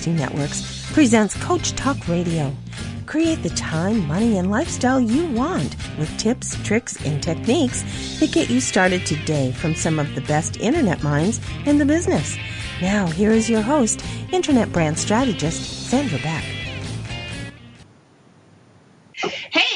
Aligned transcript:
Broadcasting 0.00 0.16
Networks 0.16 0.92
presents 0.92 1.36
Coach 1.42 1.72
Talk 1.72 2.08
Radio. 2.08 2.54
Create 3.04 3.42
the 3.42 3.50
time, 3.50 4.06
money, 4.06 4.38
and 4.38 4.50
lifestyle 4.50 4.98
you 4.98 5.30
want 5.32 5.76
with 5.98 6.16
tips, 6.16 6.56
tricks, 6.62 6.96
and 7.04 7.22
techniques 7.22 7.82
that 8.18 8.32
get 8.32 8.48
you 8.48 8.60
started 8.60 9.04
today 9.04 9.52
from 9.52 9.74
some 9.74 9.98
of 9.98 10.14
the 10.14 10.22
best 10.22 10.56
internet 10.56 11.02
minds 11.02 11.38
in 11.66 11.76
the 11.76 11.84
business. 11.84 12.38
Now, 12.80 13.08
here 13.08 13.32
is 13.32 13.50
your 13.50 13.60
host, 13.60 14.02
Internet 14.32 14.72
Brand 14.72 14.98
Strategist, 14.98 15.90
Sandra 15.90 16.18
Beck. 16.20 16.59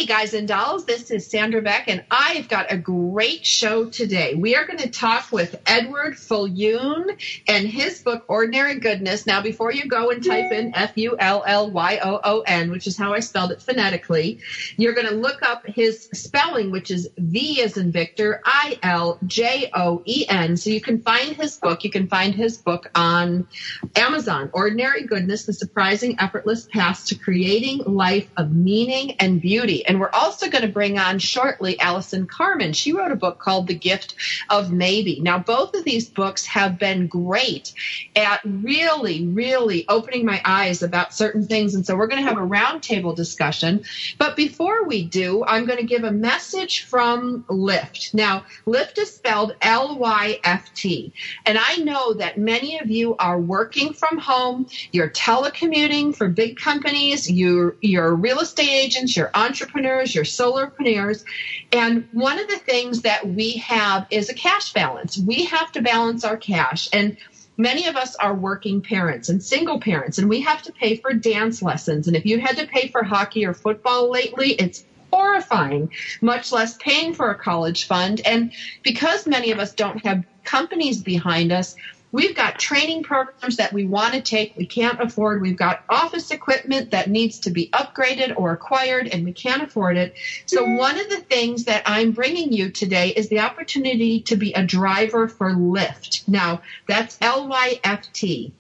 Hey, 0.05 0.09
guys 0.09 0.35
and 0.35 0.47
dolls, 0.47 0.85
this 0.85 1.11
is 1.11 1.27
Sandra 1.27 1.63
Beck, 1.63 1.89
and 1.89 2.05
I've 2.11 2.47
got 2.47 2.71
a 2.71 2.77
great 2.77 3.47
show 3.47 3.89
today. 3.89 4.35
We 4.35 4.55
are 4.55 4.67
going 4.67 4.81
to 4.81 4.91
talk 4.91 5.33
with 5.33 5.59
Edward 5.65 6.17
Viljoen 6.17 7.19
and 7.49 7.67
his 7.67 8.03
book, 8.03 8.27
Ordinary 8.29 8.79
Goodness. 8.81 9.27
Now, 9.27 9.41
before 9.41 9.73
you 9.73 9.87
go 9.87 10.11
and 10.11 10.23
type 10.23 10.53
in 10.53 10.75
F 10.75 10.93
U 10.97 11.17
L 11.19 11.43
L 11.47 11.71
Y 11.71 12.01
O 12.05 12.21
O 12.23 12.41
N, 12.41 12.71
which 12.71 12.87
is 12.87 12.99
how 12.99 13.15
I 13.15 13.21
spelled 13.21 13.53
it 13.53 13.63
phonetically, 13.63 14.41
you're 14.77 14.93
going 14.93 15.09
to 15.09 15.15
look 15.15 15.43
up 15.43 15.65
his 15.67 16.11
spelling, 16.13 16.71
which 16.71 16.91
is 16.91 17.09
V 17.17 17.63
as 17.63 17.79
in 17.79 17.91
Victor, 17.91 18.43
I 18.45 18.79
L 18.83 19.19
J 19.27 19.71
O 19.73 20.03
E 20.05 20.27
N. 20.29 20.59
So 20.59 20.69
you 20.69 20.83
can 20.83 21.01
find 21.01 21.35
his 21.35 21.57
book. 21.57 21.83
You 21.83 21.91
can 21.91 22.09
find 22.09 22.35
his 22.35 22.59
book 22.59 22.91
on 22.95 23.49
Amazon, 23.97 24.51
Ordinary 24.53 25.05
Goodness, 25.05 25.47
The 25.47 25.55
Surprising 25.55 26.17
Effortless 26.21 26.67
Path 26.67 27.07
to 27.07 27.15
Creating 27.15 27.79
Life 27.87 28.31
of 28.37 28.53
Meaning 28.53 29.13
and 29.13 29.41
Beauty. 29.41 29.87
And 29.87 29.94
we're 30.01 30.11
also 30.13 30.49
going 30.49 30.63
to 30.63 30.69
bring 30.69 30.99
on 30.99 31.19
shortly 31.19 31.79
Allison 31.81 32.27
Carmen. 32.27 32.73
She 32.73 32.93
wrote 32.93 33.13
a 33.13 33.17
book 33.17 33.39
called 33.39 33.67
The 33.67 33.75
Gift 33.75 34.15
of 34.51 34.73
Maybe. 34.73 35.21
Now, 35.21 35.39
both 35.39 35.75
of 35.75 35.85
these 35.85 36.09
books 36.09 36.47
have 36.47 36.79
been 36.79 37.07
great 37.07 37.73
at 38.17 38.41
really, 38.45 39.27
really 39.27 39.85
opening 39.89 40.25
my 40.25 40.41
eyes 40.45 40.83
about 40.83 41.15
certain 41.15 41.47
things. 41.47 41.75
And 41.75 41.87
so 41.87 41.97
we're 41.97 42.07
going 42.07 42.23
to 42.23 42.29
have 42.29 42.39
a 42.39 42.47
roundtable 42.47 43.15
discussion. 43.15 43.85
But 44.19 44.37
before 44.37 44.85
we 44.85 45.05
do, 45.05 45.45
I'm 45.45 45.67
going 45.67 45.79
to 45.79 45.87
give 45.87 46.05
a 46.05 46.11
message 46.11 46.85
from 46.85 47.45
Lyft. 47.49 48.15
Now, 48.15 48.45
Lyft 48.67 48.99
is 48.99 49.15
spelled 49.15 49.57
L 49.61 49.99
Y 49.99 50.41
F 50.45 50.73
T. 50.75 51.13
And 51.47 51.59
I 51.59 51.77
know 51.77 52.15
that 52.15 52.39
many 52.39 52.79
of 52.79 52.91
you 52.91 53.17
are 53.17 53.41
working 53.41 53.93
from 53.93 54.19
home, 54.19 54.67
you're 54.93 55.11
telecommuting 55.11 56.15
for 56.15 56.29
big 56.29 56.57
companies, 56.57 57.31
you're, 57.31 57.77
you're 57.81 58.15
real 58.15 58.41
estate 58.41 58.69
agents, 58.69 59.17
you're 59.17 59.31
entrepreneurs, 59.35 59.84
your 59.85 60.25
solopreneurs. 60.25 61.25
And 61.73 62.09
one 62.13 62.39
of 62.39 62.49
the 62.49 62.59
things 62.59 63.03
that 63.03 63.27
we 63.27 63.53
have 63.59 64.07
is 64.11 64.29
a 64.29 64.35
cash 64.35 64.73
balance. 64.73 65.19
We 65.19 65.45
have 65.45 65.71
to 65.73 65.83
balance 65.83 66.25
our 66.25 66.37
cash. 66.37 66.89
And 66.93 67.17
many 67.57 67.87
of 67.87 67.97
us 67.97 68.17
are 68.17 68.35
working 68.35 68.81
parents 68.83 69.29
and 69.29 69.43
single 69.43 69.79
parents, 69.81 70.19
and 70.19 70.29
we 70.29 70.41
have 70.41 70.63
to 70.63 70.73
pay 70.73 70.97
for 70.97 71.13
dance 71.13 71.63
lessons. 71.63 72.07
And 72.07 72.17
if 72.17 72.27
you 72.27 72.41
had 72.41 72.57
to 72.57 72.67
pay 72.67 72.89
for 72.89 73.03
hockey 73.03 73.45
or 73.45 73.55
football 73.55 74.11
lately, 74.11 74.53
it's 74.53 74.85
horrifying, 75.13 75.91
much 76.21 76.51
less 76.51 76.77
paying 76.79 77.15
for 77.15 77.31
a 77.31 77.35
college 77.37 77.87
fund. 77.87 78.21
And 78.25 78.53
because 78.83 79.27
many 79.27 79.53
of 79.53 79.61
us 79.61 79.73
don't 79.73 80.05
have 80.05 80.25
companies 80.43 81.01
behind 81.01 81.53
us, 81.53 81.77
We've 82.15 82.37
got 82.37 82.61
training 82.61 83.03
programs 83.03 83.57
that 83.57 83.73
we 83.73 83.87
want 83.87 84.15
to 84.15 84.21
take, 84.21 84.57
we 84.57 84.67
can't 84.67 85.01
afford. 85.01 85.43
We've 85.43 85.57
got 85.57 85.83
office 85.89 86.31
equipment 86.31 86.93
that 86.93 87.11
needs 87.11 87.41
to 87.41 87.51
be 87.51 87.71
upgraded 87.73 88.35
or 88.37 88.53
acquired, 88.53 89.09
and 89.09 89.25
we 89.25 89.33
can't 89.33 89.65
afford 89.65 89.97
it. 89.97 90.15
So, 90.47 90.65
one 90.65 90.97
of 90.97 91.11
the 91.11 91.19
things 91.23 91.65
that 91.65 91.83
I'm 91.87 92.13
bringing 92.13 92.53
you 92.53 92.71
today 92.71 93.09
is 93.09 93.31
the 93.31 93.41
opportunity 93.41 94.21
to 94.21 94.37
be 94.37 94.53
a 94.53 94.63
driver 94.63 95.27
for 95.27 95.51
Lyft. 95.51 96.29
Now, 96.29 96.63
that's 96.87 97.19
L 97.21 97.49
Y 97.49 97.81
F 97.83 98.13
T. 98.13 98.53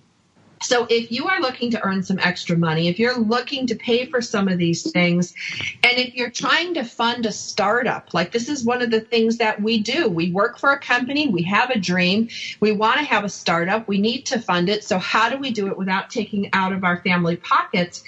So 0.65 0.87
if 0.89 1.13
you 1.13 1.29
are 1.29 1.41
looking 1.41 1.71
to 1.73 1.85
earn 1.85 2.03
some 2.03 2.19
extra 2.19 2.57
money, 2.57 2.89
if 2.89 2.99
you're 2.99 3.19
looking 3.19 3.67
to 3.67 3.75
pay 3.75 4.07
for 4.07 4.23
some 4.23 4.49
of 4.49 4.57
these 4.57 4.91
things, 4.91 5.35
and 5.83 5.99
if 5.99 6.15
you're 6.15 6.31
trying 6.31 6.73
to 6.75 6.85
fund 6.85 7.27
a 7.27 7.33
startup, 7.33 8.15
like 8.15 8.33
this 8.33 8.49
is 8.49 8.65
one 8.65 8.81
of 8.81 8.91
the 8.91 9.03
things 9.03 9.37
that 9.39 9.61
we 9.61 9.81
do. 9.81 10.09
We 10.09 10.33
work 10.33 10.59
for 10.59 10.73
a 10.73 10.79
company, 10.79 11.29
we 11.29 11.43
have 11.43 11.69
a 11.69 11.79
dream, 11.79 12.29
we 12.61 12.73
want 12.73 12.99
to 12.99 13.05
have 13.05 13.25
a 13.25 13.29
startup, 13.29 13.87
we 13.87 14.01
need 14.01 14.25
to 14.27 14.41
fund 14.41 14.71
it. 14.71 14.85
So 14.85 14.99
how 14.99 15.29
do 15.29 15.37
we 15.37 15.51
do 15.51 15.69
it 15.69 15.77
without 15.77 16.09
taking 16.09 16.49
out 16.55 16.73
of 16.73 16.83
our 16.83 16.97
family 17.03 17.37
pockets? 17.37 18.03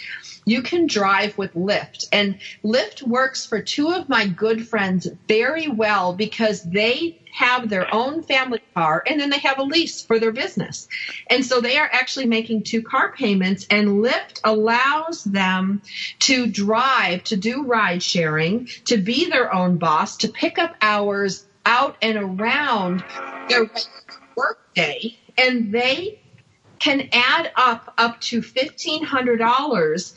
you 0.47 0.63
can 0.63 0.87
drive 0.87 1.37
with 1.37 1.53
Lyft. 1.55 2.07
And 2.13 2.39
Lyft 2.65 3.03
works 3.03 3.45
for 3.45 3.61
two 3.61 3.91
of 3.91 4.09
my 4.09 4.29
good 4.29 4.67
friends 4.67 5.09
very 5.29 5.69
well 5.69 6.15
because 6.15 6.63
they 6.63 7.19
have 7.37 7.69
their 7.69 7.95
own 7.95 8.23
family 8.23 8.63
car 8.73 9.03
and 9.07 9.21
then 9.21 9.29
they 9.29 9.39
have 9.39 9.59
a 9.59 9.63
lease 9.63 10.01
for 10.01 10.19
their 10.19 10.33
business. 10.33 10.89
And 11.29 11.45
so 11.45 11.61
they 11.61 11.77
are 11.77 11.89
actually 11.93 12.25
making 12.25 12.63
two 12.63 12.81
car 12.81 13.13
payments 13.13 13.67
and 13.69 14.03
Lyft 14.03 14.41
allows 14.43 15.23
them 15.23 15.83
to 16.21 16.47
drive, 16.47 17.25
to 17.25 17.37
do 17.37 17.65
ride 17.65 18.03
sharing, 18.03 18.69
to 18.87 18.97
be 18.97 19.29
their 19.29 19.53
own 19.53 19.77
boss, 19.77 20.17
to 20.19 20.29
pick 20.29 20.59
up 20.59 20.77
hours 20.81 21.47
out 21.67 21.97
and 22.01 22.17
around 22.17 23.05
their 23.51 23.71
workday. 24.35 25.19
And 25.37 25.71
they 25.75 26.19
can 26.79 27.11
add 27.13 27.53
up 27.55 27.93
up 27.99 28.19
to 28.23 28.41
$1,500 28.41 30.15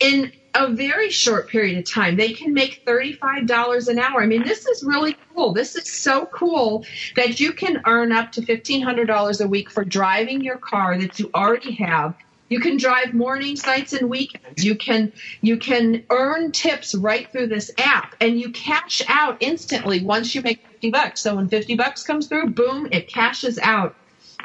in 0.00 0.32
a 0.54 0.68
very 0.68 1.10
short 1.10 1.48
period 1.48 1.78
of 1.78 1.90
time. 1.90 2.16
They 2.16 2.32
can 2.32 2.52
make 2.52 2.84
$35 2.84 3.88
an 3.88 3.98
hour. 3.98 4.22
I 4.22 4.26
mean, 4.26 4.44
this 4.44 4.66
is 4.66 4.82
really 4.82 5.16
cool. 5.34 5.52
This 5.52 5.76
is 5.76 5.90
so 5.90 6.26
cool 6.26 6.84
that 7.16 7.40
you 7.40 7.52
can 7.52 7.82
earn 7.86 8.12
up 8.12 8.32
to 8.32 8.40
$1,500 8.40 9.44
a 9.44 9.48
week 9.48 9.70
for 9.70 9.84
driving 9.84 10.40
your 10.42 10.58
car 10.58 10.98
that 10.98 11.18
you 11.18 11.30
already 11.34 11.72
have. 11.72 12.14
You 12.48 12.60
can 12.60 12.78
drive 12.78 13.12
mornings, 13.12 13.66
nights, 13.66 13.92
and 13.92 14.08
weekends. 14.08 14.64
You 14.64 14.74
can 14.74 15.12
you 15.42 15.58
can 15.58 16.04
earn 16.08 16.50
tips 16.52 16.94
right 16.94 17.30
through 17.30 17.48
this 17.48 17.70
app, 17.76 18.14
and 18.20 18.40
you 18.40 18.50
cash 18.52 19.02
out 19.06 19.36
instantly 19.40 20.02
once 20.02 20.34
you 20.34 20.40
make 20.40 20.66
fifty 20.66 20.90
bucks. 20.90 21.20
So 21.20 21.36
when 21.36 21.48
fifty 21.48 21.74
bucks 21.74 22.04
comes 22.04 22.26
through, 22.26 22.50
boom, 22.50 22.88
it 22.90 23.08
cashes 23.08 23.58
out 23.58 23.94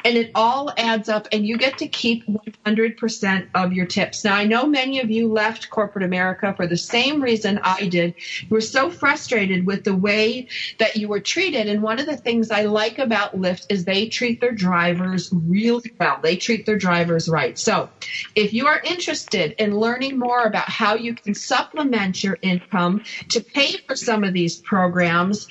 and 0.04 0.16
it 0.16 0.30
all 0.34 0.72
adds 0.76 1.08
up 1.08 1.28
and 1.32 1.46
you 1.46 1.56
get 1.56 1.78
to 1.78 1.88
keep 1.88 2.24
100% 2.26 3.48
of 3.54 3.72
your 3.72 3.86
tips. 3.86 4.24
Now, 4.24 4.34
I 4.34 4.44
know 4.44 4.66
many 4.66 5.00
of 5.00 5.10
you 5.10 5.32
left 5.32 5.70
corporate 5.70 6.04
America 6.04 6.52
for 6.56 6.66
the 6.66 6.76
same 6.76 7.22
reason 7.22 7.58
I 7.62 7.86
did. 7.88 8.14
You 8.42 8.48
were 8.50 8.60
so 8.60 8.90
frustrated 8.90 9.66
with 9.66 9.84
the 9.84 9.94
way 9.94 10.48
that 10.78 10.96
you 10.96 11.08
were 11.08 11.20
treated. 11.20 11.68
And 11.68 11.82
one 11.82 11.98
of 11.98 12.06
the 12.06 12.16
things 12.16 12.50
I 12.50 12.62
like 12.62 12.98
about 12.98 13.34
Lyft 13.34 13.66
is 13.70 13.84
they 13.84 14.08
treat 14.08 14.40
their 14.40 14.52
drivers 14.52 15.30
really 15.32 15.92
well. 15.98 16.18
They 16.22 16.36
treat 16.36 16.66
their 16.66 16.78
drivers 16.78 17.28
right. 17.28 17.58
So 17.58 17.90
if 18.34 18.52
you 18.52 18.66
are 18.66 18.80
interested 18.84 19.54
in 19.58 19.78
learning 19.78 20.18
more 20.18 20.42
about 20.42 20.68
how 20.68 20.94
you 20.96 21.14
can 21.14 21.34
supplement 21.34 22.22
your 22.22 22.38
income 22.42 23.02
to 23.30 23.42
pay 23.42 23.76
for 23.86 23.96
some 23.96 24.24
of 24.24 24.34
these 24.34 24.56
programs, 24.56 25.46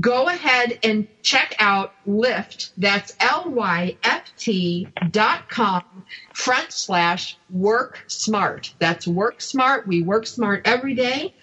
go 0.00 0.28
ahead 0.28 0.78
and 0.82 1.06
check 1.22 1.54
out 1.58 1.92
Lyft. 2.06 2.70
That's 2.76 3.14
L-Y-F-T 3.20 4.88
dot 5.10 5.48
com 5.48 5.84
front 6.32 6.72
slash 6.72 7.36
work 7.50 8.04
smart. 8.06 8.74
That's 8.78 9.06
work 9.06 9.40
smart. 9.40 9.86
We 9.86 10.02
work 10.02 10.26
smart 10.26 10.62
every 10.64 10.94
day. 10.94 11.34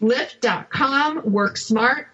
Lyft.com, 0.00 1.30
work 1.30 1.56
smart. 1.56 2.08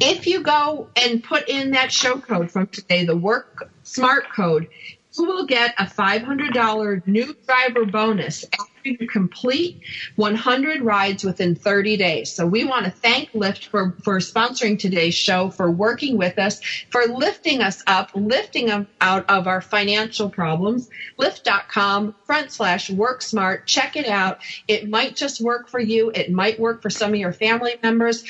If 0.00 0.26
you 0.26 0.42
go 0.42 0.88
and 0.96 1.22
put 1.22 1.48
in 1.48 1.72
that 1.72 1.92
show 1.92 2.18
code 2.18 2.50
from 2.50 2.66
today, 2.66 3.04
the 3.04 3.16
work 3.16 3.70
smart 3.84 4.24
code, 4.34 4.68
you 5.16 5.24
will 5.24 5.46
get 5.46 5.74
a 5.78 5.84
$500 5.84 7.06
new 7.06 7.36
driver 7.46 7.84
bonus 7.84 8.44
to 8.84 9.06
complete 9.06 9.80
100 10.16 10.82
rides 10.82 11.24
within 11.24 11.54
30 11.54 11.96
days. 11.96 12.32
So 12.32 12.46
we 12.46 12.64
want 12.64 12.84
to 12.84 12.90
thank 12.90 13.32
Lyft 13.32 13.66
for, 13.66 13.94
for 14.02 14.18
sponsoring 14.18 14.78
today's 14.78 15.14
show, 15.14 15.50
for 15.50 15.70
working 15.70 16.16
with 16.16 16.38
us, 16.38 16.60
for 16.90 17.04
lifting 17.06 17.60
us 17.60 17.82
up, 17.86 18.10
lifting 18.14 18.66
them 18.66 18.88
out 19.00 19.28
of 19.28 19.46
our 19.46 19.60
financial 19.60 20.28
problems. 20.28 20.88
Lyft.com 21.18 22.14
front 22.26 22.50
slash 22.50 22.90
work 22.90 23.22
smart. 23.22 23.66
Check 23.66 23.96
it 23.96 24.06
out. 24.06 24.38
It 24.66 24.88
might 24.88 25.16
just 25.16 25.40
work 25.40 25.68
for 25.68 25.80
you. 25.80 26.10
It 26.14 26.32
might 26.32 26.58
work 26.58 26.82
for 26.82 26.90
some 26.90 27.12
of 27.12 27.18
your 27.18 27.32
family 27.32 27.76
members. 27.82 28.24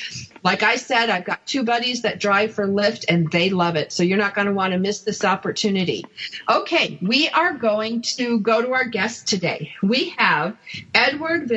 Like 0.45 0.63
I 0.63 0.77
said, 0.77 1.09
I've 1.09 1.25
got 1.25 1.47
two 1.47 1.63
buddies 1.63 2.03
that 2.03 2.19
drive 2.19 2.53
for 2.55 2.67
Lyft 2.67 3.05
and 3.09 3.31
they 3.31 3.51
love 3.51 3.77
it. 3.77 3.93
So 3.93 4.03
you're 4.03 4.19
not 4.19 4.35
going 4.35 4.49
to 4.49 4.53
want 4.53 4.73
to 4.73 4.79
miss 4.79 5.01
this 5.01 5.25
opportunity. 5.25 6.05
Okay. 6.49 6.99
We 7.01 7.29
are 7.29 7.55
going 7.55 8.03
to 8.03 8.41
go 8.41 8.61
to 8.61 8.73
our 8.73 8.87
guest 8.87 9.29
today. 9.29 9.73
We 9.83 10.11
have 10.19 10.42
have 10.43 10.57
Edward 10.95 11.51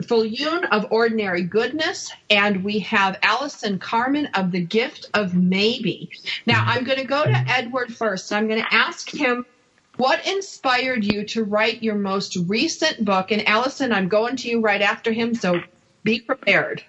Viljoen 0.00 0.68
of 0.70 0.90
Ordinary 0.90 1.42
Goodness, 1.42 2.12
and 2.28 2.64
we 2.64 2.80
have 2.80 3.18
Allison 3.22 3.78
Carmen 3.78 4.26
of 4.34 4.50
The 4.50 4.64
Gift 4.64 5.08
of 5.14 5.34
Maybe. 5.34 6.10
Now, 6.46 6.64
I'm 6.66 6.84
going 6.84 6.98
to 6.98 7.04
go 7.04 7.24
to 7.24 7.44
Edward 7.48 7.94
first. 7.94 8.32
I'm 8.32 8.48
going 8.48 8.62
to 8.62 8.74
ask 8.74 9.08
him 9.08 9.46
what 9.96 10.26
inspired 10.26 11.04
you 11.04 11.24
to 11.26 11.44
write 11.44 11.82
your 11.82 11.94
most 11.94 12.36
recent 12.46 13.04
book. 13.04 13.30
And 13.30 13.46
Allison, 13.46 13.92
I'm 13.92 14.08
going 14.08 14.36
to 14.36 14.48
you 14.48 14.60
right 14.60 14.82
after 14.82 15.12
him, 15.12 15.34
so 15.34 15.60
be 16.02 16.20
prepared. 16.20 16.82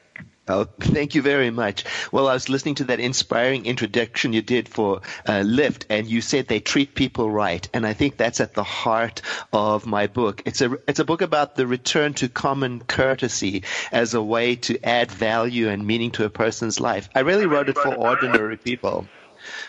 Oh, 0.47 0.65
thank 0.79 1.15
you 1.15 1.21
very 1.21 1.51
much. 1.51 1.85
Well, 2.11 2.27
I 2.27 2.33
was 2.33 2.49
listening 2.49 2.75
to 2.75 2.85
that 2.85 2.99
inspiring 2.99 3.65
introduction 3.65 4.33
you 4.33 4.41
did 4.41 4.67
for 4.67 4.97
uh, 5.25 5.41
Lyft, 5.41 5.85
and 5.89 6.07
you 6.07 6.21
said 6.21 6.47
they 6.47 6.59
treat 6.59 6.95
people 6.95 7.31
right, 7.31 7.67
and 7.73 7.85
I 7.85 7.93
think 7.93 8.17
that's 8.17 8.41
at 8.41 8.53
the 8.53 8.63
heart 8.63 9.21
of 9.53 9.85
my 9.85 10.07
book. 10.07 10.41
It's 10.45 10.61
a 10.61 10.77
it's 10.87 10.99
a 10.99 11.05
book 11.05 11.21
about 11.21 11.55
the 11.55 11.65
return 11.65 12.13
to 12.15 12.27
common 12.27 12.81
courtesy 12.81 13.63
as 13.91 14.13
a 14.13 14.21
way 14.21 14.55
to 14.67 14.83
add 14.85 15.11
value 15.11 15.69
and 15.69 15.87
meaning 15.87 16.11
to 16.11 16.25
a 16.25 16.29
person's 16.29 16.79
life. 16.79 17.09
I 17.15 17.21
really 17.21 17.45
wrote 17.45 17.69
it 17.69 17.77
for 17.77 17.95
ordinary 17.95 18.57
people 18.57 19.07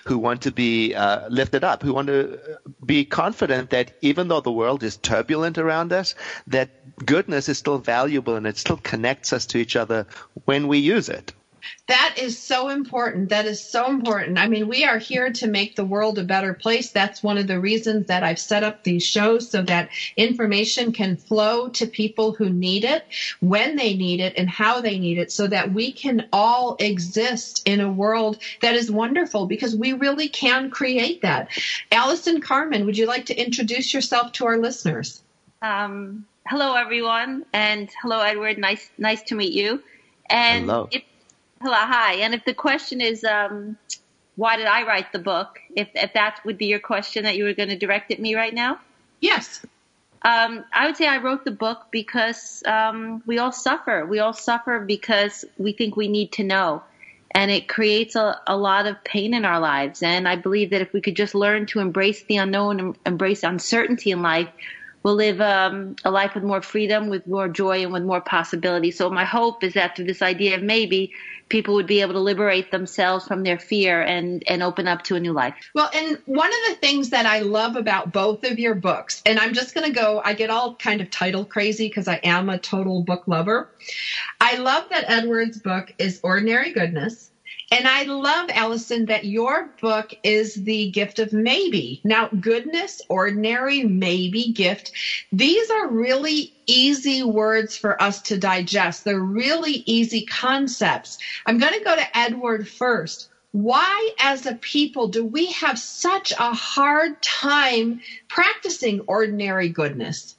who 0.07 0.19
want 0.19 0.43
to 0.43 0.53
be 0.53 0.95
uh, 0.95 1.29
lifted 1.29 1.65
up, 1.65 1.83
who 1.83 1.93
want 1.93 2.09
to 2.09 2.39
be 2.85 3.05
confident 3.05 3.71
that 3.71 3.93
even 4.01 4.29
though 4.29 4.41
the 4.41 4.53
world 4.53 4.83
is 4.83 4.97
turbulent 4.97 5.59
around 5.59 5.93
us, 5.93 6.15
that 6.47 6.71
goodness 7.05 7.49
is 7.49 7.59
still 7.59 7.79
valuable 7.79 8.37
and 8.37 8.47
it 8.47 8.57
still 8.57 8.79
connects 8.79 9.33
us 9.33 9.47
to 9.47 9.59
each 9.59 9.77
other 9.77 10.07
when 10.45 10.69
we 10.69 10.79
use 10.79 11.09
it. 11.09 11.33
That 11.87 12.17
is 12.19 12.39
so 12.39 12.69
important. 12.69 13.29
That 13.31 13.47
is 13.47 13.63
so 13.63 13.89
important. 13.89 14.39
I 14.39 14.49
mean, 14.49 14.69
we 14.69 14.85
are 14.85 14.99
here 14.99 15.33
to 15.33 15.47
make 15.47 15.77
the 15.77 15.85
world 15.85 16.19
a 16.19 16.25
better 16.25 16.55
place. 16.55 16.91
That's 16.91 17.23
one 17.23 17.39
of 17.39 17.47
the 17.47 17.61
reasons 17.61 18.07
that 18.07 18.23
I've 18.23 18.39
set 18.39 18.63
up 18.63 18.85
these 18.85 19.03
shows 19.03 19.51
so 19.51 19.63
that 19.63 19.91
information 20.17 20.93
can 20.93 21.17
flow 21.17 21.69
to 21.71 21.87
people 21.87 22.33
who 22.33 22.49
need 22.51 22.85
it, 22.85 23.05
when 23.41 23.77
they 23.77 23.95
need 23.95 24.21
it, 24.21 24.35
and 24.37 24.49
how 24.49 24.81
they 24.81 24.99
need 24.99 25.19
it, 25.19 25.33
so 25.33 25.47
that 25.47 25.73
we 25.73 25.93
can 25.93 26.29
all 26.33 26.77
exist 26.81 27.63
in 27.67 27.81
a 27.81 27.93
world 27.93 28.39
that 28.61 28.75
is 28.75 28.91
wonderful 28.91 29.47
because 29.47 29.77
we 29.77 29.93
really 29.93 30.29
can 30.29 30.71
create 30.71 31.23
that. 31.23 31.49
Allison 31.91 32.41
Carmen, 32.41 32.87
would 32.87 32.99
you 32.99 33.07
like 33.07 33.27
to 33.27 33.35
introduce 33.43 33.93
yourself 33.95 34.33
to 34.33 34.47
our 34.47 34.59
listeners? 34.59 35.23
Um, 35.63 36.27
hello, 36.47 36.75
everyone, 36.75 37.45
and 37.53 37.91
hello, 38.03 38.21
Edward. 38.21 38.59
Nice, 38.59 38.91
nice 38.99 39.23
to 39.25 39.35
meet 39.35 39.53
you. 39.53 39.83
And 40.29 40.67
hello. 40.67 40.89
If, 40.91 41.03
hello, 41.61 41.75
hi. 41.75 42.15
And 42.15 42.35
if 42.35 42.45
the 42.45 42.55
question 42.55 43.01
is, 43.01 43.25
um, 43.25 43.77
why 44.37 44.57
did 44.57 44.67
I 44.67 44.87
write 44.87 45.13
the 45.13 45.19
book? 45.19 45.59
If 45.75 45.89
if 45.95 46.13
that 46.15 46.41
would 46.45 46.59
be 46.59 46.67
your 46.67 46.81
question 46.81 47.25
that 47.25 47.37
you 47.37 47.45
were 47.45 47.55
going 47.55 47.69
to 47.69 47.79
direct 47.79 48.11
at 48.11 48.21
me 48.21 48.35
right 48.35 48.53
now. 48.53 48.79
Yes. 49.21 49.65
Um, 50.23 50.65
I 50.73 50.87
would 50.87 50.97
say 50.97 51.07
I 51.07 51.19
wrote 51.19 51.45
the 51.45 51.51
book 51.51 51.87
because 51.91 52.63
um, 52.67 53.23
we 53.27 53.39
all 53.39 53.53
suffer. 53.53 54.07
We 54.07 54.21
all 54.21 54.33
suffer 54.33 54.81
because 54.81 55.45
we 55.59 55.73
think 55.73 55.97
we 55.97 56.09
need 56.09 56.33
to 56.33 56.43
know. 56.43 56.83
And 57.33 57.51
it 57.51 57.69
creates 57.69 58.15
a, 58.15 58.41
a 58.47 58.57
lot 58.57 58.87
of 58.87 59.03
pain 59.05 59.35
in 59.35 59.45
our 59.45 59.61
lives. 59.61 60.03
And 60.03 60.27
I 60.27 60.37
believe 60.37 60.71
that 60.71 60.81
if 60.81 60.93
we 60.93 61.01
could 61.01 61.17
just 61.17 61.35
learn 61.35 61.67
to 61.67 61.81
embrace 61.81 62.23
the 62.23 62.37
unknown 62.37 62.81
and 62.81 62.99
embrace 63.05 63.43
uncertainty 63.43 64.13
in 64.13 64.23
life, 64.23 64.49
we'll 65.05 65.15
live 65.15 65.41
um, 65.41 65.95
a 66.05 66.11
life 66.11 66.35
with 66.35 66.43
more 66.43 66.63
freedom, 66.63 67.09
with 67.09 67.27
more 67.27 67.49
joy, 67.49 67.83
and 67.83 67.93
with 67.93 68.03
more 68.03 68.21
possibility. 68.21 68.91
So 68.91 69.11
my 69.11 69.25
hope 69.25 69.63
is 69.63 69.75
that 69.75 69.95
through 69.95 70.07
this 70.07 70.23
idea 70.23 70.57
of 70.57 70.63
maybe 70.63 71.13
people 71.51 71.75
would 71.75 71.87
be 71.87 72.01
able 72.01 72.15
to 72.15 72.21
liberate 72.21 72.71
themselves 72.71 73.27
from 73.27 73.43
their 73.43 73.59
fear 73.59 74.01
and 74.01 74.43
and 74.49 74.63
open 74.63 74.89
up 74.89 75.03
to 75.03 75.15
a 75.15 75.21
new 75.21 75.33
life. 75.33 75.55
Well, 75.75 75.91
and 75.95 76.19
one 76.25 76.49
of 76.49 76.71
the 76.71 76.75
things 76.77 77.11
that 77.11 77.27
I 77.27 77.41
love 77.41 77.77
about 77.77 78.13
both 78.13 78.45
of 78.45 78.59
your 78.59 78.75
books, 78.75 79.23
and 79.27 79.39
I'm 79.39 79.53
just 79.53 79.75
going 79.75 79.87
to 79.87 79.93
go, 79.93 80.23
I 80.25 80.33
get 80.33 80.51
all 80.51 80.75
kind 80.75 81.01
of 81.01 81.11
title 81.11 81.45
crazy 81.45 81.89
because 81.89 82.09
I 82.09 82.21
am 82.25 82.49
a 82.49 82.59
total 82.59 83.03
book 83.03 83.29
lover. 83.29 83.71
I 84.41 84.57
love 84.57 84.89
that 84.91 85.05
Edward's 85.07 85.61
book 85.61 85.95
is 85.99 86.21
Ordinary 86.23 86.73
Goodness. 86.73 87.31
And 87.75 87.89
I 87.89 88.05
love, 88.05 88.51
Allison, 88.51 89.07
that 89.07 89.25
your 89.25 89.69
book 89.81 90.15
is 90.23 90.55
the 90.55 90.93
gift 90.93 91.19
of 91.19 91.33
maybe. 91.33 92.01
Now, 92.05 92.29
goodness, 92.29 93.01
ordinary, 93.09 93.83
maybe, 93.83 94.53
gift. 94.53 94.93
These 95.33 95.71
are 95.71 95.89
really 95.89 96.55
easy 96.69 97.25
words 97.25 97.77
for 97.77 98.01
us 98.01 98.23
to 98.23 98.39
digest. 98.39 99.05
They're 99.05 99.19
really 99.19 99.83
easy 99.87 100.25
concepts. 100.25 101.19
I'm 101.47 101.59
going 101.59 101.75
to 101.77 101.85
go 101.85 101.97
to 101.97 102.17
Edward 102.17 102.69
first. 102.69 103.29
Why, 103.51 104.11
as 104.21 104.47
a 104.47 104.55
people, 104.55 105.09
do 105.09 105.25
we 105.25 105.51
have 105.51 105.77
such 105.77 106.33
a 106.39 106.55
hard 106.55 107.21
time 107.23 107.99
practicing 108.29 109.01
ordinary 109.09 109.69
goodness? 109.69 110.37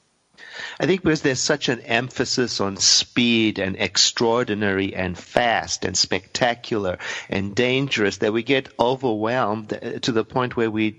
I 0.80 0.86
think 0.86 1.04
because 1.04 1.22
there's 1.22 1.40
such 1.40 1.70
an 1.70 1.82
emphasis 1.82 2.60
on 2.60 2.78
speed 2.78 3.60
and 3.60 3.76
extraordinary 3.78 4.94
and 4.96 5.18
fast 5.18 5.86
and 5.86 5.98
spectacular 5.98 6.98
and 7.30 7.56
dangerous 7.56 8.18
that 8.18 8.34
we 8.34 8.44
get 8.44 8.70
overwhelmed 8.80 9.74
uh, 9.74 10.00
to 10.00 10.12
the 10.12 10.26
point 10.26 10.56
where 10.56 10.72
we 10.72 10.96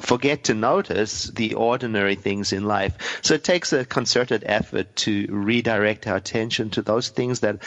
forget 0.00 0.44
to 0.44 0.54
notice 0.54 1.24
the 1.24 1.54
ordinary 1.54 2.16
things 2.16 2.52
in 2.52 2.64
life. 2.64 3.20
So 3.22 3.34
it 3.34 3.44
takes 3.44 3.72
a 3.72 3.84
concerted 3.84 4.42
effort 4.46 4.96
to 4.96 5.26
redirect 5.30 6.06
our 6.06 6.16
attention 6.16 6.70
to 6.70 6.82
those 6.82 7.08
things 7.10 7.40
that 7.40 7.62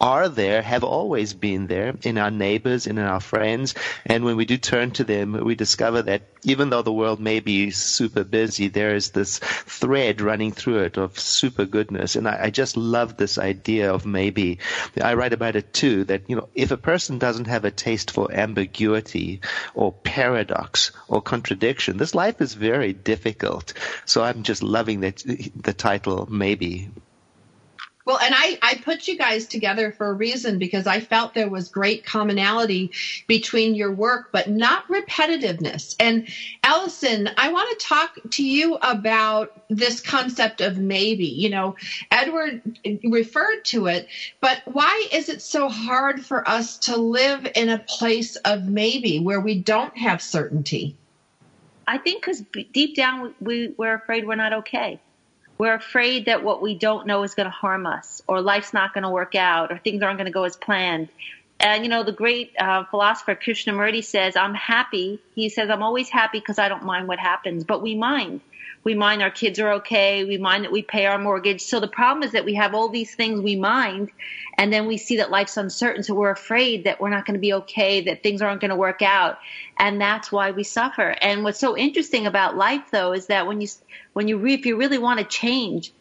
are 0.00 0.28
there, 0.28 0.60
have 0.62 0.84
always 0.84 1.32
been 1.32 1.66
there 1.66 1.94
in 2.02 2.18
our 2.18 2.30
neighbors 2.30 2.86
and 2.86 2.98
in 2.98 3.04
our 3.04 3.20
friends. 3.20 3.74
And 4.04 4.24
when 4.24 4.36
we 4.36 4.44
do 4.44 4.58
turn 4.58 4.90
to 4.92 5.04
them, 5.04 5.32
we 5.32 5.54
discover 5.54 6.02
that 6.02 6.22
even 6.44 6.70
though 6.70 6.82
the 6.82 6.92
world 6.92 7.18
may 7.18 7.40
be 7.40 7.70
super 7.70 8.22
busy, 8.24 8.68
there 8.68 8.94
is 8.94 9.10
this 9.10 9.38
thread 9.38 10.20
running 10.20 10.52
through 10.52 10.80
it 10.80 10.96
of 10.98 11.18
super 11.18 11.64
goodness. 11.64 12.14
And 12.14 12.28
I, 12.28 12.44
I 12.44 12.50
just 12.50 12.76
love 12.76 13.16
this 13.16 13.38
idea 13.38 13.92
of 13.92 14.04
maybe. 14.04 14.58
I 15.02 15.14
write 15.14 15.32
about 15.32 15.56
it 15.56 15.72
too, 15.72 16.04
that, 16.04 16.28
you 16.28 16.36
know, 16.36 16.48
if 16.54 16.70
a 16.70 16.76
person 16.76 17.18
doesn't 17.18 17.46
have 17.46 17.64
a 17.64 17.70
taste 17.70 18.10
for 18.10 18.30
ambiguity 18.32 19.40
or 19.74 19.92
paradox 19.92 20.92
or 21.08 21.22
contradiction, 21.22 21.96
this 21.96 22.14
life 22.14 22.40
is 22.40 22.54
very 22.54 22.92
difficult. 22.92 23.72
So 24.04 24.22
I'm 24.22 24.42
just 24.42 24.62
loving 24.62 25.00
that 25.00 25.22
the 25.56 25.72
title, 25.72 26.28
maybe. 26.30 26.90
Well, 28.06 28.18
and 28.18 28.32
I, 28.36 28.56
I 28.62 28.76
put 28.76 29.08
you 29.08 29.18
guys 29.18 29.46
together 29.46 29.90
for 29.90 30.06
a 30.06 30.12
reason 30.12 30.60
because 30.60 30.86
I 30.86 31.00
felt 31.00 31.34
there 31.34 31.50
was 31.50 31.68
great 31.68 32.06
commonality 32.06 32.92
between 33.26 33.74
your 33.74 33.90
work, 33.90 34.28
but 34.30 34.48
not 34.48 34.86
repetitiveness. 34.86 35.96
And 35.98 36.28
Allison, 36.62 37.28
I 37.36 37.52
want 37.52 37.76
to 37.76 37.84
talk 37.84 38.16
to 38.30 38.44
you 38.44 38.76
about 38.76 39.60
this 39.68 40.00
concept 40.00 40.60
of 40.60 40.78
maybe. 40.78 41.26
You 41.26 41.50
know, 41.50 41.74
Edward 42.12 42.78
referred 43.02 43.64
to 43.66 43.88
it, 43.88 44.06
but 44.40 44.62
why 44.66 45.08
is 45.12 45.28
it 45.28 45.42
so 45.42 45.68
hard 45.68 46.24
for 46.24 46.48
us 46.48 46.78
to 46.78 46.96
live 46.96 47.48
in 47.56 47.70
a 47.70 47.78
place 47.78 48.36
of 48.36 48.66
maybe 48.66 49.18
where 49.18 49.40
we 49.40 49.60
don't 49.60 49.98
have 49.98 50.22
certainty? 50.22 50.96
I 51.88 51.98
think 51.98 52.22
because 52.22 52.42
deep 52.72 52.94
down 52.94 53.34
we, 53.40 53.74
we're 53.76 53.94
afraid 53.94 54.28
we're 54.28 54.36
not 54.36 54.52
okay. 54.52 55.00
We're 55.58 55.74
afraid 55.74 56.26
that 56.26 56.42
what 56.42 56.60
we 56.60 56.74
don't 56.74 57.06
know 57.06 57.22
is 57.22 57.34
going 57.34 57.46
to 57.46 57.50
harm 57.50 57.86
us, 57.86 58.22
or 58.26 58.40
life's 58.40 58.74
not 58.74 58.92
going 58.92 59.04
to 59.04 59.10
work 59.10 59.34
out, 59.34 59.72
or 59.72 59.78
things 59.78 60.02
aren't 60.02 60.18
going 60.18 60.26
to 60.26 60.32
go 60.32 60.44
as 60.44 60.56
planned. 60.56 61.08
And 61.58 61.82
you 61.82 61.88
know, 61.88 62.02
the 62.02 62.12
great 62.12 62.52
uh, 62.58 62.84
philosopher 62.84 63.34
Krishnamurti 63.34 64.04
says, 64.04 64.36
"I'm 64.36 64.54
happy." 64.54 65.20
He 65.34 65.48
says, 65.48 65.70
"I'm 65.70 65.82
always 65.82 66.10
happy 66.10 66.38
because 66.38 66.58
I 66.58 66.68
don't 66.68 66.84
mind 66.84 67.08
what 67.08 67.18
happens." 67.18 67.64
But 67.64 67.80
we 67.82 67.94
mind. 67.94 68.42
We 68.86 68.94
mind 68.94 69.20
our 69.20 69.32
kids 69.32 69.58
are 69.58 69.72
okay. 69.72 70.24
We 70.24 70.38
mind 70.38 70.62
that 70.62 70.70
we 70.70 70.80
pay 70.80 71.06
our 71.06 71.18
mortgage. 71.18 71.60
So 71.60 71.80
the 71.80 71.88
problem 71.88 72.22
is 72.22 72.30
that 72.30 72.44
we 72.44 72.54
have 72.54 72.72
all 72.72 72.88
these 72.88 73.12
things 73.12 73.40
we 73.40 73.56
mind, 73.56 74.12
and 74.56 74.72
then 74.72 74.86
we 74.86 74.96
see 74.96 75.16
that 75.16 75.28
life's 75.28 75.56
uncertain. 75.56 76.04
So 76.04 76.14
we're 76.14 76.30
afraid 76.30 76.84
that 76.84 77.00
we're 77.00 77.10
not 77.10 77.26
going 77.26 77.34
to 77.34 77.40
be 77.40 77.52
okay, 77.54 78.02
that 78.02 78.22
things 78.22 78.42
aren't 78.42 78.60
going 78.60 78.70
to 78.70 78.76
work 78.76 79.02
out, 79.02 79.38
and 79.76 80.00
that's 80.00 80.30
why 80.30 80.52
we 80.52 80.62
suffer. 80.62 81.16
And 81.20 81.42
what's 81.42 81.58
so 81.58 81.76
interesting 81.76 82.28
about 82.28 82.56
life, 82.56 82.84
though, 82.92 83.12
is 83.12 83.26
that 83.26 83.48
when 83.48 83.60
you 83.60 83.66
when 84.12 84.28
you 84.28 84.46
if 84.46 84.64
you 84.64 84.76
really 84.76 84.98
want 84.98 85.18
to 85.18 85.24
change, 85.24 85.92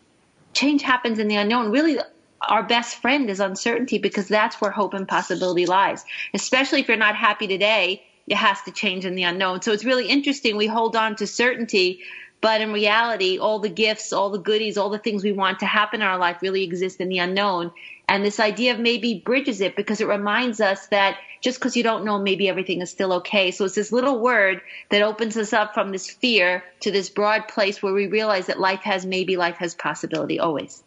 change 0.53 0.83
happens 0.83 1.17
in 1.17 1.27
the 1.27 1.37
unknown. 1.37 1.71
Really, 1.71 1.97
our 2.39 2.61
best 2.61 3.01
friend 3.01 3.31
is 3.31 3.39
uncertainty 3.39 3.97
because 3.97 4.27
that's 4.27 4.61
where 4.61 4.69
hope 4.69 4.93
and 4.93 5.07
possibility 5.07 5.65
lies. 5.65 6.05
Especially 6.35 6.81
if 6.81 6.87
you're 6.87 6.97
not 6.97 7.15
happy 7.15 7.47
today, 7.47 8.03
it 8.27 8.37
has 8.37 8.61
to 8.63 8.71
change 8.71 9.05
in 9.05 9.15
the 9.15 9.23
unknown. 9.23 9.61
So 9.61 9.71
it's 9.71 9.85
really 9.85 10.07
interesting. 10.07 10.57
We 10.57 10.67
hold 10.67 10.95
on 10.95 11.15
to 11.17 11.27
certainty, 11.27 12.01
but 12.41 12.61
in 12.61 12.73
reality, 12.73 13.39
all 13.39 13.59
the 13.59 13.69
gifts, 13.69 14.13
all 14.13 14.29
the 14.29 14.37
goodies, 14.37 14.77
all 14.77 14.89
the 14.89 14.99
things 14.99 15.23
we 15.23 15.31
want 15.31 15.59
to 15.59 15.65
happen 15.65 16.01
in 16.01 16.07
our 16.07 16.17
life 16.17 16.41
really 16.41 16.63
exist 16.63 17.01
in 17.01 17.09
the 17.09 17.19
unknown. 17.19 17.71
And 18.07 18.23
this 18.23 18.39
idea 18.39 18.73
of 18.73 18.79
maybe 18.79 19.15
bridges 19.25 19.61
it 19.61 19.75
because 19.75 19.99
it 19.99 20.07
reminds 20.07 20.61
us 20.61 20.85
that 20.87 21.17
just 21.41 21.59
because 21.59 21.75
you 21.75 21.83
don't 21.83 22.05
know, 22.05 22.19
maybe 22.19 22.47
everything 22.47 22.81
is 22.81 22.91
still 22.91 23.13
okay. 23.13 23.51
So 23.51 23.65
it's 23.65 23.75
this 23.75 23.91
little 23.91 24.19
word 24.19 24.61
that 24.89 25.01
opens 25.01 25.37
us 25.37 25.53
up 25.53 25.73
from 25.73 25.91
this 25.91 26.09
fear 26.09 26.63
to 26.81 26.91
this 26.91 27.09
broad 27.09 27.47
place 27.47 27.81
where 27.81 27.93
we 27.93 28.07
realize 28.07 28.47
that 28.47 28.59
life 28.59 28.81
has 28.81 29.05
maybe, 29.05 29.37
life 29.37 29.57
has 29.57 29.73
possibility 29.73 30.39
always. 30.39 30.83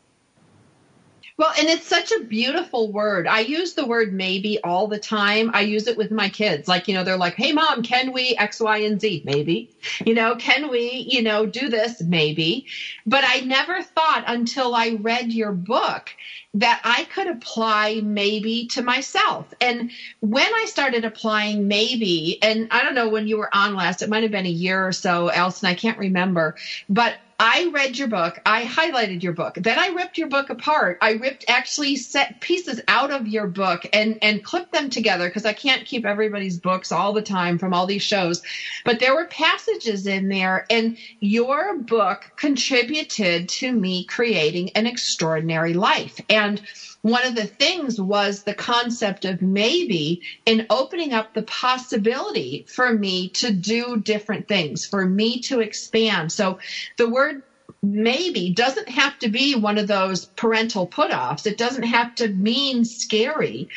Well, 1.38 1.52
and 1.57 1.68
it's 1.68 1.87
such 1.87 2.11
a 2.11 2.25
beautiful 2.25 2.90
word. 2.90 3.28
I 3.28 3.40
use 3.40 3.75
the 3.75 3.87
word 3.87 4.12
maybe 4.12 4.59
all 4.64 4.88
the 4.88 4.99
time. 4.99 5.52
I 5.54 5.61
use 5.61 5.87
it 5.87 5.97
with 5.97 6.11
my 6.11 6.28
kids. 6.28 6.66
Like, 6.66 6.88
you 6.88 6.95
know, 6.95 7.04
they're 7.04 7.16
like, 7.16 7.37
hey, 7.37 7.52
mom, 7.52 7.85
can 7.85 8.12
we 8.12 8.35
X, 8.37 8.61
Y, 8.61 8.78
and 8.78 9.00
Z? 9.00 9.23
Maybe. 9.25 9.71
You 10.04 10.14
know, 10.14 10.35
can 10.35 10.68
we, 10.68 11.07
you 11.09 11.23
know, 11.23 11.47
do 11.47 11.68
this? 11.68 12.02
Maybe. 12.02 12.66
But 13.07 13.23
I 13.25 13.40
never 13.40 13.83
thought 13.83 14.25
until 14.26 14.75
I 14.75 14.99
read 15.00 15.33
your 15.33 15.52
book 15.52 16.11
that 16.54 16.80
I 16.83 17.04
could 17.04 17.28
apply 17.28 18.00
maybe 18.02 18.66
to 18.73 18.83
myself. 18.83 19.52
And 19.61 19.92
when 20.21 20.52
I 20.52 20.64
started 20.66 21.04
applying 21.04 21.68
maybe, 21.68 22.38
and 22.42 22.66
I 22.73 22.83
don't 22.83 22.97
know 22.97 23.09
when 23.09 23.28
you 23.28 23.38
were 23.38 23.54
on 23.54 23.76
last, 23.76 24.02
it 24.02 24.09
might 24.09 24.25
have 24.25 24.33
been 24.33 24.47
a 24.47 24.50
year 24.50 24.85
or 24.88 24.92
so, 24.92 25.30
Allison, 25.30 25.68
I 25.68 25.75
can't 25.75 25.99
remember, 25.99 26.57
but 26.88 27.14
I 27.40 27.71
read 27.73 27.97
your 27.97 28.09
book. 28.09 28.40
I 28.45 28.64
highlighted 28.64 29.23
your 29.23 29.33
book. 29.33 29.54
Then 29.54 29.78
I 29.78 29.88
ripped 29.88 30.18
your 30.18 30.26
book 30.26 30.50
apart. 30.50 30.99
I 31.00 31.12
ripped 31.12 31.45
actually 31.47 31.95
set 31.95 32.40
pieces 32.40 32.80
out 32.88 33.12
of 33.12 33.28
your 33.28 33.47
book 33.47 33.87
and, 33.92 34.18
and 34.23 34.42
clipped 34.42 34.73
them 34.73 34.90
together 34.90 35.28
because 35.28 35.45
I 35.45 35.52
can't 35.52 35.85
keep 35.87 36.04
everybody's 36.04 36.59
books 36.59 36.90
all 36.90 37.12
the 37.12 37.23
time 37.23 37.57
from 37.57 37.73
all 37.73 37.87
these 37.87 38.02
shows. 38.02 38.42
But 38.85 38.99
there 38.99 39.14
were 39.14 39.26
passages 39.26 40.07
in 40.07 40.28
there 40.28 40.66
and 40.68 40.97
your 41.21 41.78
book 41.78 42.33
contributed 42.35 43.49
to 43.50 43.73
me 43.73 44.04
creating 44.04 44.71
an 44.71 44.87
extraordinary 44.87 45.75
life. 45.75 46.21
And 46.28 46.61
one 47.11 47.27
of 47.27 47.35
the 47.37 47.47
things 47.47 48.00
was 48.00 48.45
the 48.45 48.55
concept 48.55 49.25
of 49.25 49.43
maybe 49.43 50.23
in 50.47 50.67
opening 50.71 51.12
up 51.15 51.35
the 51.35 51.43
possibility 51.45 52.67
for 52.69 52.93
me 52.93 53.31
to 53.31 53.53
do 53.53 53.99
different 53.99 54.49
things, 54.49 54.87
for 54.87 55.07
me 55.07 55.41
to 55.43 55.61
expand. 55.61 56.33
So 56.33 56.59
the 56.99 57.09
word 57.09 57.43
maybe 57.83 58.53
doesn't 58.53 58.88
have 58.88 59.19
to 59.21 59.29
be 59.29 59.55
one 59.55 59.79
of 59.79 59.88
those 59.88 60.27
parental 60.37 60.87
put 60.87 61.12
offs. 61.12 61.47
It 61.47 61.59
doesn't 61.59 61.85
have 61.85 62.15
to 62.17 62.29
mean 62.29 62.85
scary 62.85 63.69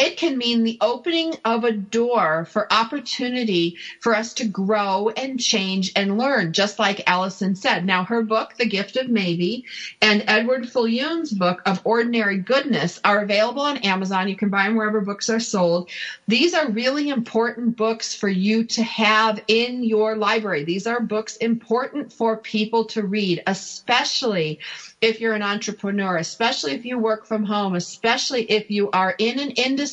it 0.00 0.16
can 0.16 0.38
mean 0.38 0.62
the 0.62 0.78
opening 0.80 1.34
of 1.44 1.64
a 1.64 1.72
door 1.72 2.46
for 2.46 2.72
opportunity 2.72 3.76
for 4.00 4.16
us 4.16 4.32
to 4.32 4.46
grow 4.46 5.10
and 5.10 5.38
change 5.38 5.92
and 5.94 6.16
learn, 6.16 6.54
just 6.54 6.78
like 6.78 7.02
Allison 7.06 7.54
said. 7.54 7.84
Now, 7.84 8.04
her 8.04 8.22
book, 8.22 8.54
The 8.56 8.64
Gift 8.64 8.96
of 8.96 9.10
Maybe, 9.10 9.66
and 10.00 10.24
Edward 10.26 10.64
Viljoen's 10.64 11.32
book 11.32 11.60
of 11.66 11.82
Ordinary 11.84 12.38
Goodness 12.38 12.98
are 13.04 13.20
available 13.20 13.60
on 13.60 13.76
Amazon. 13.78 14.26
You 14.26 14.36
can 14.36 14.48
buy 14.48 14.64
them 14.64 14.76
wherever 14.76 15.02
books 15.02 15.28
are 15.28 15.38
sold. 15.38 15.90
These 16.26 16.54
are 16.54 16.70
really 16.70 17.10
important 17.10 17.76
books 17.76 18.14
for 18.14 18.28
you 18.28 18.64
to 18.64 18.82
have 18.82 19.42
in 19.48 19.84
your 19.84 20.16
library. 20.16 20.64
These 20.64 20.86
are 20.86 21.00
books 21.00 21.36
important 21.36 22.10
for 22.10 22.38
people 22.38 22.86
to 22.86 23.02
read, 23.02 23.42
especially 23.46 24.60
if 25.02 25.20
you're 25.20 25.34
an 25.34 25.42
entrepreneur, 25.42 26.16
especially 26.16 26.72
if 26.72 26.86
you 26.86 26.98
work 26.98 27.26
from 27.26 27.44
home, 27.44 27.74
especially 27.74 28.44
if 28.44 28.70
you 28.70 28.90
are 28.92 29.14
in 29.18 29.38
an 29.38 29.50
industry 29.50 29.89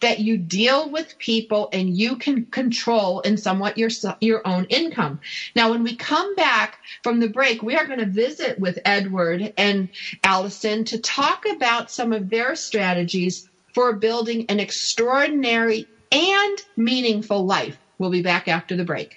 that 0.00 0.20
you 0.20 0.36
deal 0.36 0.90
with 0.90 1.18
people 1.18 1.68
and 1.72 1.96
you 1.96 2.16
can 2.16 2.46
control 2.46 3.20
in 3.20 3.36
somewhat 3.36 3.78
your 3.78 3.90
your 4.20 4.46
own 4.46 4.64
income. 4.66 5.20
Now, 5.54 5.70
when 5.70 5.82
we 5.82 5.96
come 5.96 6.34
back 6.34 6.78
from 7.02 7.20
the 7.20 7.28
break, 7.28 7.62
we 7.62 7.76
are 7.76 7.86
going 7.86 7.98
to 7.98 8.06
visit 8.06 8.58
with 8.58 8.78
Edward 8.84 9.52
and 9.56 9.88
Allison 10.24 10.84
to 10.86 10.98
talk 10.98 11.44
about 11.46 11.90
some 11.90 12.12
of 12.12 12.30
their 12.30 12.54
strategies 12.56 13.48
for 13.74 13.94
building 13.94 14.46
an 14.48 14.60
extraordinary 14.60 15.88
and 16.12 16.58
meaningful 16.76 17.44
life. 17.44 17.78
We'll 17.98 18.10
be 18.10 18.22
back 18.22 18.48
after 18.48 18.76
the 18.76 18.84
break. 18.84 19.16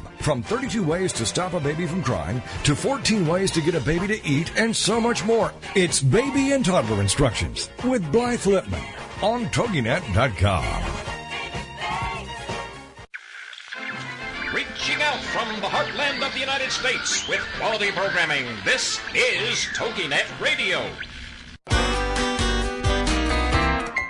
From 0.21 0.43
32 0.43 0.83
ways 0.83 1.11
to 1.13 1.25
stop 1.25 1.53
a 1.53 1.59
baby 1.59 1.87
from 1.87 2.03
crying 2.03 2.43
to 2.63 2.75
14 2.75 3.25
ways 3.25 3.49
to 3.51 3.61
get 3.61 3.73
a 3.73 3.79
baby 3.79 4.05
to 4.07 4.23
eat 4.23 4.55
and 4.55 4.75
so 4.75 5.01
much 5.01 5.25
more. 5.25 5.51
It's 5.75 5.99
Baby 5.99 6.51
and 6.51 6.63
Toddler 6.63 7.01
Instructions 7.01 7.71
with 7.83 8.09
Blythe 8.11 8.41
Lipman 8.41 8.83
on 9.23 9.45
TogiNet.com. 9.47 10.63
Reaching 14.53 15.01
out 15.01 15.23
from 15.23 15.55
the 15.59 15.67
heartland 15.67 16.23
of 16.23 16.31
the 16.33 16.39
United 16.39 16.71
States 16.71 17.27
with 17.27 17.41
quality 17.57 17.89
programming, 17.91 18.45
this 18.63 18.99
is 19.15 19.65
TogiNet 19.73 20.39
Radio. 20.39 20.85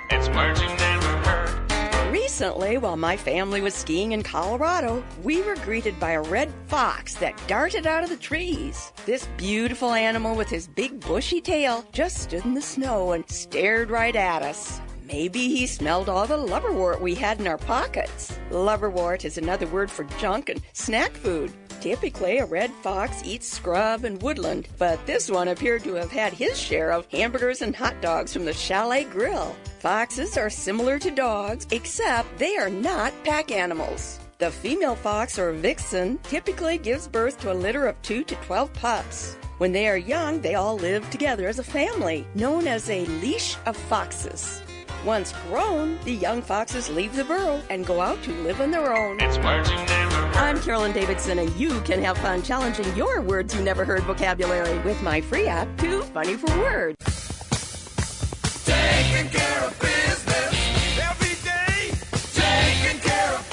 It's 0.09 0.27
words 0.29 0.61
you 0.61 0.67
never 0.67 0.69
heard. 0.69 0.70
Recently, 2.41 2.79
while 2.79 2.97
my 2.97 3.17
family 3.17 3.61
was 3.61 3.75
skiing 3.75 4.13
in 4.13 4.23
Colorado, 4.23 5.03
we 5.21 5.43
were 5.43 5.53
greeted 5.57 5.99
by 5.99 6.13
a 6.13 6.23
red 6.23 6.51
fox 6.65 7.13
that 7.17 7.39
darted 7.45 7.85
out 7.85 8.03
of 8.03 8.09
the 8.09 8.17
trees. 8.17 8.91
This 9.05 9.27
beautiful 9.37 9.91
animal 9.91 10.35
with 10.35 10.49
his 10.49 10.67
big 10.67 10.99
bushy 11.01 11.39
tail 11.39 11.85
just 11.91 12.17
stood 12.17 12.43
in 12.43 12.55
the 12.55 12.61
snow 12.63 13.11
and 13.11 13.29
stared 13.29 13.91
right 13.91 14.15
at 14.15 14.41
us. 14.41 14.81
Maybe 15.05 15.49
he 15.49 15.67
smelled 15.67 16.09
all 16.09 16.25
the 16.25 16.35
lubberwort 16.35 16.99
we 16.99 17.13
had 17.13 17.39
in 17.39 17.45
our 17.45 17.59
pockets. 17.59 18.39
Lubberwort 18.49 19.23
is 19.23 19.37
another 19.37 19.67
word 19.67 19.91
for 19.91 20.05
junk 20.17 20.49
and 20.49 20.63
snack 20.73 21.11
food. 21.11 21.53
Typically, 21.81 22.37
a 22.37 22.45
red 22.45 22.71
fox 22.83 23.23
eats 23.25 23.47
scrub 23.51 24.03
and 24.03 24.21
woodland, 24.21 24.67
but 24.77 25.03
this 25.07 25.31
one 25.31 25.47
appeared 25.47 25.83
to 25.83 25.95
have 25.95 26.11
had 26.11 26.31
his 26.31 26.55
share 26.55 26.91
of 26.91 27.07
hamburgers 27.07 27.63
and 27.63 27.75
hot 27.75 27.99
dogs 28.01 28.31
from 28.31 28.45
the 28.45 28.53
chalet 28.53 29.03
grill. 29.05 29.55
Foxes 29.79 30.37
are 30.37 30.49
similar 30.49 30.99
to 30.99 31.09
dogs, 31.09 31.65
except 31.71 32.37
they 32.37 32.55
are 32.55 32.69
not 32.69 33.11
pack 33.23 33.51
animals. 33.51 34.19
The 34.37 34.51
female 34.51 34.95
fox 34.95 35.39
or 35.39 35.53
vixen 35.53 36.19
typically 36.19 36.77
gives 36.77 37.07
birth 37.07 37.39
to 37.41 37.51
a 37.51 37.53
litter 37.53 37.87
of 37.87 37.99
2 38.03 38.25
to 38.25 38.35
12 38.35 38.71
pups. 38.73 39.35
When 39.57 39.71
they 39.71 39.87
are 39.87 39.97
young, 39.97 40.39
they 40.39 40.53
all 40.53 40.75
live 40.75 41.09
together 41.09 41.47
as 41.47 41.57
a 41.57 41.63
family, 41.63 42.27
known 42.35 42.67
as 42.67 42.91
a 42.91 43.05
leash 43.05 43.57
of 43.65 43.75
foxes. 43.75 44.60
Once 45.05 45.33
grown, 45.47 45.97
the 46.03 46.11
young 46.13 46.43
foxes 46.43 46.87
leave 46.89 47.15
the 47.15 47.23
burrow 47.23 47.59
and 47.71 47.87
go 47.87 47.99
out 47.99 48.21
to 48.21 48.31
live 48.43 48.61
on 48.61 48.69
their 48.69 48.95
own. 48.95 49.17
It's 49.19 49.37
words 49.39 49.69
you 49.69 49.75
never 49.77 50.15
heard. 50.15 50.35
I'm 50.35 50.61
Carolyn 50.61 50.91
Davidson, 50.91 51.39
and 51.39 51.51
you 51.55 51.81
can 51.81 52.03
have 52.03 52.19
fun 52.19 52.43
challenging 52.43 52.95
your 52.95 53.19
words 53.21 53.55
you 53.55 53.61
never 53.63 53.83
heard 53.83 54.03
vocabulary 54.03 54.77
with 54.79 55.01
my 55.01 55.19
free 55.19 55.47
app, 55.47 55.67
Too 55.79 56.03
Funny 56.03 56.35
for 56.35 56.55
Words. 56.59 56.97
Taking 58.63 59.29
care 59.31 59.63
of 59.63 59.79
business 59.79 60.99
every 60.99 61.35
day. 61.43 61.97
Taking 62.33 62.99
care 63.01 63.33
of 63.33 63.50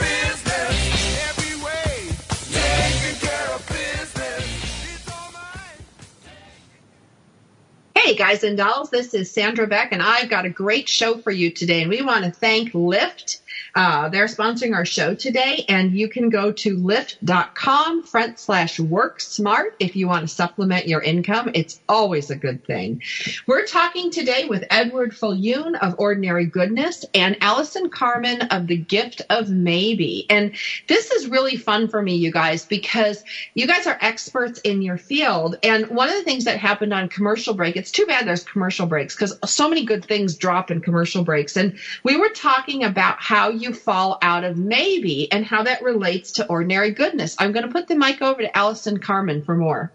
Hey 8.09 8.15
guys 8.15 8.43
and 8.43 8.57
dolls, 8.57 8.88
this 8.88 9.12
is 9.12 9.31
Sandra 9.31 9.67
Beck, 9.67 9.93
and 9.93 10.03
I've 10.03 10.31
got 10.31 10.47
a 10.47 10.49
great 10.49 10.88
show 10.88 11.19
for 11.19 11.31
you 11.31 11.50
today. 11.50 11.83
And 11.83 11.91
we 11.91 12.00
want 12.00 12.25
to 12.25 12.31
thank 12.31 12.73
Lyft. 12.73 13.41
Uh, 13.78 14.08
they're 14.08 14.25
sponsoring 14.25 14.75
our 14.75 14.85
show 14.85 15.14
today, 15.14 15.64
and 15.68 15.97
you 15.97 16.08
can 16.08 16.30
go 16.30 16.50
to 16.50 16.76
lyft.com 16.76 18.02
front 18.02 18.37
slash 18.37 18.80
work 18.80 19.20
smart 19.20 19.76
if 19.78 19.94
you 19.94 20.08
want 20.08 20.28
to 20.28 20.35
supplement 20.35 20.88
your 20.88 21.00
income. 21.00 21.49
It's 21.54 21.80
always 21.88 22.28
a 22.28 22.35
good 22.35 22.64
thing. 22.64 23.00
We're 23.47 23.66
talking 23.66 24.11
today 24.11 24.47
with 24.49 24.64
Edward 24.68 25.12
Viljoen 25.12 25.78
of 25.80 25.94
Ordinary 25.97 26.44
Goodness 26.44 27.04
and 27.14 27.37
Allison 27.40 27.88
Carmen 27.88 28.42
of 28.50 28.66
The 28.66 28.78
Gift 28.78 29.23
of 29.30 29.49
Maybe. 29.49 30.26
And 30.28 30.56
this 30.88 31.12
is 31.12 31.28
really 31.28 31.56
fun 31.56 31.87
for 31.87 32.02
me, 32.02 32.16
you 32.16 32.32
guys, 32.32 32.66
because 32.66 33.23
you 33.54 33.68
guys 33.68 33.87
are 33.87 33.99
experts 34.00 34.58
in 34.64 34.82
your 34.82 34.99
field. 34.99 35.56
And 35.62 35.87
one 35.87 36.08
of 36.08 36.16
the 36.16 36.25
things 36.25 36.47
that 36.47 36.58
happened 36.58 36.92
on 36.92 37.08
commercial 37.08 37.54
break, 37.54 37.76
it's 37.76 37.92
too 37.92 38.06
bad 38.06 38.26
there's 38.26 38.42
commercial 38.42 38.87
breaks 38.87 39.14
because 39.14 39.38
so 39.44 39.68
many 39.68 39.85
good 39.85 40.04
things 40.04 40.37
drop 40.37 40.73
in 40.73 40.80
commercial 40.80 41.23
breaks. 41.23 41.56
And 41.56 41.78
we 42.02 42.16
were 42.16 42.30
talking 42.30 42.82
about 42.82 43.20
how 43.20 43.50
you 43.50 43.67
fall 43.72 44.18
out 44.22 44.44
of 44.44 44.56
maybe 44.56 45.30
and 45.30 45.44
how 45.44 45.62
that 45.64 45.82
relates 45.82 46.32
to 46.32 46.46
ordinary 46.46 46.92
goodness. 46.92 47.37
I'm 47.38 47.52
going 47.52 47.66
to 47.66 47.72
put 47.72 47.88
the 47.88 47.96
mic 47.96 48.22
over 48.22 48.42
to 48.42 48.56
Allison 48.56 48.98
Carmen 48.98 49.42
for 49.42 49.54
more. 49.54 49.92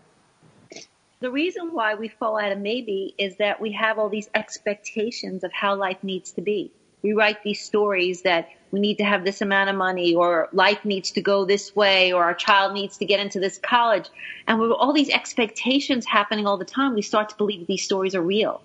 the 1.20 1.32
reason 1.32 1.74
why 1.74 1.96
we 1.96 2.10
fall 2.10 2.38
out 2.38 2.52
of 2.52 2.60
maybe 2.60 3.16
is 3.18 3.38
that 3.38 3.62
we 3.62 3.72
have 3.72 3.98
all 3.98 4.10
these 4.10 4.30
expectations 4.36 5.44
of 5.44 5.52
how 5.54 5.76
life 5.76 6.04
needs 6.04 6.32
to 6.34 6.42
be. 6.42 6.72
We 7.02 7.14
write 7.14 7.44
these 7.44 7.62
stories 7.62 8.22
that 8.24 8.50
we 8.72 8.80
need 8.80 8.98
to 8.98 9.04
have 9.04 9.24
this 9.24 9.42
amount 9.42 9.70
of 9.70 9.76
money 9.76 10.16
or 10.16 10.50
life 10.52 10.84
needs 10.84 11.12
to 11.12 11.22
go 11.22 11.46
this 11.46 11.76
way 11.76 12.12
or 12.12 12.24
our 12.24 12.34
child 12.34 12.74
needs 12.74 12.98
to 12.98 13.06
get 13.06 13.20
into 13.20 13.40
this 13.40 13.58
college. 13.58 14.10
And 14.48 14.60
with 14.60 14.72
all 14.72 14.94
these 14.94 15.10
expectations 15.10 16.06
happening 16.06 16.48
all 16.48 16.58
the 16.58 16.66
time, 16.66 16.96
we 16.96 17.02
start 17.02 17.30
to 17.30 17.36
believe 17.36 17.68
these 17.68 17.84
stories 17.84 18.16
are 18.16 18.22
real. 18.22 18.62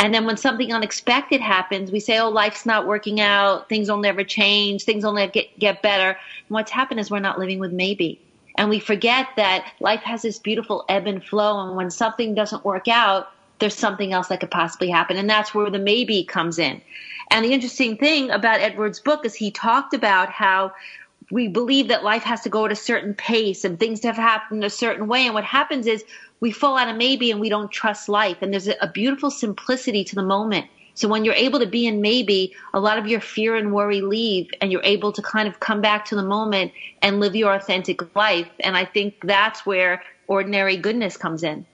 And 0.00 0.12
then 0.12 0.26
when 0.26 0.36
something 0.36 0.72
unexpected 0.72 1.40
happens, 1.40 1.90
we 1.90 2.00
say, 2.00 2.18
oh, 2.18 2.28
life's 2.28 2.66
not 2.66 2.86
working 2.86 3.20
out. 3.20 3.68
Things 3.68 3.88
will 3.88 3.96
never 3.96 4.24
change. 4.24 4.84
Things 4.84 5.04
will 5.04 5.12
never 5.12 5.32
get, 5.32 5.58
get 5.58 5.82
better. 5.82 6.10
And 6.10 6.18
what's 6.48 6.70
happened 6.70 7.00
is 7.00 7.10
we're 7.10 7.18
not 7.18 7.38
living 7.38 7.58
with 7.58 7.72
maybe. 7.72 8.20
And 8.56 8.68
we 8.68 8.78
forget 8.78 9.28
that 9.36 9.72
life 9.80 10.02
has 10.02 10.22
this 10.22 10.38
beautiful 10.38 10.84
ebb 10.88 11.06
and 11.06 11.24
flow. 11.24 11.66
And 11.66 11.76
when 11.76 11.90
something 11.90 12.34
doesn't 12.34 12.64
work 12.64 12.88
out, 12.88 13.30
there's 13.58 13.74
something 13.74 14.12
else 14.12 14.28
that 14.28 14.40
could 14.40 14.50
possibly 14.50 14.90
happen. 14.90 15.16
And 15.16 15.28
that's 15.28 15.54
where 15.54 15.70
the 15.70 15.78
maybe 15.78 16.24
comes 16.24 16.58
in. 16.58 16.80
And 17.30 17.44
the 17.44 17.52
interesting 17.52 17.96
thing 17.96 18.30
about 18.30 18.60
Edward's 18.60 19.00
book 19.00 19.24
is 19.24 19.34
he 19.34 19.50
talked 19.50 19.94
about 19.94 20.30
how 20.30 20.72
we 21.30 21.48
believe 21.48 21.88
that 21.88 22.04
life 22.04 22.22
has 22.22 22.42
to 22.42 22.48
go 22.48 22.66
at 22.66 22.72
a 22.72 22.76
certain 22.76 23.14
pace 23.14 23.64
and 23.64 23.78
things 23.78 24.02
have 24.04 24.16
happened 24.16 24.62
a 24.62 24.70
certain 24.70 25.08
way. 25.08 25.24
And 25.26 25.34
what 25.34 25.44
happens 25.44 25.86
is 25.86 26.04
we 26.40 26.50
fall 26.50 26.76
out 26.76 26.88
of 26.88 26.96
maybe 26.96 27.30
and 27.30 27.40
we 27.40 27.48
don't 27.48 27.70
trust 27.70 28.08
life. 28.08 28.38
And 28.40 28.52
there's 28.52 28.68
a, 28.68 28.90
beautiful 28.92 29.30
simplicity 29.30 30.04
to 30.04 30.14
the 30.14 30.22
moment. 30.22 30.66
So 30.94 31.08
when 31.08 31.24
you're 31.24 31.34
able 31.34 31.60
to 31.60 31.66
be 31.66 31.86
in 31.86 32.00
maybe, 32.00 32.54
a 32.72 32.80
lot 32.80 32.98
of 32.98 33.06
your 33.06 33.20
fear 33.20 33.54
and 33.54 33.72
worry 33.72 34.00
leave 34.00 34.50
and 34.60 34.72
you're 34.72 34.84
able 34.84 35.12
to 35.12 35.22
kind 35.22 35.46
of 35.46 35.60
come 35.60 35.82
back 35.82 36.06
to 36.06 36.14
the 36.14 36.22
moment 36.22 36.72
and 37.02 37.20
live 37.20 37.36
your 37.36 37.54
authentic 37.54 38.16
life. 38.16 38.48
And 38.60 38.76
I 38.76 38.86
think 38.86 39.16
that's 39.22 39.66
where 39.66 40.02
ordinary 40.26 40.76
goodness 40.78 41.16
comes 41.16 41.42
in. 41.42 41.66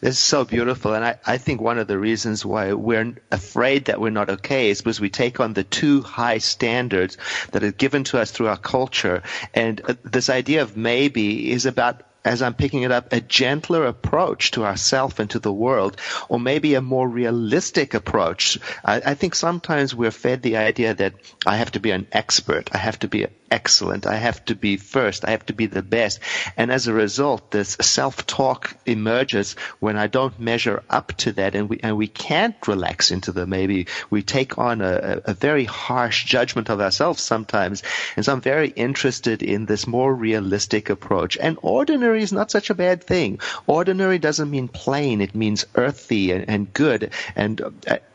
This 0.00 0.14
is 0.14 0.18
so 0.18 0.44
beautiful. 0.44 0.94
And 0.94 1.04
I, 1.04 1.18
I 1.26 1.38
think 1.38 1.60
one 1.60 1.78
of 1.78 1.88
the 1.88 1.98
reasons 1.98 2.44
why 2.44 2.72
we're 2.72 3.14
afraid 3.32 3.86
that 3.86 4.00
we're 4.00 4.10
not 4.10 4.30
okay 4.30 4.70
is 4.70 4.80
because 4.80 5.00
we 5.00 5.10
take 5.10 5.40
on 5.40 5.52
the 5.52 5.64
too 5.64 6.02
high 6.02 6.38
standards 6.38 7.18
that 7.50 7.64
are 7.64 7.72
given 7.72 8.04
to 8.04 8.18
us 8.18 8.30
through 8.30 8.48
our 8.48 8.56
culture. 8.56 9.22
And 9.54 9.80
uh, 9.84 9.94
this 10.04 10.30
idea 10.30 10.62
of 10.62 10.76
maybe 10.76 11.50
is 11.50 11.66
about 11.66 12.02
as 12.28 12.42
I'm 12.42 12.52
picking 12.52 12.82
it 12.82 12.92
up, 12.92 13.12
a 13.12 13.22
gentler 13.22 13.86
approach 13.86 14.50
to 14.50 14.64
ourself 14.64 15.18
and 15.18 15.30
to 15.30 15.38
the 15.38 15.52
world, 15.52 15.96
or 16.28 16.38
maybe 16.38 16.74
a 16.74 16.82
more 16.82 17.08
realistic 17.08 17.94
approach. 17.94 18.58
I, 18.84 18.96
I, 18.96 19.14
think 19.14 19.34
sometimes 19.34 19.94
we're 19.94 20.10
fed 20.10 20.42
the 20.42 20.58
idea 20.58 20.92
that 20.92 21.14
I 21.46 21.56
have 21.56 21.72
to 21.72 21.80
be 21.80 21.90
an 21.90 22.06
expert, 22.12 22.68
I 22.72 22.78
have 22.78 22.98
to 22.98 23.08
be 23.08 23.26
excellent, 23.50 24.06
I 24.06 24.16
have 24.16 24.44
to 24.46 24.54
be 24.54 24.76
first, 24.76 25.24
I 25.24 25.30
have 25.30 25.46
to 25.46 25.52
be 25.52 25.66
the 25.66 25.82
best. 25.82 26.20
And 26.56 26.70
as 26.70 26.86
a 26.86 26.92
result, 26.92 27.50
this 27.50 27.76
self-talk 27.80 28.76
emerges 28.86 29.54
when 29.80 29.96
I 29.96 30.06
don't 30.06 30.38
measure 30.38 30.82
up 30.88 31.12
to 31.18 31.32
that 31.32 31.54
and 31.54 31.68
we, 31.68 31.80
and 31.82 31.96
we 31.96 32.08
can't 32.08 32.56
relax 32.66 33.10
into 33.10 33.32
the 33.32 33.46
maybe. 33.46 33.86
We 34.10 34.22
take 34.22 34.58
on 34.58 34.80
a, 34.80 35.22
a 35.24 35.34
very 35.34 35.64
harsh 35.64 36.24
judgment 36.24 36.70
of 36.70 36.80
ourselves 36.80 37.22
sometimes. 37.22 37.82
And 38.16 38.24
so 38.24 38.32
I'm 38.32 38.40
very 38.40 38.68
interested 38.68 39.42
in 39.42 39.66
this 39.66 39.86
more 39.86 40.14
realistic 40.14 40.90
approach. 40.90 41.36
And 41.36 41.58
ordinary 41.62 42.22
is 42.22 42.32
not 42.32 42.50
such 42.50 42.70
a 42.70 42.74
bad 42.74 43.04
thing. 43.04 43.40
Ordinary 43.66 44.18
doesn't 44.18 44.50
mean 44.50 44.68
plain. 44.68 45.20
It 45.20 45.34
means 45.34 45.66
earthy 45.74 46.32
and, 46.32 46.48
and 46.48 46.72
good. 46.72 47.12
And, 47.36 47.60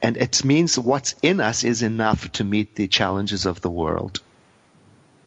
and 0.01 0.17
it 0.17 0.43
means 0.43 0.77
what's 0.77 1.15
in 1.21 1.39
us 1.39 1.63
is 1.63 1.81
enough 1.81 2.31
to 2.33 2.43
meet 2.43 2.75
the 2.75 2.87
challenges 2.87 3.45
of 3.45 3.61
the 3.61 3.69
world. 3.69 4.21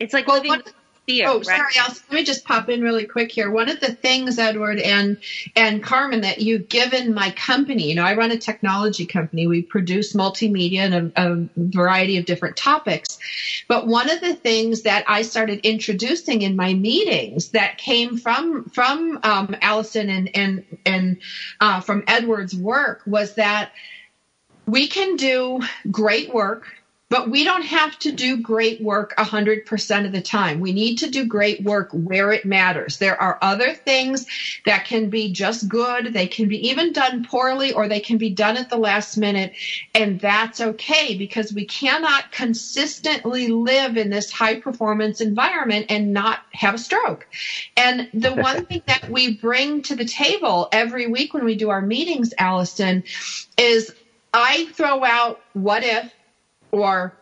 It's 0.00 0.12
like 0.14 0.26
Well, 0.26 0.36
living 0.36 0.50
what- 0.50 0.72
fear. 1.06 1.28
Oh, 1.28 1.36
right? 1.36 1.46
sorry, 1.46 1.72
Alice. 1.78 2.02
Let 2.10 2.16
me 2.16 2.24
just 2.24 2.44
pop 2.44 2.68
in 2.68 2.82
really 2.82 3.04
quick 3.04 3.30
here. 3.30 3.48
One 3.48 3.68
of 3.68 3.78
the 3.78 3.92
things, 3.92 4.40
Edward 4.40 4.80
and 4.80 5.16
and 5.54 5.80
Carmen, 5.82 6.22
that 6.22 6.40
you've 6.40 6.68
given 6.68 7.14
my 7.14 7.30
company. 7.30 7.88
You 7.90 7.94
know, 7.94 8.02
I 8.02 8.14
run 8.16 8.32
a 8.32 8.36
technology 8.36 9.06
company. 9.06 9.46
We 9.46 9.62
produce 9.62 10.14
multimedia 10.14 10.80
and 10.80 11.12
a, 11.16 11.22
a 11.32 11.48
variety 11.56 12.16
of 12.18 12.24
different 12.24 12.56
topics. 12.56 13.18
But 13.68 13.86
one 13.86 14.10
of 14.10 14.20
the 14.20 14.34
things 14.34 14.82
that 14.82 15.04
I 15.06 15.22
started 15.22 15.60
introducing 15.64 16.42
in 16.42 16.56
my 16.56 16.74
meetings 16.74 17.50
that 17.50 17.78
came 17.78 18.18
from 18.18 18.64
from 18.70 19.20
um, 19.22 19.54
Allison 19.62 20.10
and 20.10 20.28
and 20.36 20.64
and 20.84 21.18
uh, 21.60 21.80
from 21.82 22.02
Edward's 22.08 22.56
work 22.56 23.02
was 23.06 23.34
that 23.36 23.70
we 24.66 24.88
can 24.88 25.14
do 25.14 25.60
great 25.92 26.34
work 26.34 26.66
but 27.08 27.30
we 27.30 27.44
don't 27.44 27.64
have 27.64 27.96
to 28.00 28.10
do 28.10 28.36
great 28.38 28.80
work 28.80 29.14
100% 29.16 30.06
of 30.06 30.12
the 30.12 30.20
time. 30.20 30.58
We 30.58 30.72
need 30.72 30.96
to 30.98 31.10
do 31.10 31.24
great 31.24 31.62
work 31.62 31.90
where 31.92 32.32
it 32.32 32.44
matters. 32.44 32.98
There 32.98 33.20
are 33.20 33.38
other 33.42 33.74
things 33.74 34.26
that 34.64 34.86
can 34.86 35.08
be 35.08 35.32
just 35.32 35.68
good. 35.68 36.12
They 36.12 36.26
can 36.26 36.48
be 36.48 36.68
even 36.68 36.92
done 36.92 37.24
poorly 37.24 37.72
or 37.72 37.86
they 37.86 38.00
can 38.00 38.18
be 38.18 38.30
done 38.30 38.56
at 38.56 38.70
the 38.70 38.76
last 38.76 39.16
minute. 39.16 39.52
And 39.94 40.20
that's 40.20 40.60
okay 40.60 41.16
because 41.16 41.52
we 41.52 41.64
cannot 41.64 42.32
consistently 42.32 43.48
live 43.48 43.96
in 43.96 44.10
this 44.10 44.32
high 44.32 44.58
performance 44.60 45.20
environment 45.20 45.86
and 45.90 46.12
not 46.12 46.40
have 46.52 46.74
a 46.74 46.78
stroke. 46.78 47.28
And 47.76 48.08
the 48.14 48.34
one 48.34 48.64
thing 48.66 48.82
that 48.86 49.08
we 49.08 49.36
bring 49.36 49.82
to 49.82 49.94
the 49.94 50.04
table 50.04 50.68
every 50.72 51.06
week 51.06 51.34
when 51.34 51.44
we 51.44 51.54
do 51.54 51.70
our 51.70 51.82
meetings, 51.82 52.34
Allison, 52.36 53.04
is 53.56 53.92
I 54.34 54.66
throw 54.74 55.04
out 55.04 55.40
what 55.52 55.84
if 55.84 56.12
or 56.72 57.18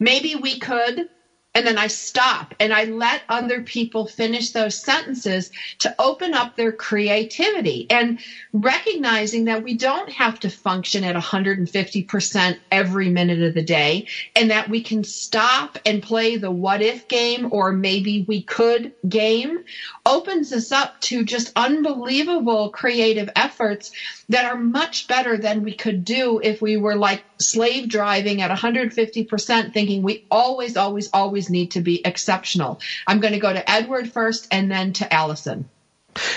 maybe 0.00 0.34
we 0.34 0.58
could 0.58 1.08
and 1.56 1.66
then 1.66 1.78
I 1.78 1.86
stop 1.86 2.54
and 2.60 2.70
I 2.70 2.84
let 2.84 3.22
other 3.30 3.62
people 3.62 4.06
finish 4.06 4.50
those 4.50 4.78
sentences 4.78 5.50
to 5.78 5.94
open 5.98 6.34
up 6.34 6.54
their 6.54 6.70
creativity 6.70 7.86
and 7.88 8.20
recognizing 8.52 9.46
that 9.46 9.62
we 9.62 9.74
don't 9.74 10.10
have 10.10 10.38
to 10.40 10.50
function 10.50 11.02
at 11.02 11.16
150% 11.16 12.60
every 12.70 13.08
minute 13.08 13.40
of 13.40 13.54
the 13.54 13.62
day 13.62 14.06
and 14.34 14.50
that 14.50 14.68
we 14.68 14.82
can 14.82 15.02
stop 15.02 15.78
and 15.86 16.02
play 16.02 16.36
the 16.36 16.50
what 16.50 16.82
if 16.82 17.08
game 17.08 17.48
or 17.50 17.72
maybe 17.72 18.26
we 18.28 18.42
could 18.42 18.92
game 19.08 19.60
opens 20.04 20.52
us 20.52 20.72
up 20.72 21.00
to 21.00 21.24
just 21.24 21.52
unbelievable 21.56 22.68
creative 22.68 23.30
efforts 23.34 23.92
that 24.28 24.44
are 24.44 24.58
much 24.58 25.08
better 25.08 25.38
than 25.38 25.62
we 25.62 25.72
could 25.72 26.04
do 26.04 26.38
if 26.42 26.60
we 26.60 26.76
were 26.76 26.96
like 26.96 27.24
slave 27.38 27.88
driving 27.88 28.42
at 28.42 28.50
150% 28.50 29.72
thinking 29.72 30.02
we 30.02 30.24
always, 30.30 30.76
always, 30.76 31.10
always 31.12 31.50
need 31.50 31.72
to 31.72 31.80
be 31.80 32.04
exceptional. 32.04 32.80
I'm 33.06 33.20
going 33.20 33.34
to 33.34 33.40
go 33.40 33.52
to 33.52 33.70
Edward 33.70 34.10
first 34.10 34.48
and 34.50 34.70
then 34.70 34.92
to 34.94 35.12
Allison. 35.12 35.68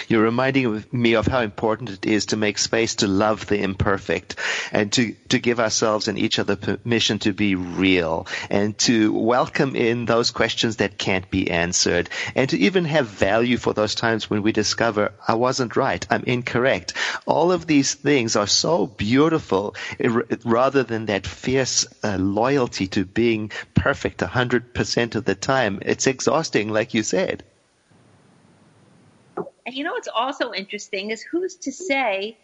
You're 0.07 0.23
reminding 0.23 0.83
me 0.91 1.13
of 1.15 1.27
how 1.27 1.41
important 1.41 1.89
it 1.89 2.05
is 2.05 2.27
to 2.27 2.37
make 2.37 2.57
space 2.57 2.95
to 2.95 3.07
love 3.07 3.45
the 3.45 3.61
imperfect 3.61 4.35
and 4.71 4.91
to, 4.93 5.13
to 5.29 5.39
give 5.39 5.59
ourselves 5.59 6.07
and 6.07 6.17
each 6.17 6.39
other 6.39 6.55
permission 6.55 7.19
to 7.19 7.33
be 7.33 7.55
real 7.55 8.27
and 8.49 8.77
to 8.79 9.13
welcome 9.13 9.75
in 9.75 10.05
those 10.05 10.31
questions 10.31 10.77
that 10.77 10.97
can't 10.97 11.29
be 11.29 11.49
answered 11.49 12.09
and 12.35 12.49
to 12.49 12.57
even 12.57 12.85
have 12.85 13.07
value 13.07 13.57
for 13.57 13.73
those 13.73 13.95
times 13.95 14.29
when 14.29 14.41
we 14.41 14.51
discover 14.51 15.13
I 15.27 15.35
wasn't 15.35 15.75
right, 15.75 16.05
I'm 16.09 16.23
incorrect. 16.23 16.93
All 17.25 17.51
of 17.51 17.67
these 17.67 17.93
things 17.93 18.35
are 18.35 18.47
so 18.47 18.87
beautiful 18.87 19.75
eh, 19.99 20.09
rather 20.43 20.83
than 20.83 21.05
that 21.07 21.27
fierce 21.27 21.87
uh, 22.03 22.17
loyalty 22.17 22.87
to 22.87 23.05
being 23.05 23.51
perfect 23.73 24.19
100% 24.19 25.15
of 25.15 25.25
the 25.25 25.35
time. 25.35 25.79
It's 25.83 26.07
exhausting, 26.07 26.69
like 26.69 26.93
you 26.93 27.03
said. 27.03 27.43
And 29.65 29.75
you 29.75 29.83
know 29.83 29.93
what's 29.93 30.07
also 30.07 30.53
interesting 30.53 31.11
is 31.11 31.21
who's 31.21 31.55
to 31.57 31.71
say 31.71 32.37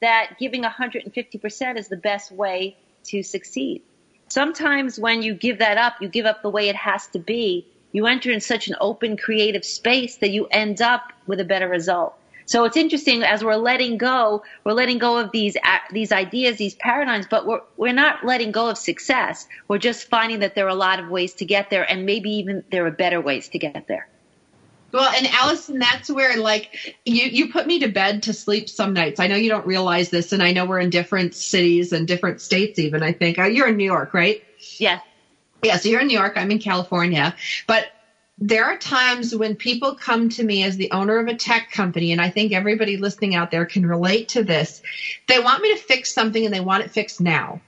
that 0.00 0.36
giving 0.38 0.62
150% 0.62 1.78
is 1.78 1.88
the 1.88 1.96
best 1.96 2.32
way 2.32 2.76
to 3.04 3.22
succeed? 3.22 3.82
Sometimes 4.28 4.98
when 4.98 5.22
you 5.22 5.34
give 5.34 5.58
that 5.58 5.76
up, 5.76 5.94
you 6.00 6.08
give 6.08 6.26
up 6.26 6.42
the 6.42 6.50
way 6.50 6.68
it 6.68 6.76
has 6.76 7.06
to 7.08 7.18
be. 7.18 7.66
You 7.92 8.06
enter 8.06 8.30
in 8.30 8.40
such 8.40 8.68
an 8.68 8.76
open, 8.80 9.16
creative 9.16 9.64
space 9.64 10.18
that 10.18 10.30
you 10.30 10.46
end 10.46 10.80
up 10.80 11.12
with 11.26 11.40
a 11.40 11.44
better 11.44 11.68
result. 11.68 12.14
So 12.46 12.64
it's 12.64 12.76
interesting 12.76 13.22
as 13.22 13.44
we're 13.44 13.54
letting 13.54 13.96
go, 13.96 14.42
we're 14.64 14.72
letting 14.72 14.98
go 14.98 15.18
of 15.18 15.30
these 15.30 15.56
these 15.92 16.10
ideas, 16.10 16.56
these 16.56 16.74
paradigms, 16.74 17.26
but 17.30 17.46
we're 17.46 17.60
we're 17.76 17.92
not 17.92 18.24
letting 18.24 18.50
go 18.50 18.68
of 18.68 18.76
success. 18.76 19.46
We're 19.68 19.78
just 19.78 20.08
finding 20.08 20.40
that 20.40 20.56
there 20.56 20.66
are 20.66 20.70
a 20.70 20.74
lot 20.74 20.98
of 20.98 21.08
ways 21.08 21.34
to 21.34 21.44
get 21.44 21.70
there, 21.70 21.88
and 21.88 22.06
maybe 22.06 22.30
even 22.30 22.64
there 22.72 22.84
are 22.86 22.90
better 22.90 23.20
ways 23.20 23.48
to 23.50 23.58
get 23.60 23.86
there. 23.86 24.08
Well, 24.92 25.12
and 25.16 25.26
Allison, 25.32 25.78
that's 25.78 26.10
where 26.10 26.36
like 26.36 26.96
you 27.04 27.26
you 27.26 27.52
put 27.52 27.66
me 27.66 27.80
to 27.80 27.88
bed 27.88 28.24
to 28.24 28.32
sleep 28.32 28.68
some 28.68 28.92
nights. 28.92 29.20
I 29.20 29.26
know 29.26 29.36
you 29.36 29.48
don't 29.48 29.66
realize 29.66 30.10
this, 30.10 30.32
and 30.32 30.42
I 30.42 30.52
know 30.52 30.64
we're 30.64 30.80
in 30.80 30.90
different 30.90 31.34
cities 31.34 31.92
and 31.92 32.06
different 32.06 32.40
states. 32.40 32.78
Even 32.78 33.02
I 33.02 33.12
think 33.12 33.38
uh, 33.38 33.44
you're 33.44 33.68
in 33.68 33.76
New 33.76 33.84
York, 33.84 34.14
right? 34.14 34.42
Yeah. 34.78 35.00
Yeah. 35.62 35.76
So 35.76 35.88
you're 35.88 36.00
in 36.00 36.08
New 36.08 36.18
York. 36.18 36.34
I'm 36.36 36.50
in 36.50 36.58
California, 36.58 37.34
but 37.66 37.86
there 38.38 38.64
are 38.64 38.76
times 38.76 39.34
when 39.34 39.54
people 39.54 39.94
come 39.94 40.30
to 40.30 40.42
me 40.42 40.62
as 40.62 40.76
the 40.76 40.90
owner 40.92 41.18
of 41.18 41.28
a 41.28 41.34
tech 41.34 41.70
company, 41.70 42.10
and 42.10 42.20
I 42.20 42.30
think 42.30 42.52
everybody 42.52 42.96
listening 42.96 43.34
out 43.34 43.50
there 43.50 43.66
can 43.66 43.84
relate 43.84 44.28
to 44.30 44.42
this. 44.42 44.80
They 45.28 45.38
want 45.38 45.62
me 45.62 45.74
to 45.74 45.80
fix 45.80 46.14
something 46.14 46.44
and 46.44 46.52
they 46.52 46.60
want 46.60 46.82
it 46.82 46.90
fixed 46.90 47.20
now. 47.20 47.60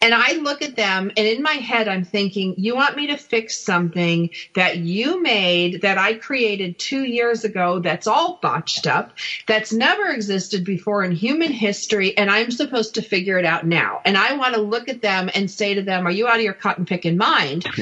And 0.00 0.14
I 0.14 0.34
look 0.34 0.62
at 0.62 0.76
them 0.76 1.10
and 1.16 1.26
in 1.26 1.42
my 1.42 1.54
head, 1.54 1.88
I'm 1.88 2.04
thinking, 2.04 2.54
you 2.58 2.74
want 2.74 2.96
me 2.96 3.08
to 3.08 3.16
fix 3.16 3.58
something 3.58 4.30
that 4.54 4.78
you 4.78 5.22
made 5.22 5.82
that 5.82 5.98
I 5.98 6.14
created 6.14 6.78
two 6.78 7.04
years 7.04 7.44
ago 7.44 7.80
that's 7.80 8.06
all 8.06 8.38
botched 8.42 8.86
up, 8.86 9.12
that's 9.46 9.72
never 9.72 10.08
existed 10.08 10.64
before 10.64 11.04
in 11.04 11.12
human 11.12 11.52
history. 11.52 12.16
And 12.16 12.30
I'm 12.30 12.50
supposed 12.50 12.94
to 12.94 13.02
figure 13.02 13.38
it 13.38 13.44
out 13.44 13.66
now. 13.66 14.00
And 14.04 14.16
I 14.16 14.34
want 14.36 14.54
to 14.54 14.60
look 14.60 14.88
at 14.88 15.02
them 15.02 15.30
and 15.34 15.50
say 15.50 15.74
to 15.74 15.82
them, 15.82 16.06
are 16.06 16.10
you 16.10 16.28
out 16.28 16.36
of 16.36 16.42
your 16.42 16.54
cotton 16.54 16.86
picking 16.86 17.16
mind? 17.16 17.66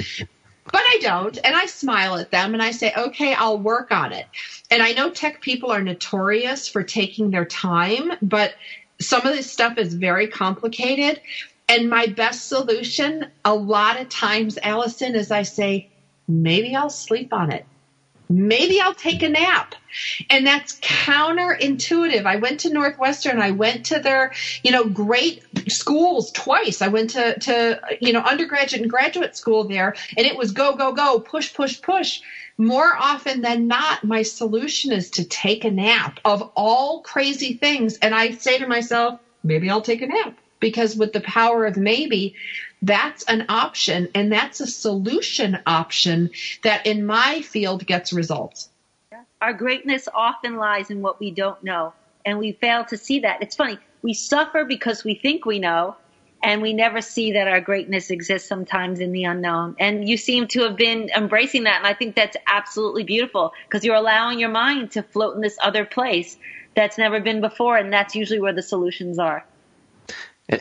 But 0.71 0.83
I 0.83 0.99
don't. 1.03 1.37
And 1.43 1.57
I 1.57 1.67
smile 1.67 2.17
at 2.17 2.31
them 2.31 2.55
and 2.55 2.63
I 2.63 2.71
say, 2.71 2.93
okay, 2.97 3.35
I'll 3.35 3.59
work 3.59 3.91
on 3.91 4.13
it. 4.13 4.27
And 4.71 4.83
I 4.83 4.93
know 4.93 5.11
tech 5.11 5.41
people 5.41 5.73
are 5.73 5.83
notorious 5.83 6.69
for 6.69 6.83
taking 6.83 7.31
their 7.31 7.45
time, 7.45 8.13
but 8.23 8.55
some 9.01 9.27
of 9.27 9.35
this 9.35 9.51
stuff 9.51 9.79
is 9.79 9.95
very 9.95 10.29
complicated. 10.29 11.21
And 11.73 11.89
my 11.89 12.05
best 12.05 12.49
solution, 12.49 13.25
a 13.47 13.55
lot 13.55 13.99
of 13.99 14.11
times, 14.11 14.59
Allison, 14.63 15.15
is 15.15 15.31
I 15.31 15.41
say, 15.41 15.87
maybe 16.29 16.77
I'll 16.77 16.91
sleep 16.91 17.33
on 17.33 17.51
it. 17.51 17.65
Maybe 18.29 18.79
I'll 18.79 18.93
take 18.93 19.23
a 19.23 19.31
nap. 19.31 19.75
And 20.29 20.47
that's 20.47 20.79
counterintuitive. 20.81 22.27
I 22.27 22.37
went 22.37 22.61
to 22.61 22.71
Northwestern. 22.71 23.41
I 23.41 23.53
went 23.53 23.87
to 23.87 24.01
their, 24.01 24.33
you 24.63 24.71
know, 24.71 24.85
great 24.85 25.43
schools 25.71 26.31
twice. 26.33 26.83
I 26.83 26.89
went 26.89 27.09
to, 27.11 27.39
to, 27.41 27.81
you 28.03 28.13
know, 28.13 28.21
undergraduate 28.21 28.83
and 28.83 28.91
graduate 28.91 29.35
school 29.35 29.65
there 29.65 29.95
and 30.19 30.27
it 30.27 30.37
was 30.37 30.53
go, 30.53 30.77
go, 30.77 30.93
go, 30.93 31.21
push, 31.21 31.55
push, 31.55 31.81
push. 31.81 32.21
More 32.59 32.95
often 32.99 33.41
than 33.41 33.67
not, 33.67 34.05
my 34.05 34.21
solution 34.21 34.93
is 34.93 35.09
to 35.13 35.25
take 35.25 35.65
a 35.65 35.71
nap 35.71 36.21
of 36.27 36.51
all 36.55 37.01
crazy 37.01 37.55
things. 37.55 37.97
And 38.03 38.15
I 38.15 38.33
say 38.33 38.59
to 38.59 38.67
myself, 38.67 39.19
maybe 39.43 39.71
I'll 39.71 39.81
take 39.81 40.03
a 40.03 40.07
nap 40.07 40.39
because 40.63 40.97
with 40.97 41.13
the 41.13 41.21
power 41.21 41.67
of 41.67 41.77
maybe, 41.77 42.37
that's 42.81 43.25
an 43.25 43.45
option 43.51 44.09
and 44.15 44.33
that's 44.33 44.61
a 44.61 44.67
solution 44.67 45.59
option 45.67 46.31
that 46.63 46.87
in 46.87 47.05
my 47.05 47.43
field 47.43 47.85
gets 47.85 48.13
results. 48.15 48.71
Our 49.43 49.53
greatness 49.53 50.09
often 50.15 50.57
lies 50.57 50.89
in 50.89 51.03
what 51.03 51.19
we 51.19 51.33
don't 51.33 51.63
know, 51.65 51.93
and 52.25 52.39
we 52.39 52.53
fail 52.53 52.85
to 52.87 52.97
see 52.97 53.21
that. 53.21 53.43
It's 53.43 53.57
funny. 53.57 53.77
We 54.01 54.15
suffer 54.15 54.65
because 54.65 55.03
we 55.03 55.17
think 55.17 55.45
we 55.45 55.59
know, 55.59 55.97
and 56.45 56.63
we 56.63 56.73
never 56.73 57.01
see 57.01 57.33
that 57.33 57.49
our 57.49 57.61
greatness 57.61 58.11
exists 58.11 58.49
sometimes 58.49 59.01
in 59.01 59.11
the 59.11 59.25
unknown. 59.25 59.75
And 59.81 60.09
you 60.09 60.17
seem 60.17 60.47
to 60.49 60.63
have 60.63 60.77
been 60.77 61.11
embracing 61.17 61.65
that, 61.65 61.79
and 61.79 61.87
I 61.89 61.95
think 61.95 62.15
that's 62.15 62.37
absolutely 62.47 63.03
beautiful 63.03 63.53
because 63.67 63.85
you're 63.85 63.97
allowing 63.97 64.39
your 64.39 64.51
mind 64.51 64.93
to 64.93 65.03
float 65.03 65.35
in 65.35 65.41
this 65.41 65.59
other 65.61 65.85
place 65.85 66.37
that's 66.77 66.97
never 66.97 67.19
been 67.19 67.41
before, 67.41 67.77
and 67.77 67.93
that's 67.93 68.15
usually 68.15 68.41
where 68.41 68.55
the 68.55 68.63
solutions 68.63 69.19
are. 69.19 69.45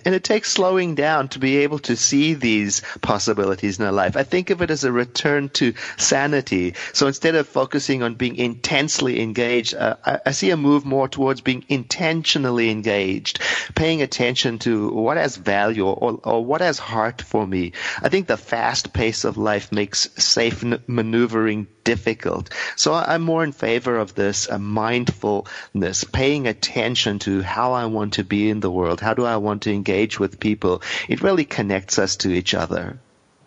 And 0.06 0.16
it 0.16 0.24
takes 0.24 0.52
slowing 0.52 0.96
down 0.96 1.30
to 1.30 1.40
be 1.40 1.58
able 1.58 1.80
to 1.80 1.96
see 1.96 2.34
these 2.34 2.82
possibilities 3.02 3.80
in 3.80 3.86
our 3.86 3.92
life. 3.92 4.16
I 4.16 4.24
think 4.24 4.50
of 4.50 4.62
it 4.62 4.72
as 4.72 4.84
a 4.84 4.92
return 4.92 5.50
to 5.50 5.74
sanity. 5.98 6.76
So 6.94 7.08
instead 7.08 7.36
of 7.36 7.48
focusing 7.48 8.04
on 8.04 8.16
being 8.16 8.36
intensely 8.36 9.22
engaged, 9.22 9.74
uh, 9.76 9.96
I, 10.06 10.20
I 10.28 10.32
see 10.32 10.52
a 10.52 10.58
move 10.58 10.86
more 10.86 11.08
towards 11.08 11.42
being 11.42 11.66
intentionally 11.70 12.70
engaged, 12.70 13.40
paying 13.76 14.02
attention 14.02 14.60
to 14.60 14.90
what 14.90 15.18
has 15.18 15.36
value 15.36 15.86
or, 15.86 16.20
or 16.24 16.46
what 16.46 16.62
has 16.62 16.80
heart 16.80 17.22
for 17.22 17.46
me. 17.46 17.74
I 18.02 18.10
think 18.10 18.28
the 18.28 18.38
fast 18.38 18.94
pace 18.94 19.24
of 19.24 19.38
life 19.38 19.72
makes 19.72 20.10
safe 20.18 20.64
n- 20.64 20.82
maneuvering 20.88 21.68
difficult. 21.84 22.50
So 22.76 22.94
I'm 22.94 23.22
more 23.22 23.44
in 23.44 23.52
favor 23.52 23.98
of 23.98 24.16
this 24.16 24.50
uh, 24.50 24.58
mindfulness, 24.58 26.04
paying 26.04 26.48
attention 26.48 27.20
to 27.20 27.42
how 27.42 27.74
I 27.74 27.86
want 27.86 28.14
to 28.14 28.24
be 28.24 28.50
in 28.50 28.60
the 28.60 28.72
world. 28.72 29.02
How 29.02 29.14
do 29.14 29.26
I 29.26 29.38
want 29.38 29.64
to 29.64 29.72
engage 29.72 30.20
with 30.20 30.40
people? 30.40 30.82
It 31.08 31.22
really 31.22 31.46
connects 31.46 32.00
us 32.00 32.18
to 32.18 32.32
each 32.32 32.54
other. 32.54 33.00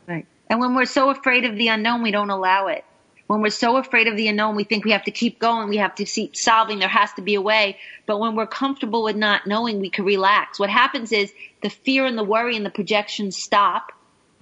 Right. 0.07 0.27
And 0.49 0.61
when 0.61 0.75
we're 0.75 0.85
so 0.85 1.11
afraid 1.11 1.45
of 1.45 1.57
the 1.57 1.69
unknown, 1.69 2.03
we 2.03 2.11
don't 2.11 2.31
allow 2.31 2.69
it. 2.69 2.85
When 3.27 3.41
we're 3.41 3.51
so 3.51 3.79
afraid 3.79 4.07
of 4.07 4.17
the 4.17 4.29
unknown, 4.29 4.55
we 4.55 4.65
think 4.65 4.85
we 4.85 4.91
have 4.91 5.05
to 5.05 5.11
keep 5.11 5.39
going. 5.39 5.69
We 5.69 5.79
have 5.79 5.95
to 5.95 6.05
keep 6.05 6.37
solving. 6.37 6.79
There 6.79 6.89
has 6.89 7.13
to 7.15 7.23
be 7.23 7.35
a 7.35 7.41
way. 7.41 7.79
But 8.05 8.21
when 8.21 8.37
we're 8.37 8.47
comfortable 8.47 9.03
with 9.03 9.17
not 9.17 9.47
knowing, 9.47 9.81
we 9.81 9.89
can 9.89 10.05
relax. 10.05 10.59
What 10.59 10.69
happens 10.69 11.11
is 11.11 11.33
the 11.63 11.71
fear 11.71 12.05
and 12.05 12.19
the 12.19 12.25
worry 12.25 12.55
and 12.55 12.67
the 12.67 12.71
projections 12.71 13.37
stop. 13.37 13.93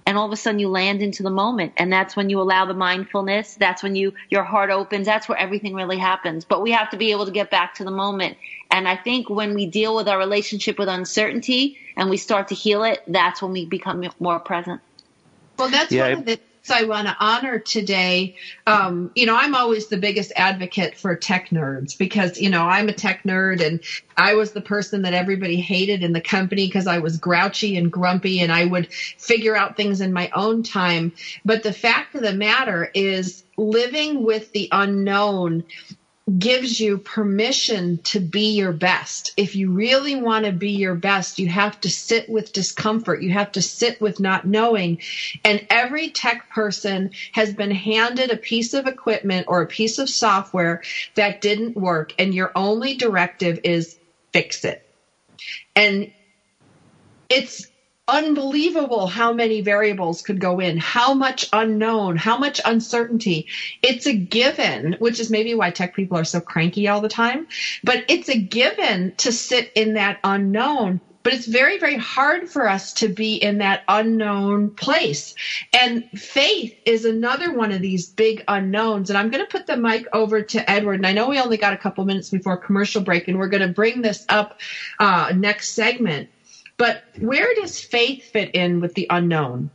And 0.05 0.17
all 0.17 0.25
of 0.25 0.31
a 0.31 0.35
sudden 0.35 0.59
you 0.59 0.69
land 0.69 1.01
into 1.01 1.23
the 1.23 1.29
moment. 1.29 1.73
And 1.77 1.91
that's 1.91 2.15
when 2.15 2.29
you 2.29 2.41
allow 2.41 2.65
the 2.65 2.73
mindfulness. 2.73 3.55
That's 3.55 3.81
when 3.81 3.95
you, 3.95 4.13
your 4.29 4.43
heart 4.43 4.69
opens. 4.69 5.05
That's 5.05 5.29
where 5.29 5.37
everything 5.37 5.73
really 5.73 5.97
happens. 5.97 6.45
But 6.45 6.61
we 6.61 6.71
have 6.71 6.89
to 6.91 6.97
be 6.97 7.11
able 7.11 7.25
to 7.25 7.31
get 7.31 7.49
back 7.49 7.75
to 7.75 7.83
the 7.83 7.91
moment. 7.91 8.37
And 8.69 8.87
I 8.87 8.97
think 8.97 9.29
when 9.29 9.53
we 9.53 9.65
deal 9.65 9.95
with 9.95 10.07
our 10.07 10.17
relationship 10.17 10.77
with 10.77 10.89
uncertainty 10.89 11.77
and 11.95 12.09
we 12.09 12.17
start 12.17 12.49
to 12.49 12.55
heal 12.55 12.83
it, 12.83 13.01
that's 13.07 13.41
when 13.41 13.51
we 13.51 13.65
become 13.65 14.03
more 14.19 14.39
present. 14.39 14.81
Well, 15.57 15.69
that's 15.69 15.91
Yeah, 15.91 16.09
one 16.09 16.19
of 16.19 16.25
the 16.25 16.39
things 16.63 16.81
I 16.81 16.85
want 16.85 17.07
to 17.07 17.15
honor 17.19 17.59
today. 17.59 18.35
Um, 18.67 19.11
you 19.15 19.25
know, 19.25 19.35
I'm 19.35 19.55
always 19.55 19.87
the 19.87 19.97
biggest 19.97 20.31
advocate 20.35 20.97
for 20.97 21.15
tech 21.15 21.49
nerds 21.49 21.97
because, 21.97 22.39
you 22.39 22.49
know, 22.49 22.63
I'm 22.63 22.89
a 22.89 22.93
tech 22.93 23.23
nerd 23.23 23.65
and 23.65 23.81
I 24.17 24.35
was 24.35 24.53
the 24.53 24.61
person 24.61 25.01
that 25.03 25.13
everybody 25.13 25.59
hated 25.59 26.03
in 26.03 26.13
the 26.13 26.21
company 26.21 26.67
because 26.67 26.87
I 26.87 26.99
was 26.99 27.17
grouchy 27.17 27.77
and 27.77 27.91
grumpy 27.91 28.39
and 28.39 28.51
I 28.51 28.65
would 28.65 28.91
figure 28.91 29.55
out 29.55 29.75
things 29.75 30.01
in 30.01 30.13
my 30.13 30.29
own 30.33 30.63
time. 30.63 31.13
But 31.45 31.63
the 31.63 31.73
fact 31.73 32.15
of 32.15 32.21
the 32.21 32.33
matter 32.33 32.89
is 32.93 33.43
living 33.57 34.23
with 34.23 34.51
the 34.51 34.69
unknown 34.71 35.63
gives 36.37 36.79
you 36.79 36.97
permission 36.97 37.97
to 38.03 38.19
be 38.19 38.51
your 38.51 38.71
best. 38.71 39.33
If 39.35 39.55
you 39.55 39.71
really 39.71 40.15
want 40.15 40.45
to 40.45 40.53
be 40.53 40.71
your 40.71 40.95
best, 40.95 41.37
you 41.37 41.49
have 41.49 41.79
to 41.81 41.89
sit 41.89 42.29
with 42.29 42.53
discomfort. 42.53 43.21
You 43.21 43.31
have 43.31 43.51
to 43.53 43.61
sit 43.61 43.99
with 43.99 44.21
not 44.21 44.45
knowing. 44.45 44.99
And 45.43 45.65
every 45.69 46.11
tech 46.11 46.49
person 46.49 47.11
has 47.33 47.53
been 47.53 47.71
handed 47.71 48.31
a 48.31 48.37
piece 48.37 48.73
of 48.73 48.87
equipment 48.87 49.47
or 49.49 49.61
a 49.61 49.67
piece 49.67 49.99
of 49.99 50.09
software 50.09 50.81
that 51.15 51.41
didn't 51.41 51.75
work. 51.75 52.13
And 52.17 52.33
your 52.33 52.51
only 52.55 52.95
directive 52.95 53.59
is 53.65 53.97
fix 54.31 54.63
it. 54.63 54.81
And 55.75 56.13
it's 57.27 57.67
unbelievable 58.07 59.07
how 59.07 59.31
many 59.33 59.61
variables 59.61 60.21
could 60.21 60.39
go 60.39 60.59
in, 60.59 60.77
how 60.77 61.13
much 61.13 61.47
unknown, 61.53 62.17
how 62.17 62.37
much 62.37 62.59
uncertainty. 62.65 63.47
It's 63.81 64.07
a 64.07 64.13
given, 64.13 64.97
which 64.99 65.19
is 65.19 65.29
maybe 65.29 65.55
why 65.55 65.71
tech 65.71 65.95
people 65.95 66.17
are 66.17 66.25
so 66.25 66.41
cranky 66.41 66.87
all 66.87 67.01
the 67.01 67.09
time, 67.09 67.47
but 67.83 68.03
it's 68.09 68.29
a 68.29 68.37
given 68.37 69.13
to 69.17 69.31
sit 69.31 69.71
in 69.75 69.93
that 69.93 70.19
unknown. 70.23 70.99
But 71.23 71.31
it's 71.31 71.45
very, 71.45 71.79
very 71.79 71.95
hard 71.95 72.49
for 72.49 72.67
us 72.67 72.91
to 72.95 73.07
be 73.07 73.35
in 73.35 73.59
that 73.59 73.83
unknown 73.87 74.71
place. 74.71 75.35
And 75.71 76.09
faith 76.13 76.77
is 76.85 77.05
another 77.05 77.53
one 77.53 77.71
of 77.71 77.81
these 77.81 78.09
big 78.09 78.43
unknowns. 78.45 79.09
And 79.09 79.17
I'm 79.17 79.29
going 79.29 79.45
to 79.45 79.49
put 79.49 79.65
the 79.65 79.77
mic 79.77 80.05
over 80.11 80.41
to 80.41 80.69
Edward. 80.69 80.95
And 80.95 81.07
I 81.07 81.13
know 81.13 81.29
we 81.29 81.39
only 81.39 81.55
got 81.55 81.71
a 81.71 81.77
couple 81.77 82.03
minutes 82.03 82.29
before 82.29 82.57
commercial 82.57 83.01
break, 83.01 83.29
and 83.29 83.39
we're 83.39 83.47
going 83.47 83.65
to 83.65 83.73
bring 83.73 84.01
this 84.01 84.25
up 84.27 84.59
uh, 84.99 85.31
next 85.33 85.69
segment. 85.69 86.27
But 86.77 87.03
where 87.19 87.53
does 87.55 87.79
faith 87.79 88.31
fit 88.31 88.51
in 88.55 88.81
with 88.81 88.93
the 88.95 89.07
unknown? 89.09 89.69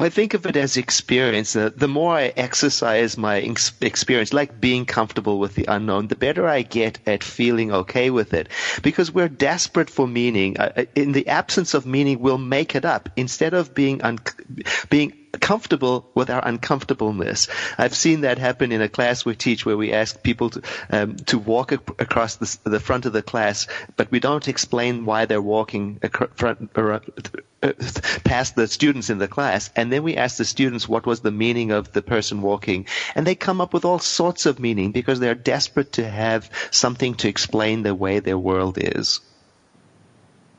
I 0.00 0.08
think 0.08 0.32
of 0.32 0.46
it 0.46 0.56
as 0.56 0.78
experience. 0.78 1.54
Uh, 1.54 1.68
the 1.76 1.86
more 1.86 2.14
I 2.14 2.32
exercise 2.34 3.18
my 3.18 3.36
experience, 3.82 4.32
like 4.32 4.58
being 4.58 4.86
comfortable 4.86 5.38
with 5.38 5.54
the 5.54 5.66
unknown, 5.68 6.08
the 6.08 6.16
better 6.16 6.48
I 6.48 6.62
get 6.62 6.98
at 7.06 7.22
feeling 7.22 7.70
okay 7.70 8.08
with 8.08 8.32
it. 8.32 8.48
Because 8.82 9.12
we're 9.12 9.28
desperate 9.28 9.90
for 9.90 10.08
meaning. 10.08 10.58
Uh, 10.58 10.72
uh, 10.74 10.84
in 10.94 11.12
the 11.12 11.28
absence 11.28 11.74
of 11.74 11.84
meaning, 11.84 12.20
we'll 12.20 12.38
make 12.38 12.74
it 12.74 12.86
up 12.86 13.10
instead 13.16 13.52
of 13.52 13.74
being 13.74 14.00
un- 14.00 14.20
being 14.88 15.12
comfortable 15.32 16.10
with 16.14 16.30
our 16.30 16.46
uncomfortableness. 16.46 17.48
I've 17.78 17.94
seen 17.94 18.22
that 18.22 18.38
happen 18.38 18.72
in 18.72 18.82
a 18.82 18.88
class 18.88 19.24
we 19.24 19.36
teach 19.36 19.64
where 19.64 19.76
we 19.76 19.92
ask 19.92 20.22
people 20.22 20.50
to 20.50 20.62
um, 20.90 21.16
to 21.26 21.38
walk 21.38 21.72
ac- 21.72 21.82
across 21.98 22.36
the, 22.36 22.70
the 22.70 22.80
front 22.80 23.06
of 23.06 23.12
the 23.12 23.22
class, 23.22 23.66
but 23.96 24.10
we 24.10 24.20
don't 24.20 24.48
explain 24.48 25.04
why 25.04 25.26
they're 25.26 25.42
walking 25.42 26.00
acro- 26.02 26.30
front, 26.34 26.70
around, 26.76 27.04
uh, 27.62 27.72
past 28.24 28.56
the 28.56 28.66
students 28.66 29.10
in 29.10 29.18
the 29.18 29.28
class, 29.28 29.70
and 29.76 29.92
then 29.92 30.02
we 30.02 30.16
ask 30.16 30.36
the 30.36 30.44
students 30.44 30.88
what 30.88 31.06
was 31.06 31.20
the 31.20 31.30
meaning 31.30 31.70
of 31.70 31.92
the 31.92 32.02
person 32.02 32.42
walking, 32.42 32.86
and 33.14 33.26
they 33.26 33.34
come 33.34 33.60
up 33.60 33.72
with 33.72 33.84
all 33.84 33.98
sorts 33.98 34.46
of 34.46 34.58
meaning 34.58 34.92
because 34.92 35.20
they're 35.20 35.34
desperate 35.34 35.92
to 35.92 36.08
have 36.08 36.50
something 36.70 37.14
to 37.14 37.28
explain 37.28 37.82
the 37.82 37.94
way 37.94 38.18
their 38.18 38.38
world 38.38 38.78
is. 38.80 39.20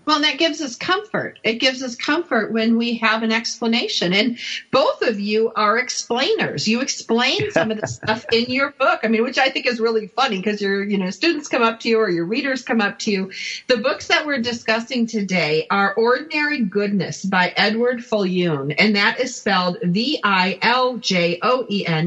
Well, 0.04 0.16
and 0.16 0.26
that 0.26 0.40
gives 0.40 0.62
us 0.62 0.76
comfort. 0.76 1.38
It 1.44 1.60
gives 1.60 1.84
us 1.84 1.96
comfort 1.96 2.52
when 2.52 2.78
we 2.78 2.98
have 2.98 3.22
an 3.22 3.32
explanation. 3.32 4.14
And 4.14 4.40
both 4.72 5.04
of 5.04 5.20
you 5.20 5.52
are 5.56 5.78
explainers. 5.78 6.68
You 6.68 6.82
explain 6.82 7.52
some 7.52 7.70
of 7.70 7.80
the 7.80 7.86
stuff 8.02 8.26
in 8.32 8.46
your 8.46 8.72
book. 8.72 9.02
I 9.04 9.10
mean, 9.10 9.22
which 9.24 9.38
I 9.38 9.50
think 9.50 9.68
is 9.68 9.80
really 9.80 10.08
funny 10.08 10.38
because 10.38 10.60
your, 10.60 10.84
you 10.84 10.98
know, 10.98 11.12
students 11.12 11.48
come 11.48 11.62
up 11.62 11.82
to 11.82 11.90
you 11.90 12.00
or 12.00 12.10
your 12.10 12.26
readers 12.26 12.64
come 12.64 12.82
up 12.82 12.98
to 13.00 13.12
you. 13.12 13.32
The 13.68 13.78
books 13.78 14.08
that 14.08 14.26
we're 14.26 14.42
discussing 14.42 15.06
today 15.06 15.68
are 15.70 15.94
Ordinary 15.94 16.64
Goodness 16.66 17.24
by 17.24 17.54
Edward 17.56 18.00
Viljoen, 18.00 18.74
and 18.80 18.96
that 18.96 19.20
is 19.20 19.36
spelled 19.36 19.78
V-I-L-J-O-E-N. 19.84 20.48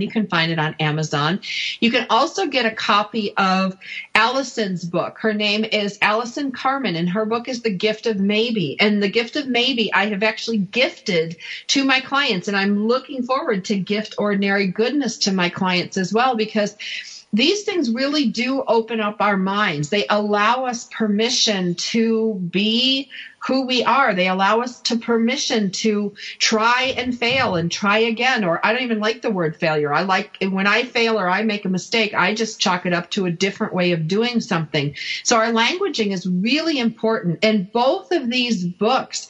You 0.00 0.11
can 0.11 0.26
find 0.26 0.50
it 0.50 0.59
on 0.59 0.74
Amazon. 0.80 1.40
You 1.78 1.92
can 1.92 2.07
also 2.11 2.46
get 2.46 2.66
a 2.66 2.72
copy 2.74 3.37
of 3.37 3.76
Allison's 4.14 4.85
book. 4.85 5.18
Her 5.20 5.33
name 5.33 5.64
is 5.64 5.96
Allison 6.02 6.50
Carmen, 6.50 6.96
and 6.96 7.09
her 7.11 7.24
book 7.24 7.48
is 7.48 7.62
The 7.62 7.84
Gift 7.85 8.07
of 8.07 8.18
maybe. 8.18 8.81
And 8.81 9.03
the 9.03 9.11
gift 9.11 9.37
of 9.37 9.47
maybe 9.47 9.92
I 9.92 10.07
have 10.07 10.23
actually 10.23 10.57
gifted 10.57 11.37
to 11.66 11.85
my 11.85 12.01
clients, 12.01 12.49
and 12.49 12.57
I'm 12.57 12.88
looking 12.88 13.25
forward 13.25 13.66
to 13.66 13.79
gift 13.79 14.14
ordinary 14.16 14.68
goodness 14.68 15.18
to 15.18 15.33
my 15.33 15.51
clients 15.51 15.99
as 15.99 16.11
well 16.11 16.35
because 16.35 16.75
these 17.35 17.64
things 17.64 17.90
really 17.90 18.27
do 18.27 18.62
open 18.66 19.01
up 19.01 19.16
our 19.20 19.37
minds. 19.37 19.90
They 19.90 20.07
allow 20.09 20.66
us 20.66 20.85
permission 20.85 21.75
to 21.75 22.35
be 22.35 23.11
who 23.47 23.66
we 23.66 23.83
are. 23.85 24.14
They 24.14 24.29
allow 24.29 24.61
us 24.61 24.81
to 24.83 24.97
permission 24.97 25.70
to 25.73 26.14
try 26.38 26.94
and 26.97 27.16
fail 27.16 27.57
and 27.57 27.70
try 27.70 27.99
again. 27.99 28.44
Or 28.44 28.64
I 28.64 28.73
don't 28.73 28.83
even 28.83 29.01
like 29.01 29.20
the 29.20 29.31
word 29.31 29.57
failure. 29.57 29.92
I 29.92 30.03
like 30.03 30.38
when 30.40 30.66
I 30.66 30.85
fail 30.85 31.18
or 31.18 31.29
I 31.29 31.42
make 31.42 31.64
a 31.64 31.68
mistake, 31.68 32.14
I 32.14 32.35
just 32.35 32.61
chalk 32.61 32.87
it 32.87 32.94
up 32.94 33.11
to 33.11 33.27
a 33.27 33.31
different 33.31 33.75
way 33.75 33.92
of 33.92 34.09
doing 34.09 34.40
something. 34.40 34.94
So 35.25 35.37
our 35.37 35.53
languaging 35.53 36.12
is 36.12 36.27
really 36.27 36.79
important. 36.79 37.40
And 37.42 37.70
both 37.70 38.12
of 38.12 38.31
these 38.31 38.64
books 38.64 39.29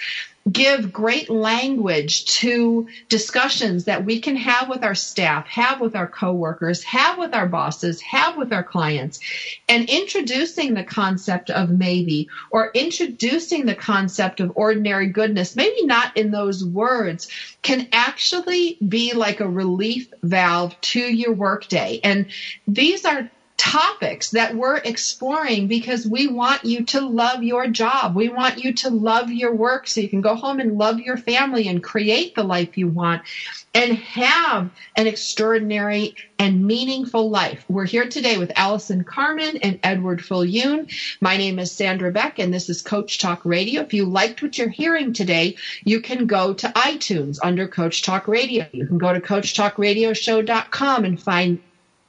give 0.50 0.92
great 0.92 1.30
language 1.30 2.26
to 2.26 2.86
discussions 3.08 3.84
that 3.84 4.04
we 4.04 4.20
can 4.20 4.36
have 4.36 4.68
with 4.68 4.84
our 4.84 4.94
staff, 4.94 5.46
have 5.46 5.80
with 5.80 5.96
our 5.96 6.06
coworkers, 6.06 6.82
have 6.84 7.18
with 7.18 7.34
our 7.34 7.46
bosses, 7.46 8.00
have 8.02 8.36
with 8.36 8.52
our 8.52 8.62
clients, 8.62 9.20
and 9.68 9.88
introducing 9.88 10.74
the 10.74 10.84
concept 10.84 11.50
of 11.50 11.70
maybe 11.70 12.28
or 12.50 12.70
introducing 12.74 13.64
the 13.64 13.74
concept 13.74 14.40
of 14.40 14.52
ordinary 14.54 15.08
goodness, 15.08 15.56
maybe 15.56 15.86
not 15.86 16.14
in 16.16 16.30
those 16.30 16.62
words, 16.62 17.28
can 17.62 17.88
actually 17.92 18.76
be 18.86 19.14
like 19.14 19.40
a 19.40 19.48
relief 19.48 20.12
valve 20.22 20.78
to 20.82 21.00
your 21.00 21.32
workday. 21.32 22.00
And 22.04 22.26
these 22.68 23.06
are 23.06 23.30
topics 23.64 24.30
that 24.30 24.54
we're 24.54 24.76
exploring 24.76 25.66
because 25.68 26.06
we 26.06 26.26
want 26.26 26.64
you 26.66 26.84
to 26.84 27.00
love 27.00 27.42
your 27.42 27.66
job. 27.66 28.14
We 28.14 28.28
want 28.28 28.62
you 28.62 28.74
to 28.74 28.90
love 28.90 29.30
your 29.30 29.54
work 29.54 29.88
so 29.88 30.02
you 30.02 30.08
can 30.08 30.20
go 30.20 30.34
home 30.34 30.60
and 30.60 30.76
love 30.76 31.00
your 31.00 31.16
family 31.16 31.66
and 31.66 31.82
create 31.82 32.34
the 32.34 32.42
life 32.44 32.76
you 32.76 32.88
want 32.88 33.22
and 33.72 33.94
have 33.94 34.70
an 34.96 35.06
extraordinary 35.06 36.14
and 36.38 36.66
meaningful 36.66 37.30
life. 37.30 37.64
We're 37.66 37.86
here 37.86 38.06
today 38.06 38.36
with 38.36 38.52
Allison 38.54 39.02
Carmen 39.02 39.56
and 39.56 39.80
Edward 39.82 40.20
Viljoen. 40.20 40.92
My 41.22 41.38
name 41.38 41.58
is 41.58 41.72
Sandra 41.72 42.12
Beck 42.12 42.38
and 42.38 42.52
this 42.52 42.68
is 42.68 42.82
Coach 42.82 43.18
Talk 43.18 43.46
Radio. 43.46 43.80
If 43.80 43.94
you 43.94 44.04
liked 44.04 44.42
what 44.42 44.58
you're 44.58 44.68
hearing 44.68 45.14
today, 45.14 45.56
you 45.84 46.02
can 46.02 46.26
go 46.26 46.52
to 46.52 46.68
iTunes 46.68 47.38
under 47.42 47.66
Coach 47.66 48.02
Talk 48.02 48.28
Radio. 48.28 48.66
You 48.72 48.86
can 48.86 48.98
go 48.98 49.14
to 49.14 49.20
CoachTalkRadioshow.com 49.20 51.04
and 51.06 51.20
find 51.20 51.60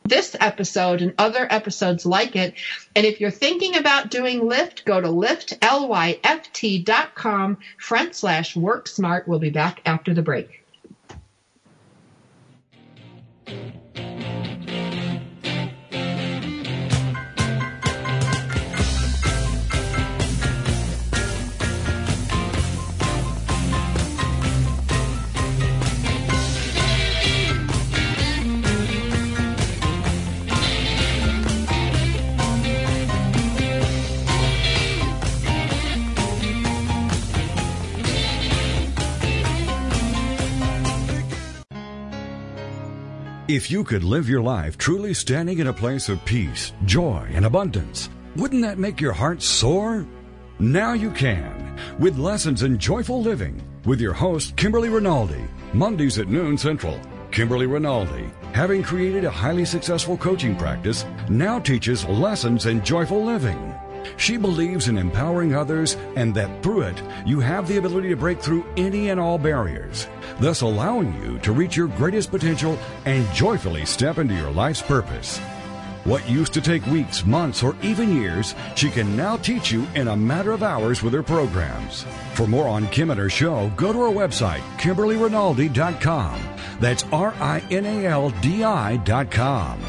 this 0.05 0.35
episode 0.39 1.01
and 1.01 1.13
other 1.17 1.47
episodes 1.49 2.05
like 2.05 2.35
it. 2.35 2.53
And 2.95 3.05
if 3.05 3.19
you're 3.19 3.31
thinking 3.31 3.75
about 3.75 4.11
doing 4.11 4.41
Lyft, 4.41 4.85
go 4.85 5.01
to 5.01 5.07
Lyft, 5.07 5.57
L-Y-F-T 5.61 6.83
dot 6.83 7.15
com 7.15 7.57
front 7.77 8.15
slash 8.15 8.55
work 8.55 8.87
smart. 8.87 9.27
We'll 9.27 9.39
be 9.39 9.49
back 9.49 9.81
after 9.85 10.13
the 10.13 10.21
break. 10.21 10.61
If 43.47 43.69
you 43.69 43.83
could 43.83 44.03
live 44.03 44.27
your 44.27 44.41
life 44.41 44.75
truly 44.75 45.13
standing 45.13 45.59
in 45.59 45.67
a 45.67 45.73
place 45.73 46.09
of 46.09 46.25
peace, 46.25 46.73
joy, 46.85 47.29
and 47.31 47.45
abundance, 47.45 48.09
wouldn't 48.35 48.63
that 48.63 48.79
make 48.79 48.99
your 48.99 49.13
heart 49.13 49.39
soar? 49.39 50.03
Now 50.57 50.93
you 50.93 51.11
can, 51.11 51.77
with 51.99 52.17
lessons 52.17 52.63
in 52.63 52.79
joyful 52.79 53.21
living, 53.21 53.61
with 53.85 54.01
your 54.01 54.13
host, 54.13 54.55
Kimberly 54.55 54.89
Rinaldi, 54.89 55.43
Mondays 55.73 56.17
at 56.17 56.27
noon 56.27 56.57
Central. 56.57 56.99
Kimberly 57.29 57.67
Rinaldi, 57.67 58.31
having 58.51 58.81
created 58.81 59.25
a 59.25 59.29
highly 59.29 59.63
successful 59.63 60.17
coaching 60.17 60.55
practice, 60.55 61.05
now 61.29 61.59
teaches 61.59 62.03
lessons 62.05 62.65
in 62.65 62.83
joyful 62.83 63.23
living. 63.23 63.75
She 64.17 64.37
believes 64.37 64.87
in 64.87 64.97
empowering 64.97 65.55
others 65.55 65.97
and 66.15 66.33
that 66.35 66.63
through 66.63 66.81
it, 66.81 67.01
you 67.25 67.39
have 67.39 67.67
the 67.67 67.77
ability 67.77 68.09
to 68.09 68.15
break 68.15 68.41
through 68.41 68.65
any 68.77 69.09
and 69.09 69.19
all 69.19 69.37
barriers, 69.37 70.07
thus 70.39 70.61
allowing 70.61 71.13
you 71.21 71.39
to 71.39 71.51
reach 71.51 71.75
your 71.75 71.87
greatest 71.87 72.31
potential 72.31 72.77
and 73.05 73.27
joyfully 73.33 73.85
step 73.85 74.17
into 74.17 74.35
your 74.35 74.51
life's 74.51 74.81
purpose. 74.81 75.39
What 76.05 76.29
used 76.29 76.53
to 76.53 76.61
take 76.61 76.85
weeks, 76.85 77.25
months, 77.25 77.63
or 77.63 77.75
even 77.81 78.15
years, 78.15 78.53
she 78.75 78.91
can 78.91 79.17
now 79.17 79.37
teach 79.37 79.71
you 79.71 79.87
in 79.95 80.07
a 80.07 80.15
matter 80.15 80.51
of 80.51 80.61
hours 80.61 81.01
with 81.01 81.13
her 81.13 81.23
programs. 81.23 82.03
For 82.35 82.45
more 82.45 82.67
on 82.67 82.87
Kim 82.89 83.09
and 83.09 83.19
her 83.19 83.29
show, 83.29 83.71
go 83.75 83.91
to 83.91 84.01
her 84.01 84.09
website, 84.09 84.61
KimberlyRinaldi.com. 84.77 86.39
That's 86.79 87.05
R 87.11 87.33
I 87.39 87.63
N 87.71 87.85
A 87.87 88.05
L 88.05 88.29
D 88.41 88.63
I.com. 88.63 89.79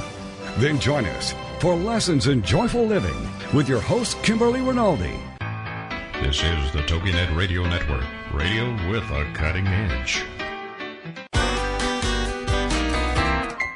Then 0.56 0.80
join 0.80 1.04
us 1.04 1.34
for 1.60 1.76
Lessons 1.76 2.28
in 2.28 2.40
Joyful 2.40 2.86
Living 2.86 3.35
with 3.52 3.68
your 3.68 3.80
host, 3.80 4.22
Kimberly 4.22 4.60
Rinaldi. 4.60 5.18
This 6.22 6.42
is 6.42 6.72
the 6.72 6.82
TogiNet 6.86 7.36
Radio 7.36 7.62
Network, 7.62 8.04
radio 8.32 8.70
with 8.90 9.04
a 9.10 9.30
cutting 9.34 9.66
edge. 9.66 10.24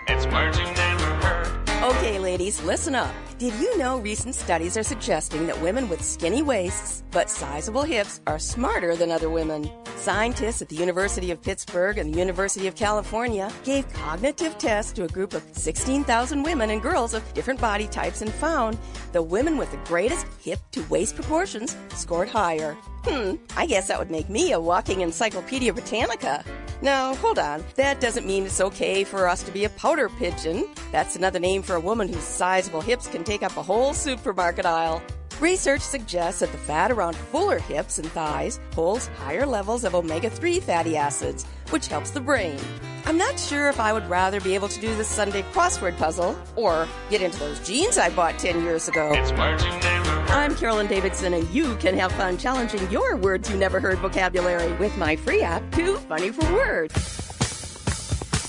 It's 0.08 0.26
words 0.26 0.58
you 0.58 0.64
never 0.64 1.04
heard. 1.24 1.70
Okay, 1.96 2.18
ladies, 2.18 2.62
listen 2.62 2.94
up. 2.94 3.14
Did 3.40 3.54
you 3.54 3.78
know 3.78 3.98
recent 4.00 4.34
studies 4.34 4.76
are 4.76 4.82
suggesting 4.82 5.46
that 5.46 5.62
women 5.62 5.88
with 5.88 6.04
skinny 6.04 6.42
waists 6.42 7.02
but 7.10 7.30
sizable 7.30 7.84
hips 7.84 8.20
are 8.26 8.38
smarter 8.38 8.94
than 8.94 9.10
other 9.10 9.30
women? 9.30 9.70
Scientists 9.96 10.60
at 10.60 10.68
the 10.68 10.76
University 10.76 11.30
of 11.30 11.40
Pittsburgh 11.40 11.96
and 11.96 12.12
the 12.12 12.18
University 12.18 12.66
of 12.66 12.74
California 12.74 13.50
gave 13.64 13.90
cognitive 13.94 14.58
tests 14.58 14.92
to 14.92 15.04
a 15.04 15.08
group 15.08 15.32
of 15.32 15.42
16,000 15.52 16.42
women 16.42 16.68
and 16.68 16.82
girls 16.82 17.14
of 17.14 17.32
different 17.32 17.62
body 17.62 17.86
types 17.86 18.20
and 18.20 18.30
found 18.30 18.76
the 19.12 19.22
women 19.22 19.56
with 19.56 19.70
the 19.70 19.78
greatest 19.78 20.26
hip 20.38 20.60
to 20.72 20.82
waist 20.90 21.14
proportions 21.14 21.78
scored 21.94 22.28
higher. 22.28 22.76
Hmm, 23.04 23.36
I 23.56 23.64
guess 23.64 23.88
that 23.88 23.98
would 23.98 24.10
make 24.10 24.28
me 24.28 24.52
a 24.52 24.60
walking 24.60 25.00
Encyclopedia 25.00 25.72
Britannica. 25.72 26.44
No, 26.82 27.14
hold 27.16 27.38
on. 27.38 27.62
That 27.76 28.00
doesn't 28.00 28.26
mean 28.26 28.44
it's 28.44 28.60
okay 28.60 29.04
for 29.04 29.28
us 29.28 29.42
to 29.42 29.52
be 29.52 29.64
a 29.64 29.70
powder 29.70 30.08
pigeon. 30.08 30.66
That's 30.92 31.14
another 31.14 31.38
name 31.38 31.62
for 31.62 31.74
a 31.74 31.80
woman 31.80 32.08
whose 32.08 32.24
sizable 32.24 32.80
hips 32.80 33.06
can 33.06 33.22
take 33.30 33.42
up 33.44 33.56
a 33.56 33.62
whole 33.62 33.94
supermarket 33.94 34.66
aisle. 34.66 35.00
Research 35.38 35.82
suggests 35.82 36.40
that 36.40 36.50
the 36.50 36.58
fat 36.58 36.90
around 36.90 37.14
fuller 37.14 37.60
hips 37.60 38.00
and 38.00 38.08
thighs 38.08 38.58
holds 38.74 39.06
higher 39.06 39.46
levels 39.46 39.84
of 39.84 39.94
omega 39.94 40.28
3 40.28 40.58
fatty 40.58 40.96
acids, 40.96 41.46
which 41.70 41.86
helps 41.86 42.10
the 42.10 42.20
brain. 42.20 42.58
I'm 43.06 43.16
not 43.16 43.38
sure 43.38 43.68
if 43.68 43.78
I 43.78 43.92
would 43.92 44.10
rather 44.10 44.40
be 44.40 44.56
able 44.56 44.66
to 44.66 44.80
do 44.80 44.92
the 44.96 45.04
Sunday 45.04 45.42
crossword 45.52 45.96
puzzle 45.96 46.36
or 46.56 46.88
get 47.08 47.22
into 47.22 47.38
those 47.38 47.60
jeans 47.60 47.98
I 47.98 48.10
bought 48.10 48.36
10 48.36 48.64
years 48.64 48.88
ago. 48.88 49.12
It's 49.14 49.30
words 49.30 49.64
you 49.64 49.70
never. 49.70 50.10
I'm 50.32 50.56
Carolyn 50.56 50.88
Davidson, 50.88 51.32
and 51.32 51.48
you 51.50 51.76
can 51.76 51.96
have 51.98 52.10
fun 52.12 52.36
challenging 52.36 52.90
your 52.90 53.14
words 53.16 53.48
you 53.48 53.56
never 53.56 53.78
heard 53.78 53.98
vocabulary 53.98 54.72
with 54.78 54.96
my 54.98 55.14
free 55.14 55.42
app, 55.42 55.62
Too 55.70 55.98
Funny 56.08 56.32
for 56.32 56.52
Words. 56.52 56.94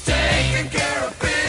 Taking 0.06 0.70
care 0.72 1.06
of 1.06 1.20
business 1.20 1.41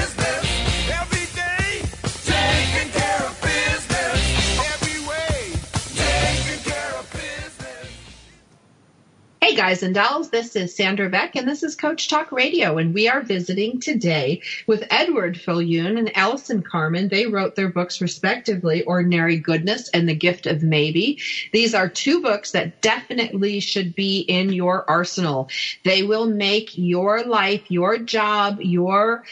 guys 9.63 9.85
and 9.85 9.95
dolls, 9.95 10.31
this 10.31 10.57
is 10.57 10.75
Sandra 10.75 11.09
Beck 11.09 11.37
and 11.37 11.49
this 11.49 11.63
is 11.63 11.77
Coach 11.77 12.09
Talk 12.09 12.33
Radio 12.33 12.79
and 12.79 12.93
we 12.93 13.09
are 13.09 13.21
visiting 13.21 13.79
today 13.79 14.43
with 14.67 14.85
Edward 14.91 15.37
Viljoen 15.37 15.97
and 16.01 16.17
Allison 16.17 16.65
Carmen. 16.65 17.07
They 17.07 17.27
wrote 17.27 17.55
their 17.55 17.69
books 17.69 18.01
respectively, 18.01 18.83
Ordinary 18.83 19.37
Goodness 19.37 19.89
and 19.91 20.09
The 20.09 20.17
Gift 20.17 20.49
of 20.49 20.65
Maybe. 20.65 21.21
These 21.53 21.75
are 21.75 21.89
two 21.89 22.21
books 22.21 22.51
that 22.51 22.81
definitely 22.81 23.61
should 23.61 23.95
be 23.95 24.23
in 24.23 24.53
your 24.53 24.85
arsenal. 24.91 25.49
They 25.85 26.03
will 26.03 26.27
make 26.27 26.77
your 26.77 27.23
life, 27.23 27.71
your 27.71 27.99
job, 27.99 28.59
your 28.61 29.23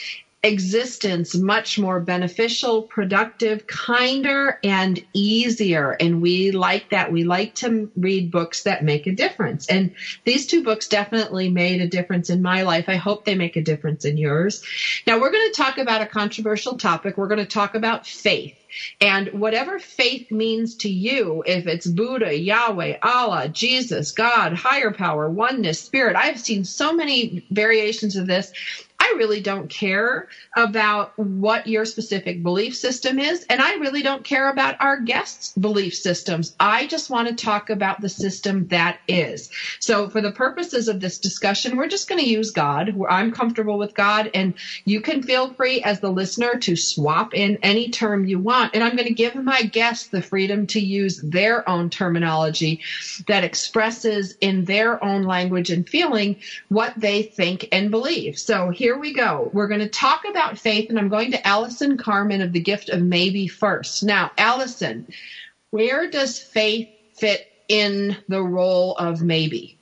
existence 0.42 1.36
much 1.36 1.78
more 1.78 2.00
beneficial, 2.00 2.82
productive, 2.82 3.66
kinder, 3.66 4.58
and 4.64 5.04
easier. 5.12 5.90
And 6.00 6.22
we 6.22 6.50
like 6.50 6.90
that. 6.90 7.12
We 7.12 7.24
like 7.24 7.54
to 7.56 7.90
read 7.96 8.30
books 8.30 8.62
that 8.62 8.82
make 8.82 9.06
a 9.06 9.12
difference. 9.12 9.68
And 9.68 9.94
these 10.24 10.46
two 10.46 10.64
books 10.64 10.88
definitely 10.88 11.50
made 11.50 11.82
a 11.82 11.88
difference 11.88 12.30
in 12.30 12.40
my 12.40 12.62
life. 12.62 12.86
I 12.88 12.96
hope 12.96 13.24
they 13.24 13.34
make 13.34 13.56
a 13.56 13.62
difference 13.62 14.06
in 14.06 14.16
yours. 14.16 14.62
Now, 15.06 15.20
we're 15.20 15.30
going 15.30 15.50
to 15.52 15.62
talk 15.62 15.76
about 15.76 16.00
a 16.00 16.06
controversial 16.06 16.78
topic. 16.78 17.18
We're 17.18 17.28
going 17.28 17.38
to 17.38 17.44
talk 17.46 17.74
about 17.74 18.06
faith. 18.06 18.56
And 19.00 19.28
whatever 19.32 19.78
faith 19.78 20.30
means 20.30 20.76
to 20.76 20.88
you, 20.88 21.42
if 21.46 21.66
it's 21.66 21.86
Buddha, 21.86 22.36
Yahweh, 22.36 22.98
Allah, 23.02 23.48
Jesus, 23.48 24.12
God, 24.12 24.54
higher 24.54 24.92
power, 24.92 25.28
oneness, 25.28 25.80
spirit, 25.80 26.16
I've 26.16 26.40
seen 26.40 26.64
so 26.64 26.92
many 26.92 27.44
variations 27.50 28.16
of 28.16 28.26
this. 28.26 28.52
I 29.00 29.14
really 29.16 29.40
don't 29.40 29.70
care 29.70 30.28
about 30.54 31.18
what 31.18 31.66
your 31.66 31.86
specific 31.86 32.42
belief 32.42 32.76
system 32.76 33.18
is, 33.18 33.46
and 33.48 33.60
I 33.60 33.76
really 33.76 34.02
don't 34.02 34.22
care 34.22 34.50
about 34.50 34.76
our 34.78 35.00
guests' 35.00 35.52
belief 35.58 35.94
systems. 35.94 36.54
I 36.60 36.86
just 36.86 37.08
want 37.08 37.28
to 37.28 37.34
talk 37.34 37.70
about 37.70 38.02
the 38.02 38.10
system 38.10 38.66
that 38.68 38.98
is. 39.08 39.48
So, 39.78 40.10
for 40.10 40.20
the 40.20 40.32
purposes 40.32 40.88
of 40.88 41.00
this 41.00 41.18
discussion, 41.18 41.76
we're 41.76 41.88
just 41.88 42.10
going 42.10 42.20
to 42.20 42.28
use 42.28 42.50
God. 42.50 42.94
I'm 43.08 43.32
comfortable 43.32 43.78
with 43.78 43.94
God, 43.94 44.30
and 44.34 44.54
you 44.84 45.00
can 45.00 45.22
feel 45.22 45.54
free 45.54 45.82
as 45.82 46.00
the 46.00 46.10
listener 46.10 46.56
to 46.58 46.76
swap 46.76 47.32
in 47.32 47.58
any 47.62 47.88
term 47.88 48.26
you 48.26 48.38
want. 48.38 48.74
And 48.74 48.84
I'm 48.84 48.96
going 48.96 49.08
to 49.08 49.14
give 49.14 49.34
my 49.34 49.62
guests 49.62 50.08
the 50.08 50.20
freedom 50.20 50.66
to 50.68 50.80
use 50.80 51.20
their 51.22 51.66
own 51.66 51.88
terminology 51.88 52.80
that 53.26 53.44
expresses 53.44 54.36
in 54.42 54.66
their 54.66 55.02
own 55.02 55.22
language 55.22 55.70
and 55.70 55.88
feeling 55.88 56.36
what 56.68 56.92
they 56.98 57.22
think 57.22 57.66
and 57.72 57.90
believe. 57.90 58.38
So, 58.38 58.68
here 58.68 58.89
we 58.98 59.12
go. 59.12 59.50
We're 59.52 59.68
going 59.68 59.80
to 59.80 59.88
talk 59.88 60.22
about 60.28 60.58
faith, 60.58 60.90
and 60.90 60.98
I'm 60.98 61.08
going 61.08 61.30
to 61.32 61.46
Allison 61.46 61.96
Carmen 61.96 62.40
of 62.40 62.52
the 62.52 62.60
Gift 62.60 62.88
of 62.88 63.02
Maybe 63.02 63.46
first. 63.46 64.02
Now, 64.02 64.30
Allison, 64.38 65.06
where 65.70 66.08
does 66.10 66.38
faith 66.38 66.88
fit 67.16 67.46
in 67.68 68.16
the 68.28 68.42
role 68.42 68.96
of 68.96 69.22
maybe? 69.22 69.78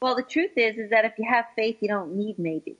Well, 0.00 0.16
the 0.16 0.22
truth 0.22 0.52
is, 0.56 0.76
is 0.76 0.90
that 0.90 1.04
if 1.04 1.12
you 1.18 1.26
have 1.28 1.44
faith, 1.56 1.76
you 1.80 1.88
don't 1.88 2.14
need 2.16 2.38
maybe. 2.38 2.76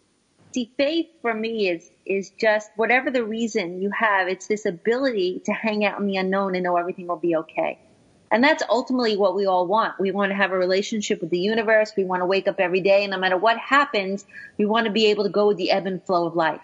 See, 0.54 0.70
faith 0.76 1.08
for 1.20 1.34
me 1.34 1.68
is 1.68 1.90
is 2.06 2.30
just 2.40 2.70
whatever 2.74 3.10
the 3.10 3.24
reason 3.24 3.82
you 3.82 3.90
have. 3.90 4.28
It's 4.28 4.46
this 4.46 4.64
ability 4.64 5.42
to 5.44 5.52
hang 5.52 5.84
out 5.84 6.00
in 6.00 6.06
the 6.06 6.16
unknown 6.16 6.54
and 6.54 6.64
know 6.64 6.76
everything 6.76 7.06
will 7.06 7.16
be 7.16 7.36
okay. 7.36 7.76
And 8.30 8.44
that's 8.44 8.62
ultimately 8.68 9.16
what 9.16 9.34
we 9.34 9.46
all 9.46 9.66
want. 9.66 9.98
We 9.98 10.10
want 10.10 10.30
to 10.30 10.36
have 10.36 10.52
a 10.52 10.58
relationship 10.58 11.20
with 11.20 11.30
the 11.30 11.38
universe. 11.38 11.92
We 11.96 12.04
want 12.04 12.20
to 12.20 12.26
wake 12.26 12.46
up 12.46 12.60
every 12.60 12.80
day, 12.80 13.04
and 13.04 13.10
no 13.10 13.18
matter 13.18 13.38
what 13.38 13.58
happens, 13.58 14.26
we 14.58 14.66
want 14.66 14.86
to 14.86 14.92
be 14.92 15.06
able 15.06 15.24
to 15.24 15.30
go 15.30 15.48
with 15.48 15.56
the 15.56 15.70
ebb 15.70 15.86
and 15.86 16.02
flow 16.04 16.26
of 16.26 16.36
life. 16.36 16.60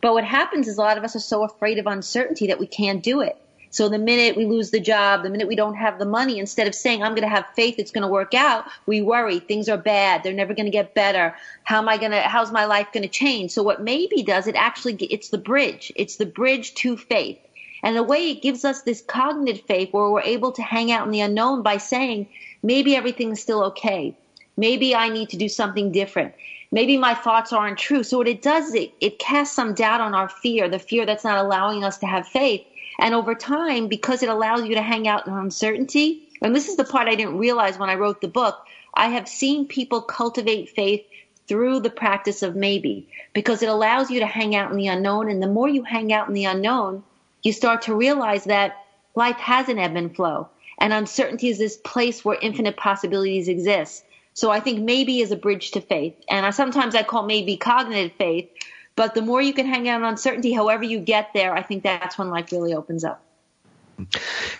But 0.00 0.12
what 0.12 0.24
happens 0.24 0.68
is 0.68 0.78
a 0.78 0.82
lot 0.82 0.98
of 0.98 1.04
us 1.04 1.16
are 1.16 1.20
so 1.20 1.42
afraid 1.42 1.78
of 1.78 1.86
uncertainty 1.86 2.48
that 2.48 2.60
we 2.60 2.66
can't 2.66 3.02
do 3.02 3.20
it. 3.20 3.36
So 3.70 3.88
the 3.88 3.98
minute 3.98 4.36
we 4.36 4.46
lose 4.46 4.70
the 4.70 4.80
job, 4.80 5.22
the 5.22 5.28
minute 5.28 5.48
we 5.48 5.56
don't 5.56 5.74
have 5.74 5.98
the 5.98 6.06
money, 6.06 6.38
instead 6.38 6.66
of 6.66 6.74
saying, 6.74 7.02
I'm 7.02 7.12
going 7.12 7.28
to 7.28 7.28
have 7.28 7.46
faith 7.54 7.74
it's 7.78 7.90
going 7.90 8.02
to 8.02 8.08
work 8.08 8.32
out, 8.32 8.64
we 8.86 9.02
worry. 9.02 9.40
Things 9.40 9.68
are 9.68 9.76
bad. 9.76 10.22
They're 10.22 10.32
never 10.32 10.54
going 10.54 10.66
to 10.66 10.70
get 10.70 10.94
better. 10.94 11.34
How 11.64 11.78
am 11.78 11.88
I 11.88 11.98
going 11.98 12.12
to, 12.12 12.20
how's 12.20 12.52
my 12.52 12.66
life 12.66 12.92
going 12.92 13.02
to 13.02 13.08
change? 13.08 13.50
So 13.50 13.62
what 13.62 13.82
maybe 13.82 14.22
does, 14.22 14.46
it 14.46 14.54
actually, 14.54 14.94
it's 14.94 15.28
the 15.28 15.38
bridge. 15.38 15.92
It's 15.96 16.16
the 16.16 16.26
bridge 16.26 16.74
to 16.76 16.96
faith. 16.96 17.38
And 17.86 17.94
the 17.94 18.02
way 18.02 18.32
it 18.32 18.42
gives 18.42 18.64
us 18.64 18.82
this 18.82 19.00
cognitive 19.00 19.64
faith 19.64 19.92
where 19.92 20.10
we're 20.10 20.20
able 20.22 20.50
to 20.50 20.60
hang 20.60 20.90
out 20.90 21.06
in 21.06 21.12
the 21.12 21.20
unknown 21.20 21.62
by 21.62 21.76
saying, 21.76 22.26
maybe 22.60 22.96
everything's 22.96 23.40
still 23.40 23.62
okay. 23.62 24.12
Maybe 24.56 24.96
I 24.96 25.08
need 25.08 25.28
to 25.28 25.36
do 25.36 25.48
something 25.48 25.92
different. 25.92 26.34
Maybe 26.72 26.96
my 26.96 27.14
thoughts 27.14 27.52
aren't 27.52 27.78
true. 27.78 28.02
So 28.02 28.18
what 28.18 28.26
it 28.26 28.42
does, 28.42 28.74
it, 28.74 28.92
it 29.00 29.20
casts 29.20 29.54
some 29.54 29.72
doubt 29.72 30.00
on 30.00 30.16
our 30.16 30.28
fear, 30.28 30.68
the 30.68 30.80
fear 30.80 31.06
that's 31.06 31.22
not 31.22 31.38
allowing 31.38 31.84
us 31.84 31.98
to 31.98 32.06
have 32.06 32.26
faith. 32.26 32.66
And 32.98 33.14
over 33.14 33.36
time, 33.36 33.86
because 33.86 34.24
it 34.24 34.30
allows 34.30 34.64
you 34.64 34.74
to 34.74 34.82
hang 34.82 35.06
out 35.06 35.28
in 35.28 35.32
uncertainty, 35.32 36.28
and 36.42 36.56
this 36.56 36.66
is 36.66 36.74
the 36.74 36.82
part 36.82 37.06
I 37.06 37.14
didn't 37.14 37.38
realize 37.38 37.78
when 37.78 37.88
I 37.88 37.94
wrote 37.94 38.20
the 38.20 38.26
book, 38.26 38.66
I 38.94 39.10
have 39.10 39.28
seen 39.28 39.68
people 39.68 40.00
cultivate 40.00 40.70
faith 40.70 41.06
through 41.46 41.78
the 41.78 41.90
practice 41.90 42.42
of 42.42 42.56
maybe 42.56 43.06
because 43.32 43.62
it 43.62 43.68
allows 43.68 44.10
you 44.10 44.18
to 44.18 44.26
hang 44.26 44.56
out 44.56 44.72
in 44.72 44.76
the 44.76 44.88
unknown. 44.88 45.30
And 45.30 45.40
the 45.40 45.46
more 45.46 45.68
you 45.68 45.84
hang 45.84 46.12
out 46.12 46.26
in 46.26 46.34
the 46.34 46.46
unknown, 46.46 47.04
you 47.46 47.52
start 47.52 47.82
to 47.82 47.94
realize 47.94 48.44
that 48.44 48.84
life 49.14 49.36
has 49.36 49.68
an 49.68 49.78
ebb 49.78 49.94
and 49.94 50.14
flow. 50.14 50.48
And 50.78 50.92
uncertainty 50.92 51.48
is 51.48 51.58
this 51.58 51.76
place 51.76 52.24
where 52.24 52.36
infinite 52.42 52.76
possibilities 52.76 53.48
exist. 53.48 54.04
So 54.34 54.50
I 54.50 54.60
think 54.60 54.80
maybe 54.80 55.20
is 55.20 55.30
a 55.30 55.36
bridge 55.36 55.70
to 55.70 55.80
faith. 55.80 56.14
And 56.28 56.44
I, 56.44 56.50
sometimes 56.50 56.94
I 56.94 57.04
call 57.04 57.22
maybe 57.22 57.56
cognitive 57.56 58.12
faith. 58.18 58.50
But 58.96 59.14
the 59.14 59.22
more 59.22 59.40
you 59.40 59.54
can 59.54 59.66
hang 59.66 59.88
out 59.88 60.00
in 60.00 60.06
uncertainty, 60.06 60.52
however 60.52 60.82
you 60.82 60.98
get 60.98 61.32
there, 61.34 61.54
I 61.54 61.62
think 61.62 61.84
that's 61.84 62.18
when 62.18 62.30
life 62.30 62.50
really 62.50 62.74
opens 62.74 63.04
up. 63.04 63.22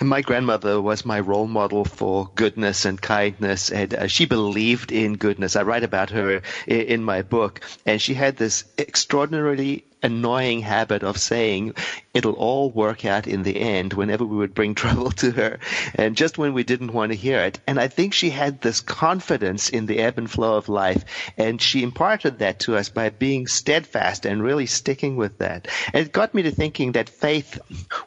And 0.00 0.08
my 0.08 0.22
grandmother 0.22 0.80
was 0.80 1.04
my 1.04 1.20
role 1.20 1.46
model 1.46 1.84
for 1.84 2.30
goodness 2.34 2.86
and 2.86 3.00
kindness, 3.00 3.70
and 3.70 3.92
uh, 3.92 4.06
she 4.06 4.24
believed 4.24 4.92
in 4.92 5.14
goodness. 5.14 5.56
I 5.56 5.62
write 5.62 5.84
about 5.84 6.08
her 6.10 6.42
in, 6.66 6.80
in 6.80 7.02
my 7.02 7.20
book, 7.20 7.60
and 7.84 8.00
she 8.00 8.14
had 8.14 8.36
this 8.36 8.64
extraordinarily 8.78 9.84
annoying 10.06 10.60
habit 10.60 11.02
of 11.02 11.18
saying 11.18 11.74
it'll 12.14 12.32
all 12.32 12.70
work 12.70 13.04
out 13.04 13.26
in 13.26 13.42
the 13.42 13.60
end 13.60 13.92
whenever 13.92 14.24
we 14.24 14.36
would 14.36 14.54
bring 14.54 14.74
trouble 14.82 15.10
to 15.10 15.30
her. 15.32 15.58
And 15.94 16.16
just 16.16 16.38
when 16.38 16.54
we 16.54 16.64
didn't 16.64 16.92
want 16.92 17.12
to 17.12 17.18
hear 17.18 17.40
it. 17.40 17.58
And 17.66 17.78
i 17.78 17.88
think 17.88 18.14
she 18.14 18.30
had 18.30 18.60
this 18.60 18.80
confidence 18.80 19.68
in 19.68 19.86
the 19.86 19.98
ebb 19.98 20.18
and 20.18 20.30
flow 20.30 20.56
of 20.56 20.68
life. 20.68 21.04
And 21.36 21.60
she 21.60 21.82
imparted 21.82 22.38
that 22.38 22.60
to 22.60 22.76
us 22.76 22.88
by 22.88 23.10
being 23.10 23.46
steadfast 23.46 24.24
and 24.24 24.42
really 24.42 24.66
sticking 24.66 25.16
with 25.16 25.38
that. 25.38 25.68
And 25.92 26.06
it 26.06 26.12
got 26.12 26.34
me 26.34 26.42
to 26.42 26.50
thinking 26.50 26.92
that 26.92 27.08
faith 27.08 27.58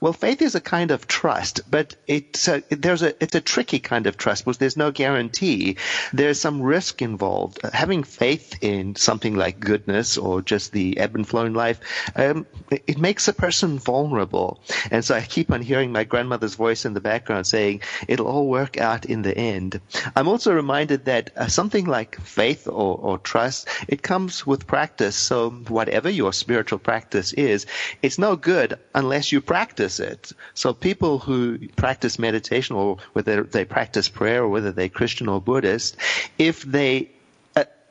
well 0.02 0.14
faith 0.14 0.42
is 0.42 0.56
a 0.56 0.62
kind 0.62 0.92
of 0.92 1.08
trust 1.08 1.62
but 1.70 1.96
it's 2.08 2.48
a, 2.48 2.64
there's 2.70 3.04
a 3.04 3.14
it's 3.22 3.36
a 3.36 3.42
tricky 3.42 3.80
kind 3.80 4.08
of 4.08 4.18
trust 4.18 4.46
because 4.46 4.58
there's 4.58 4.78
no 4.78 4.92
guarantee. 4.92 5.78
There's 6.14 6.40
some 6.40 6.62
risk 6.62 7.02
involved. 7.02 7.60
Having 7.74 8.04
faith 8.04 8.56
in 8.62 8.96
something 8.96 9.36
like 9.36 9.60
goodness 9.60 10.18
or 10.18 10.42
just 10.42 10.72
the 10.72 10.98
ebb 10.98 11.16
and 11.16 11.28
flow 11.28 11.46
in 11.46 11.54
life 11.54 11.80
um, 12.16 12.46
it, 12.72 12.84
it 12.88 12.98
makes 12.98 13.28
a 13.28 13.34
person 13.34 13.80
vulnerable. 13.80 14.60
And 14.92 15.04
so 15.04 15.16
I 15.16 15.22
keep 15.22 15.52
on 15.52 15.62
hearing 15.62 15.92
my 15.92 16.04
grandmother's 16.04 16.56
voice 16.56 16.86
in 16.86 16.94
the 16.94 17.02
background 17.02 17.48
saying, 17.48 17.82
it'll 18.08 18.28
all 18.28 18.48
work 18.48 18.78
out 18.78 19.06
in 19.06 19.22
the 19.22 19.38
end. 19.38 19.80
I'm 20.16 20.28
also 20.28 20.54
reminded 20.54 21.06
that 21.06 21.32
uh, 21.36 21.48
something 21.48 21.86
like 21.86 22.20
faith 22.22 22.68
or, 22.68 22.98
or 22.98 23.18
trust, 23.18 23.68
it 23.88 24.02
comes 24.02 24.46
with 24.46 24.68
practice. 24.68 25.16
So 25.16 25.50
whatever 25.50 26.10
your 26.10 26.34
spiritual 26.34 26.80
practice 26.80 27.34
is, 27.34 27.66
it's 28.02 28.18
no 28.18 28.36
good 28.36 28.76
unless 28.96 29.32
you 29.32 29.42
practice 29.42 30.00
it. 30.00 30.32
So 30.54 30.74
people 30.74 31.20
who 31.20 31.68
practice 31.76 32.20
meditation 32.20 32.76
or 32.76 32.98
whether 33.14 33.44
they 33.44 33.66
practice 33.66 34.10
prayer 34.10 34.44
or 34.44 34.50
whether 34.50 34.72
they're 34.72 34.90
Christian 34.90 35.30
or 35.30 35.42
Buddhist, 35.42 35.98
if 36.38 36.64
they 36.64 37.10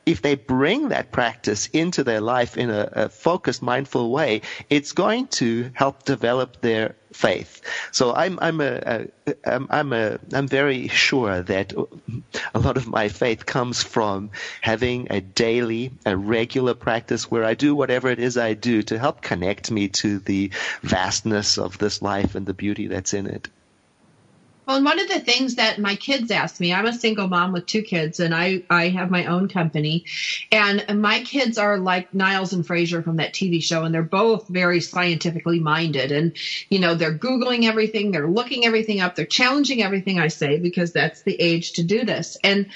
if 0.09 0.23
they 0.23 0.33
bring 0.33 0.89
that 0.89 1.11
practice 1.11 1.67
into 1.67 2.03
their 2.03 2.19
life 2.19 2.57
in 2.57 2.71
a, 2.71 2.89
a, 2.93 3.09
focused, 3.09 3.61
mindful 3.61 4.09
way, 4.09 4.41
it's 4.67 4.93
going 4.93 5.27
to 5.27 5.69
help 5.73 6.03
develop 6.03 6.61
their 6.61 6.95
faith. 7.13 7.61
So 7.91 8.15
I'm 8.15 8.39
I'm 8.41 8.59
a, 8.59 9.05
a 9.27 9.35
I'm, 9.45 9.67
I'm 9.69 9.93
a 9.93 10.17
I'm 10.33 10.47
very 10.47 10.87
sure 10.87 11.43
that 11.43 11.73
a 12.55 12.59
lot 12.59 12.77
of 12.77 12.87
my 12.87 13.09
faith 13.09 13.45
comes 13.45 13.83
from 13.83 14.31
having 14.61 15.07
a 15.11 15.21
daily, 15.21 15.91
a 16.07 16.17
regular 16.17 16.73
practice 16.73 17.29
where 17.29 17.45
I 17.45 17.53
do 17.53 17.75
whatever 17.75 18.09
it 18.09 18.19
is 18.19 18.35
I 18.35 18.55
do 18.55 18.81
to 18.83 18.97
help 18.97 19.21
connect 19.21 19.69
me 19.69 19.89
to 19.89 20.17
the 20.17 20.49
vastness 20.81 21.59
of 21.59 21.77
this 21.77 22.01
life 22.01 22.33
and 22.33 22.47
the 22.47 22.55
beauty 22.55 22.87
that's 22.87 23.13
in 23.13 23.27
it. 23.27 23.47
Well, 24.69 24.75
and 24.75 24.85
one 24.85 24.99
of 24.99 25.07
the 25.07 25.19
things 25.19 25.55
that 25.55 25.79
my 25.79 25.95
kids 25.95 26.29
ask 26.29 26.59
me, 26.59 26.71
I'm 26.71 26.85
a 26.85 26.93
single 26.93 27.27
mom 27.27 27.53
with 27.53 27.65
two 27.65 27.81
kids 27.81 28.19
and 28.19 28.35
I, 28.35 28.61
I 28.69 28.89
have 28.89 29.09
my 29.09 29.25
own 29.25 29.47
company 29.47 30.05
and 30.51 30.85
my 31.01 31.23
kids 31.23 31.57
are 31.57 31.79
like 31.79 32.13
Niles 32.13 32.53
and 32.53 32.63
Frasier 32.63 33.03
from 33.03 33.15
that 33.15 33.33
TV 33.33 33.63
show 33.63 33.83
and 33.83 33.91
they're 33.91 34.03
both 34.03 34.47
very 34.47 34.79
scientifically 34.79 35.57
minded 35.59 36.11
and, 36.11 36.33
you 36.69 36.77
know, 36.77 36.93
they're 36.93 37.17
Googling 37.17 37.63
everything. 37.63 38.11
They're 38.11 38.29
looking 38.29 38.63
everything 38.63 39.01
up. 39.01 39.15
They're 39.15 39.25
challenging 39.25 39.81
everything 39.81 40.19
I 40.19 40.27
say 40.27 40.59
because 40.59 40.91
that's 40.91 41.23
the 41.23 41.41
age 41.41 41.71
to 41.73 41.83
do 41.83 42.05
this. 42.05 42.37
And 42.43 42.67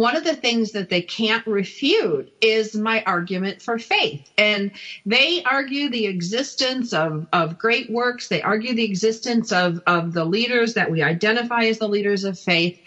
one 0.00 0.16
of 0.16 0.24
the 0.24 0.34
things 0.34 0.72
that 0.72 0.88
they 0.88 1.02
can't 1.02 1.46
refute 1.46 2.32
is 2.40 2.74
my 2.74 3.02
argument 3.04 3.60
for 3.60 3.78
faith. 3.78 4.30
And 4.38 4.70
they 5.04 5.42
argue 5.44 5.90
the 5.90 6.06
existence 6.06 6.94
of, 6.94 7.26
of 7.34 7.58
great 7.58 7.90
works. 7.90 8.28
They 8.28 8.40
argue 8.40 8.72
the 8.72 8.86
existence 8.86 9.52
of, 9.52 9.78
of 9.86 10.14
the 10.14 10.24
leaders 10.24 10.72
that 10.72 10.90
we 10.90 11.02
identify 11.02 11.64
as 11.64 11.80
the 11.80 11.86
leaders 11.86 12.24
of 12.24 12.38
faith. 12.38 12.80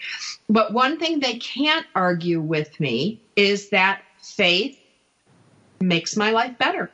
But 0.48 0.72
one 0.72 0.98
thing 0.98 1.20
they 1.20 1.38
can't 1.38 1.86
argue 1.94 2.40
with 2.40 2.80
me 2.80 3.20
is 3.36 3.68
that 3.68 4.02
faith 4.20 4.76
makes 5.80 6.16
my 6.16 6.32
life 6.32 6.58
better. 6.58 6.90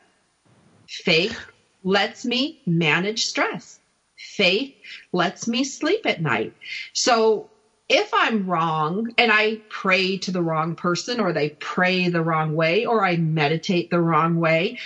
Faith 0.86 1.38
lets 1.82 2.26
me 2.26 2.60
manage 2.66 3.24
stress. 3.24 3.80
Faith 4.18 4.74
lets 5.14 5.48
me 5.48 5.64
sleep 5.64 6.04
at 6.04 6.20
night. 6.20 6.52
So 6.92 7.48
if 7.90 8.10
I'm 8.14 8.46
wrong 8.46 9.08
and 9.18 9.32
I 9.32 9.60
pray 9.70 10.18
to 10.20 10.32
the 10.32 10.42
wrong 10.42 10.76
person 10.76 11.20
or 11.20 11.32
they 11.34 11.50
pray 11.60 12.08
the 12.08 12.22
wrong 12.22 12.54
way 12.54 12.86
or 12.86 13.04
I 13.04 13.16
meditate 13.18 13.90
the 13.90 14.00
wrong 14.00 14.36
way, 14.36 14.78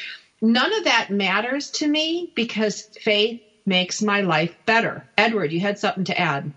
none 0.42 0.74
of 0.74 0.84
that 0.84 1.10
matters 1.10 1.70
to 1.72 1.88
me 1.88 2.30
because 2.36 2.88
faith 3.00 3.40
makes 3.66 4.02
my 4.02 4.22
life 4.22 4.56
better. 4.66 5.08
Edward, 5.18 5.52
you 5.52 5.60
had 5.60 5.78
something 5.78 6.04
to 6.06 6.18
add. 6.20 6.54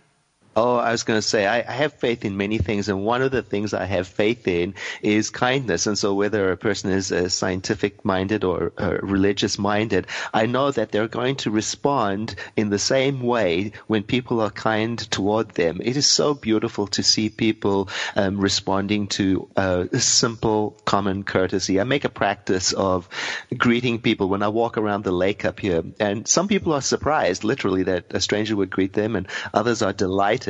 Oh, 0.60 0.78
I 0.78 0.90
was 0.92 1.04
going 1.04 1.20
to 1.20 1.22
say, 1.22 1.46
I, 1.46 1.60
I 1.60 1.72
have 1.72 1.94
faith 1.94 2.26
in 2.26 2.36
many 2.36 2.58
things, 2.58 2.90
and 2.90 3.06
one 3.06 3.22
of 3.22 3.30
the 3.30 3.44
things 3.44 3.76
I 3.76 3.86
have 3.86 4.08
faith 4.08 4.48
in 4.48 4.74
is 5.04 5.30
kindness. 5.30 5.86
And 5.86 5.96
so, 5.96 6.16
whether 6.16 6.52
a 6.52 6.58
person 6.58 6.90
is 6.90 7.12
uh, 7.12 7.30
scientific 7.30 8.04
minded 8.04 8.44
or 8.44 8.74
uh, 8.76 8.98
religious 9.04 9.60
minded, 9.60 10.08
I 10.34 10.48
know 10.48 10.72
that 10.72 10.92
they're 10.92 11.08
going 11.08 11.36
to 11.46 11.52
respond 11.52 12.34
in 12.56 12.72
the 12.72 12.80
same 12.80 13.22
way 13.22 13.74
when 13.86 14.02
people 14.02 14.42
are 14.42 14.50
kind 14.50 14.98
toward 14.98 15.50
them. 15.50 15.80
It 15.80 15.96
is 15.96 16.08
so 16.08 16.34
beautiful 16.34 16.88
to 16.88 17.04
see 17.04 17.30
people 17.30 17.90
um, 18.16 18.40
responding 18.40 19.10
to 19.10 19.48
uh, 19.56 19.86
simple, 20.00 20.76
common 20.86 21.24
courtesy. 21.24 21.80
I 21.80 21.84
make 21.84 22.04
a 22.04 22.10
practice 22.10 22.74
of 22.74 23.08
greeting 23.56 24.00
people 24.02 24.28
when 24.28 24.42
I 24.42 24.48
walk 24.48 24.80
around 24.80 25.04
the 25.04 25.12
lake 25.12 25.46
up 25.46 25.60
here, 25.60 25.84
and 26.00 26.28
some 26.28 26.48
people 26.48 26.74
are 26.74 26.82
surprised, 26.82 27.44
literally, 27.44 27.84
that 27.84 28.06
a 28.10 28.20
stranger 28.20 28.56
would 28.56 28.72
greet 28.72 28.94
them, 28.94 29.16
and 29.16 29.28
others 29.54 29.84
are 29.84 29.94
delighted. 29.94 30.47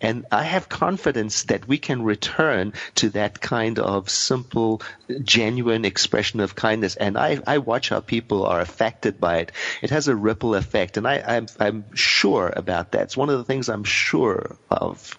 And 0.00 0.26
I 0.30 0.44
have 0.44 0.68
confidence 0.68 1.44
that 1.44 1.66
we 1.66 1.78
can 1.78 2.02
return 2.02 2.72
to 2.96 3.10
that 3.10 3.40
kind 3.40 3.78
of 3.78 4.08
simple, 4.08 4.82
genuine 5.22 5.84
expression 5.84 6.40
of 6.40 6.54
kindness. 6.54 6.96
And 6.96 7.18
I, 7.18 7.40
I 7.46 7.58
watch 7.58 7.88
how 7.88 8.00
people 8.00 8.46
are 8.46 8.60
affected 8.60 9.20
by 9.20 9.38
it. 9.38 9.52
It 9.82 9.90
has 9.90 10.08
a 10.08 10.16
ripple 10.16 10.54
effect, 10.54 10.96
and 10.96 11.06
I, 11.06 11.22
I'm, 11.26 11.46
I'm 11.58 11.94
sure 11.94 12.52
about 12.54 12.92
that. 12.92 13.02
It's 13.02 13.16
one 13.16 13.30
of 13.30 13.38
the 13.38 13.44
things 13.44 13.68
I'm 13.68 13.84
sure 13.84 14.56
of. 14.70 15.18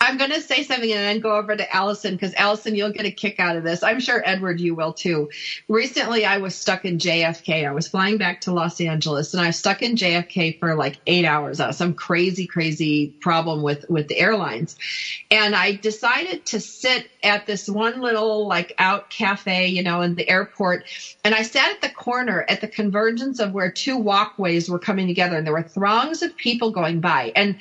I'm 0.00 0.16
going 0.16 0.30
to 0.30 0.40
say 0.40 0.62
something 0.62 0.90
and 0.90 1.00
then 1.00 1.20
go 1.20 1.36
over 1.36 1.56
to 1.56 1.74
Allison 1.74 2.14
because 2.14 2.34
Allison, 2.34 2.74
you'll 2.74 2.92
get 2.92 3.06
a 3.06 3.10
kick 3.10 3.40
out 3.40 3.56
of 3.56 3.64
this. 3.64 3.82
I'm 3.82 4.00
sure 4.00 4.22
Edward, 4.24 4.60
you 4.60 4.74
will 4.74 4.92
too. 4.92 5.28
Recently, 5.68 6.24
I 6.24 6.38
was 6.38 6.54
stuck 6.54 6.84
in 6.84 6.98
JFK. 6.98 7.66
I 7.66 7.72
was 7.72 7.88
flying 7.88 8.18
back 8.18 8.40
to 8.42 8.52
Los 8.52 8.80
Angeles 8.80 9.34
and 9.34 9.42
I 9.42 9.48
was 9.48 9.58
stuck 9.58 9.82
in 9.82 9.96
JFK 9.96 10.58
for 10.58 10.74
like 10.74 10.98
eight 11.06 11.24
hours. 11.24 11.60
Uh, 11.60 11.72
some 11.72 11.94
crazy, 11.94 12.46
crazy 12.46 13.12
problem 13.20 13.62
with 13.62 13.84
with 13.88 14.08
the 14.08 14.18
airlines, 14.18 14.76
and 15.30 15.54
I 15.54 15.76
decided 15.76 16.46
to 16.46 16.60
sit 16.60 17.10
at 17.22 17.46
this 17.46 17.68
one 17.68 18.00
little 18.00 18.46
like 18.46 18.74
out 18.78 19.10
cafe, 19.10 19.68
you 19.68 19.82
know, 19.82 20.00
in 20.00 20.14
the 20.14 20.28
airport, 20.28 20.84
and 21.24 21.34
I 21.34 21.42
sat 21.42 21.70
at 21.70 21.80
the 21.80 21.90
corner 21.90 22.44
at 22.48 22.60
the 22.60 22.68
convergence 22.68 23.40
of 23.40 23.52
where 23.52 23.70
two 23.70 23.96
walkways 23.96 24.68
were 24.68 24.78
coming 24.78 25.06
together, 25.06 25.36
and 25.36 25.46
there 25.46 25.54
were 25.54 25.62
throngs 25.62 26.22
of 26.22 26.36
people 26.36 26.70
going 26.70 27.00
by, 27.00 27.32
and 27.34 27.56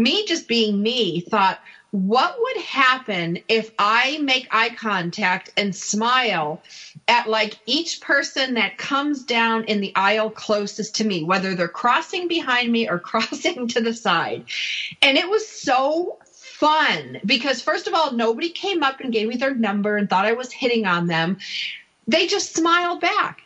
me 0.00 0.24
just 0.26 0.48
being 0.48 0.82
me 0.82 1.20
thought 1.20 1.60
what 1.90 2.36
would 2.38 2.56
happen 2.58 3.38
if 3.48 3.72
I 3.78 4.18
make 4.18 4.46
eye 4.52 4.70
contact 4.70 5.50
and 5.56 5.74
smile 5.74 6.62
at 7.08 7.28
like 7.28 7.58
each 7.66 8.00
person 8.00 8.54
that 8.54 8.78
comes 8.78 9.24
down 9.24 9.64
in 9.64 9.80
the 9.80 9.92
aisle 9.96 10.30
closest 10.30 10.96
to 10.96 11.04
me, 11.04 11.24
whether 11.24 11.54
they're 11.54 11.68
crossing 11.68 12.28
behind 12.28 12.70
me 12.70 12.88
or 12.88 12.98
crossing 13.00 13.66
to 13.68 13.80
the 13.80 13.92
side? 13.92 14.44
And 15.02 15.18
it 15.18 15.28
was 15.28 15.48
so 15.48 16.18
fun 16.60 17.20
because, 17.24 17.60
first 17.60 17.88
of 17.88 17.94
all, 17.94 18.12
nobody 18.12 18.50
came 18.50 18.84
up 18.84 19.00
and 19.00 19.12
gave 19.12 19.26
me 19.26 19.36
their 19.36 19.54
number 19.54 19.96
and 19.96 20.08
thought 20.08 20.26
I 20.26 20.32
was 20.32 20.52
hitting 20.52 20.86
on 20.86 21.08
them. 21.08 21.38
They 22.06 22.28
just 22.28 22.54
smiled 22.54 23.00
back. 23.00 23.42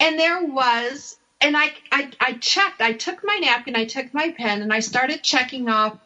And 0.00 0.18
there 0.18 0.44
was 0.44 1.15
and 1.40 1.56
I, 1.56 1.72
I 1.92 2.10
I 2.20 2.32
checked. 2.34 2.82
I 2.82 2.92
took 2.92 3.20
my 3.24 3.38
napkin, 3.42 3.76
I 3.76 3.84
took 3.86 4.12
my 4.14 4.32
pen, 4.36 4.62
and 4.62 4.72
I 4.72 4.80
started 4.80 5.22
checking 5.22 5.68
off 5.68 5.98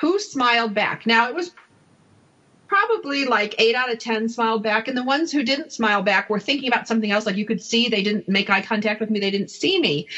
who 0.00 0.18
smiled 0.20 0.74
back. 0.74 1.06
Now 1.06 1.28
it 1.28 1.34
was 1.36 1.50
probably 2.68 3.24
like 3.24 3.54
eight 3.58 3.74
out 3.74 3.92
of 3.92 3.98
ten 3.98 4.28
smiled 4.28 4.62
back, 4.62 4.88
and 4.88 4.96
the 4.96 5.02
ones 5.04 5.32
who 5.32 5.42
didn't 5.42 5.72
smile 5.72 6.02
back 6.02 6.28
were 6.28 6.40
thinking 6.40 6.68
about 6.68 6.88
something 6.88 7.10
else. 7.10 7.26
Like 7.26 7.36
you 7.36 7.44
could 7.44 7.62
see 7.62 7.88
they 7.88 8.02
didn't 8.02 8.28
make 8.28 8.50
eye 8.50 8.62
contact 8.62 9.00
with 9.00 9.10
me, 9.10 9.20
they 9.20 9.30
didn't 9.30 9.50
see 9.50 9.80
me. 9.80 10.08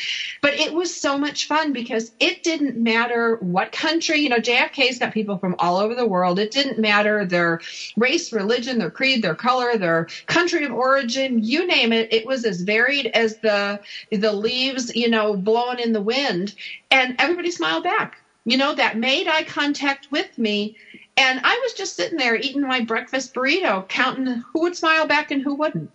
But 0.40 0.54
it 0.54 0.72
was 0.72 0.94
so 0.94 1.18
much 1.18 1.46
fun 1.46 1.72
because 1.72 2.12
it 2.20 2.42
didn't 2.42 2.76
matter 2.76 3.36
what 3.36 3.72
country. 3.72 4.20
You 4.20 4.28
know, 4.28 4.38
JFK's 4.38 4.98
got 4.98 5.12
people 5.12 5.38
from 5.38 5.56
all 5.58 5.76
over 5.76 5.94
the 5.94 6.06
world. 6.06 6.38
It 6.38 6.50
didn't 6.50 6.78
matter 6.78 7.24
their 7.24 7.60
race, 7.96 8.32
religion, 8.32 8.78
their 8.78 8.90
creed, 8.90 9.22
their 9.22 9.34
color, 9.34 9.76
their 9.76 10.08
country 10.26 10.64
of 10.64 10.72
origin. 10.72 11.42
You 11.42 11.66
name 11.66 11.92
it. 11.92 12.12
It 12.12 12.26
was 12.26 12.44
as 12.44 12.62
varied 12.62 13.06
as 13.06 13.36
the 13.38 13.80
the 14.10 14.32
leaves, 14.32 14.94
you 14.94 15.10
know, 15.10 15.36
blowing 15.36 15.78
in 15.78 15.92
the 15.92 16.00
wind, 16.00 16.54
and 16.90 17.16
everybody 17.18 17.50
smiled 17.50 17.84
back 17.84 18.18
you 18.48 18.56
know, 18.56 18.74
that 18.74 18.96
made 18.96 19.28
eye 19.28 19.42
contact 19.42 20.10
with 20.10 20.38
me. 20.38 20.78
And 21.18 21.38
I 21.44 21.60
was 21.62 21.74
just 21.74 21.96
sitting 21.96 22.16
there 22.16 22.34
eating 22.34 22.62
my 22.62 22.80
breakfast 22.80 23.34
burrito, 23.34 23.86
counting 23.86 24.42
who 24.52 24.62
would 24.62 24.74
smile 24.74 25.06
back 25.06 25.30
and 25.30 25.42
who 25.42 25.54
wouldn't. 25.54 25.90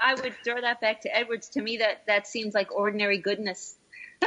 I 0.00 0.14
would 0.14 0.34
throw 0.44 0.60
that 0.60 0.82
back 0.82 1.00
to 1.02 1.16
Edwards. 1.16 1.48
To 1.50 1.62
me, 1.62 1.78
that 1.78 2.02
that 2.06 2.26
seems 2.26 2.52
like 2.52 2.70
ordinary 2.70 3.18
goodness. 3.18 3.76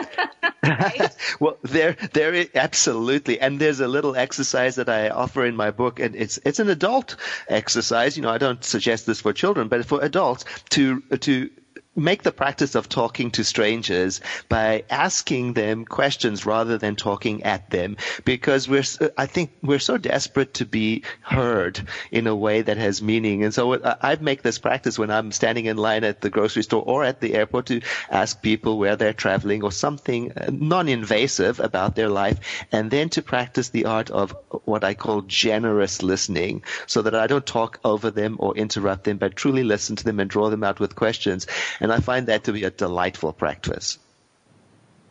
well, 1.39 1.58
there, 1.64 1.95
there, 2.14 2.34
is, 2.34 2.49
absolutely, 2.56 3.39
and 3.39 3.60
there's 3.60 3.80
a 3.80 3.88
little 3.88 4.16
exercise 4.16 4.76
that 4.76 4.89
I 4.89 5.10
offer 5.10 5.45
in 5.45 5.56
my 5.56 5.70
book, 5.70 5.99
and 5.99 6.16
it's 6.16 6.39
it's 6.43 6.60
an 6.60 6.70
adult 6.70 7.16
exercise. 7.47 8.18
You 8.18 8.24
know, 8.24 8.30
I 8.30 8.38
don't 8.39 8.64
suggest 8.64 9.06
this 9.06 9.22
for 9.22 9.34
children, 9.34 9.68
but 9.68 9.86
for 9.86 10.04
adults 10.04 10.45
to 10.72 11.02
to 11.20 11.49
make 11.96 12.24
the 12.24 12.32
practice 12.32 12.76
of 12.76 12.88
talking 12.88 13.32
to 13.32 13.44
strangers 13.44 14.22
by 14.48 14.84
asking 14.89 15.54
them 15.54 15.84
questions 15.84 16.46
rather 16.46 16.78
than 16.78 16.96
talking 16.96 17.44
at 17.44 17.70
them. 17.70 17.98
Because 18.24 18.70
we're 18.70 18.84
I 19.18 19.26
think 19.26 19.52
we're 19.62 19.80
so 19.80 19.98
desperate 19.98 20.56
to 20.56 20.66
be 20.66 21.04
heard 21.22 21.82
in 22.12 22.28
a 22.28 22.36
way 22.36 22.62
that 22.62 22.78
has 22.78 23.02
meaning. 23.02 23.44
And 23.44 23.54
so 23.54 23.80
I 24.02 24.16
make 24.22 24.42
this 24.42 24.58
practice 24.58 24.98
when 24.98 25.12
I'm 25.12 25.32
standing 25.32 25.66
in 25.66 25.78
line 25.78 26.04
at 26.04 26.22
the 26.22 26.30
grocery 26.30 26.64
store 26.64 26.84
or 26.86 27.04
at 27.04 27.20
the 27.20 27.34
airport 27.34 27.68
to 27.68 27.82
ask 28.10 28.42
people 28.42 28.78
where 28.78 28.96
they're 28.96 29.14
traveling 29.14 29.64
or 29.64 29.72
something 29.72 30.32
uh, 30.32 30.50
non-invasive 30.52 31.60
about 31.60 31.96
their 31.96 32.10
life 32.10 32.39
and 32.72 32.89
then 32.89 33.10
to 33.10 33.22
practice 33.22 33.70
the 33.70 33.86
art 33.86 34.10
of 34.10 34.36
what 34.64 34.84
I 34.84 34.94
call 34.94 35.22
generous 35.24 36.02
listening 36.02 36.64
so 36.88 37.02
that 37.02 37.16
I 37.16 37.28
don't 37.28 37.46
talk 37.46 37.80
over 37.84 38.12
them 38.12 38.38
or 38.39 38.56
interrupt 38.56 39.04
them 39.04 39.18
but 39.18 39.36
truly 39.36 39.64
listen 39.64 39.96
to 39.98 40.04
them 40.04 40.20
and 40.20 40.30
draw 40.30 40.50
them 40.50 40.64
out 40.64 40.80
with 40.80 40.96
questions 40.96 41.48
and 41.82 41.92
I 41.94 42.00
find 42.00 42.28
that 42.30 42.46
to 42.46 42.54
be 42.54 42.64
a 42.66 42.72
delightful 42.72 43.34
practice. 43.34 44.00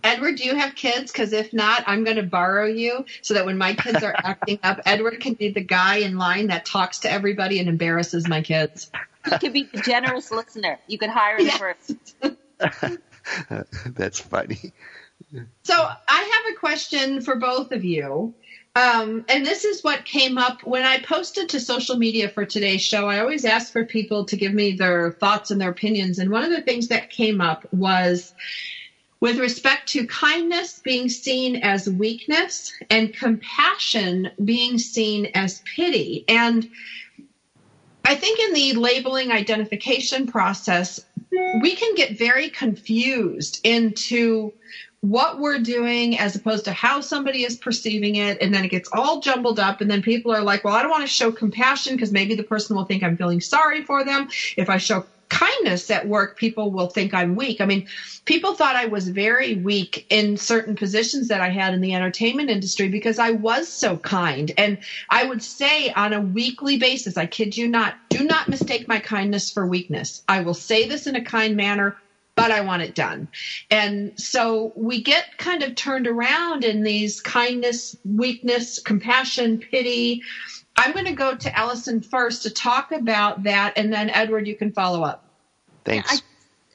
Edward, 0.02 0.36
do 0.36 0.44
you 0.44 0.56
have 0.56 0.74
kids? 0.76 1.12
Because 1.12 1.34
if 1.34 1.52
not, 1.52 1.84
I'm 1.86 2.04
going 2.04 2.16
to 2.16 2.22
borrow 2.24 2.66
you 2.66 3.04
so 3.22 3.34
that 3.34 3.46
when 3.46 3.58
my 3.58 3.74
kids 3.74 4.02
are 4.02 4.18
acting 4.24 4.58
up, 4.62 4.80
Edward 4.86 5.20
can 5.20 5.34
be 5.34 5.50
the 5.50 5.64
guy 5.64 5.96
in 5.96 6.16
line 6.16 6.48
that 6.48 6.66
talks 6.66 7.00
to 7.00 7.12
everybody 7.12 7.60
and 7.60 7.68
embarrasses 7.68 8.26
my 8.28 8.42
kids. 8.42 8.90
He 9.24 9.38
could 9.38 9.52
be 9.52 9.70
the 9.72 9.80
generous 9.80 10.30
listener. 10.32 10.80
You 10.86 10.98
could 10.98 11.10
hire 11.10 11.40
him 11.40 11.46
Yes. 11.46 11.58
first. 11.58 12.16
That's 13.86 14.20
funny. 14.20 14.74
So 15.64 15.74
I 15.74 16.42
have 16.46 16.54
a 16.54 16.58
question 16.58 17.20
for 17.22 17.36
both 17.36 17.72
of 17.72 17.84
you. 17.84 18.34
Um, 18.76 19.24
and 19.28 19.44
this 19.44 19.64
is 19.64 19.82
what 19.82 20.04
came 20.04 20.38
up 20.38 20.60
when 20.62 20.84
I 20.84 20.98
posted 20.98 21.48
to 21.48 21.60
social 21.60 21.96
media 21.96 22.28
for 22.28 22.44
today's 22.44 22.82
show. 22.82 23.08
I 23.08 23.18
always 23.18 23.44
ask 23.44 23.72
for 23.72 23.84
people 23.84 24.24
to 24.26 24.36
give 24.36 24.54
me 24.54 24.72
their 24.72 25.12
thoughts 25.12 25.50
and 25.50 25.60
their 25.60 25.70
opinions. 25.70 26.18
And 26.18 26.30
one 26.30 26.44
of 26.44 26.50
the 26.50 26.62
things 26.62 26.86
that 26.88 27.10
came 27.10 27.40
up 27.40 27.66
was 27.72 28.32
with 29.20 29.38
respect 29.38 29.88
to 29.90 30.06
kindness 30.06 30.78
being 30.78 31.08
seen 31.08 31.56
as 31.56 31.90
weakness 31.90 32.72
and 32.88 33.12
compassion 33.12 34.30
being 34.44 34.78
seen 34.78 35.30
as 35.34 35.62
pity. 35.76 36.24
And 36.28 36.66
I 38.04 38.14
think 38.14 38.38
in 38.38 38.54
the 38.54 38.72
labeling 38.74 39.30
identification 39.32 40.26
process, 40.26 41.00
we 41.60 41.74
can 41.74 41.94
get 41.94 42.18
very 42.18 42.48
confused 42.48 43.60
into 43.62 44.52
what 45.00 45.38
we're 45.38 45.58
doing 45.58 46.18
as 46.18 46.36
opposed 46.36 46.64
to 46.66 46.72
how 46.72 47.00
somebody 47.00 47.44
is 47.44 47.56
perceiving 47.56 48.16
it. 48.16 48.38
And 48.40 48.52
then 48.52 48.64
it 48.64 48.68
gets 48.68 48.88
all 48.92 49.20
jumbled 49.20 49.58
up. 49.58 49.80
And 49.80 49.90
then 49.90 50.02
people 50.02 50.32
are 50.32 50.42
like, 50.42 50.62
well, 50.64 50.74
I 50.74 50.82
don't 50.82 50.90
want 50.90 51.04
to 51.04 51.08
show 51.08 51.32
compassion 51.32 51.96
because 51.96 52.12
maybe 52.12 52.34
the 52.34 52.42
person 52.42 52.76
will 52.76 52.84
think 52.84 53.02
I'm 53.02 53.16
feeling 53.16 53.40
sorry 53.40 53.82
for 53.82 54.04
them. 54.04 54.28
If 54.56 54.68
I 54.68 54.76
show 54.76 55.06
kindness 55.30 55.90
at 55.90 56.06
work, 56.06 56.36
people 56.36 56.72
will 56.72 56.88
think 56.88 57.14
I'm 57.14 57.36
weak. 57.36 57.60
I 57.60 57.64
mean, 57.64 57.86
people 58.26 58.52
thought 58.52 58.76
I 58.76 58.86
was 58.86 59.08
very 59.08 59.54
weak 59.54 60.04
in 60.10 60.36
certain 60.36 60.74
positions 60.74 61.28
that 61.28 61.40
I 61.40 61.48
had 61.48 61.72
in 61.72 61.80
the 61.80 61.94
entertainment 61.94 62.50
industry 62.50 62.88
because 62.88 63.18
I 63.18 63.30
was 63.30 63.72
so 63.72 63.96
kind. 63.98 64.52
And 64.58 64.78
I 65.08 65.24
would 65.24 65.40
say 65.42 65.90
on 65.92 66.12
a 66.12 66.20
weekly 66.20 66.76
basis, 66.76 67.16
I 67.16 67.26
kid 67.26 67.56
you 67.56 67.68
not, 67.68 67.94
do 68.10 68.24
not 68.24 68.48
mistake 68.48 68.88
my 68.88 68.98
kindness 68.98 69.50
for 69.50 69.66
weakness. 69.66 70.22
I 70.28 70.40
will 70.40 70.54
say 70.54 70.86
this 70.86 71.06
in 71.06 71.14
a 71.16 71.24
kind 71.24 71.56
manner 71.56 71.96
but 72.40 72.50
I 72.50 72.62
want 72.62 72.80
it 72.82 72.94
done. 72.94 73.28
And 73.70 74.18
so 74.18 74.72
we 74.74 75.02
get 75.02 75.36
kind 75.36 75.62
of 75.62 75.74
turned 75.74 76.06
around 76.06 76.64
in 76.64 76.82
these 76.82 77.20
kindness, 77.20 77.96
weakness, 78.04 78.78
compassion, 78.78 79.58
pity. 79.58 80.22
I'm 80.74 80.92
going 80.92 81.04
to 81.04 81.12
go 81.12 81.34
to 81.34 81.58
Allison 81.58 82.00
first 82.00 82.44
to 82.44 82.50
talk 82.50 82.92
about 82.92 83.42
that, 83.42 83.74
and 83.76 83.92
then 83.92 84.08
Edward, 84.08 84.46
you 84.46 84.56
can 84.56 84.72
follow 84.72 85.02
up. 85.02 85.22
Thanks. 85.84 86.10
I, 86.10 86.20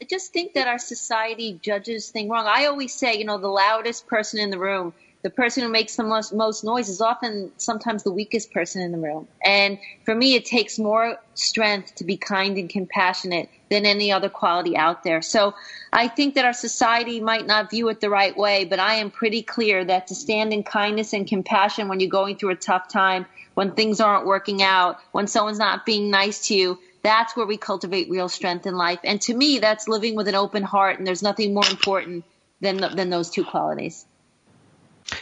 I 0.01 0.05
just 0.05 0.31
think 0.33 0.53
that 0.53 0.67
our 0.67 0.77
society 0.77 1.59
judges 1.59 2.09
things 2.09 2.29
wrong. 2.29 2.45
I 2.47 2.67
always 2.67 2.93
say, 2.93 3.17
you 3.17 3.25
know, 3.25 3.39
the 3.39 3.47
loudest 3.47 4.05
person 4.05 4.39
in 4.39 4.51
the 4.51 4.59
room 4.59 4.93
the 5.25 5.31
person 5.31 5.63
who 5.63 5.69
makes 5.69 5.95
the 5.95 6.03
most, 6.03 6.35
most 6.35 6.63
noise 6.63 6.87
is 6.87 7.01
often 7.01 7.51
sometimes 7.57 8.03
the 8.03 8.11
weakest 8.11 8.51
person 8.51 8.83
in 8.83 8.91
the 8.91 8.99
room. 8.99 9.27
And 9.43 9.79
for 10.05 10.13
me, 10.13 10.35
it 10.35 10.45
takes 10.45 10.77
more 10.77 11.17
strength 11.33 11.95
to 11.95 12.03
be 12.03 12.15
kind 12.15 12.59
and 12.59 12.69
compassionate 12.69 13.49
than 13.71 13.87
any 13.87 14.11
other 14.11 14.29
quality 14.29 14.77
out 14.77 15.03
there. 15.03 15.23
So 15.23 15.55
I 15.91 16.09
think 16.09 16.35
that 16.35 16.45
our 16.45 16.53
society 16.53 17.21
might 17.21 17.47
not 17.47 17.71
view 17.71 17.89
it 17.89 18.01
the 18.01 18.09
right 18.11 18.37
way, 18.37 18.65
but 18.65 18.77
I 18.79 18.97
am 18.97 19.09
pretty 19.09 19.41
clear 19.41 19.83
that 19.83 20.05
to 20.09 20.15
stand 20.15 20.53
in 20.53 20.61
kindness 20.61 21.11
and 21.11 21.25
compassion 21.25 21.87
when 21.87 21.99
you're 21.99 22.07
going 22.07 22.37
through 22.37 22.51
a 22.51 22.55
tough 22.55 22.87
time, 22.87 23.25
when 23.55 23.71
things 23.71 23.99
aren't 23.99 24.27
working 24.27 24.61
out, 24.61 24.99
when 25.11 25.25
someone's 25.25 25.57
not 25.57 25.87
being 25.87 26.11
nice 26.11 26.49
to 26.49 26.53
you, 26.53 26.77
that's 27.01 27.35
where 27.35 27.47
we 27.47 27.57
cultivate 27.57 28.11
real 28.11 28.29
strength 28.29 28.67
in 28.67 28.75
life. 28.75 28.99
And 29.03 29.19
to 29.21 29.33
me, 29.33 29.57
that's 29.57 29.87
living 29.87 30.13
with 30.13 30.27
an 30.27 30.35
open 30.35 30.61
heart, 30.61 30.99
and 30.99 31.07
there's 31.07 31.23
nothing 31.23 31.55
more 31.55 31.67
important 31.67 32.25
than, 32.61 32.77
than 32.95 33.09
those 33.09 33.31
two 33.31 33.43
qualities. 33.43 34.05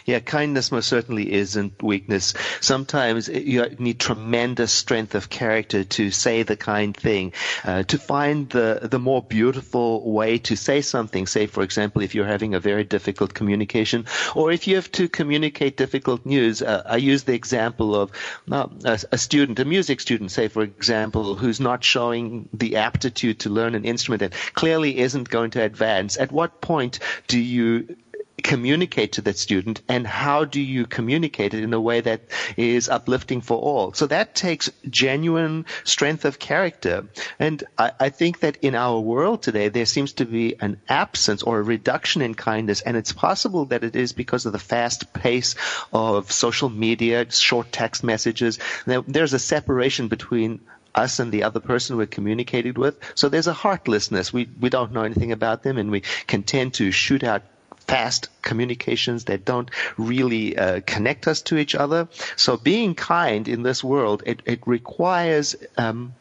Yeah, 0.05 0.19
kindness 0.19 0.71
most 0.71 0.87
certainly 0.87 1.31
isn't 1.33 1.81
weakness. 1.83 2.33
Sometimes 2.61 3.27
you 3.27 3.65
need 3.79 3.99
tremendous 3.99 4.71
strength 4.71 5.15
of 5.15 5.29
character 5.29 5.83
to 5.83 6.11
say 6.11 6.43
the 6.43 6.55
kind 6.55 6.95
thing, 6.95 7.33
uh, 7.63 7.83
to 7.83 7.97
find 7.97 8.49
the 8.49 8.79
the 8.83 8.99
more 8.99 9.21
beautiful 9.21 10.09
way 10.11 10.37
to 10.39 10.55
say 10.55 10.81
something. 10.81 11.27
Say, 11.27 11.47
for 11.47 11.63
example, 11.63 12.01
if 12.01 12.15
you're 12.15 12.25
having 12.25 12.53
a 12.53 12.59
very 12.59 12.83
difficult 12.83 13.33
communication, 13.33 14.05
or 14.35 14.51
if 14.51 14.67
you 14.67 14.75
have 14.75 14.91
to 14.93 15.07
communicate 15.09 15.77
difficult 15.77 16.25
news. 16.25 16.61
Uh, 16.61 16.83
I 16.85 16.97
use 16.97 17.23
the 17.23 17.33
example 17.33 17.95
of 17.95 18.11
uh, 18.51 18.67
a, 18.85 18.99
a 19.11 19.17
student, 19.17 19.59
a 19.59 19.65
music 19.65 19.99
student, 19.99 20.31
say, 20.31 20.47
for 20.47 20.63
example, 20.63 21.35
who's 21.35 21.59
not 21.59 21.83
showing 21.83 22.49
the 22.53 22.77
aptitude 22.77 23.39
to 23.39 23.49
learn 23.49 23.75
an 23.75 23.85
instrument 23.85 24.21
and 24.21 24.33
clearly 24.53 24.97
isn't 24.99 25.29
going 25.29 25.51
to 25.51 25.61
advance. 25.61 26.17
At 26.17 26.31
what 26.31 26.61
point 26.61 26.99
do 27.27 27.39
you 27.39 27.95
communicate 28.43 29.13
to 29.13 29.21
that 29.21 29.37
student 29.37 29.81
and 29.87 30.05
how 30.05 30.45
do 30.45 30.61
you 30.61 30.85
communicate 30.85 31.53
it 31.53 31.63
in 31.63 31.73
a 31.73 31.81
way 31.81 32.01
that 32.01 32.21
is 32.57 32.89
uplifting 32.89 33.41
for 33.41 33.57
all 33.57 33.93
so 33.93 34.05
that 34.05 34.35
takes 34.35 34.69
genuine 34.89 35.65
strength 35.83 36.25
of 36.25 36.37
character 36.37 37.07
and 37.39 37.63
I, 37.77 37.91
I, 37.99 38.09
think 38.09 38.41
that 38.41 38.57
in 38.61 38.75
our 38.75 38.99
world 38.99 39.41
today 39.41 39.69
there 39.69 39.85
seems 39.85 40.13
to 40.13 40.25
be 40.25 40.55
an 40.59 40.81
absence 40.89 41.41
or 41.41 41.59
a 41.59 41.63
reduction 41.63 42.21
in 42.21 42.35
kindness 42.35 42.81
and 42.81 42.97
it's 42.97 43.13
possible 43.13 43.65
that 43.65 43.83
it 43.83 43.95
is 43.95 44.11
because 44.11 44.45
of 44.45 44.51
the 44.51 44.59
fast 44.59 45.13
pace 45.13 45.55
of 45.93 46.31
social 46.31 46.69
media 46.69 47.31
short 47.31 47.71
text 47.71 48.03
messages 48.03 48.59
there's 48.85 49.33
a 49.33 49.39
separation 49.39 50.09
between 50.09 50.59
us 50.95 51.19
and 51.19 51.31
the 51.31 51.43
other 51.43 51.59
person 51.59 51.97
we're 51.97 52.05
communicating 52.05 52.73
with. 52.75 52.99
So 53.15 53.29
there's 53.29 53.47
a 53.47 53.53
heartlessness. 53.53 54.31
We 54.31 54.47
we 54.59 54.69
don't 54.69 54.91
know 54.91 55.03
anything 55.03 55.31
about 55.31 55.63
them, 55.63 55.77
and 55.77 55.89
we 55.89 56.01
can 56.27 56.43
tend 56.43 56.75
to 56.75 56.91
shoot 56.91 57.23
out 57.23 57.41
fast 57.87 58.29
communications 58.41 59.25
that 59.25 59.45
don't 59.45 59.69
really 59.97 60.57
uh, 60.57 60.81
connect 60.85 61.27
us 61.27 61.41
to 61.43 61.57
each 61.57 61.75
other. 61.75 62.07
So 62.35 62.57
being 62.57 62.95
kind 62.95 63.47
in 63.47 63.63
this 63.63 63.83
world, 63.83 64.23
it, 64.25 64.41
it 64.45 64.59
requires 64.65 65.55
um, 65.77 66.13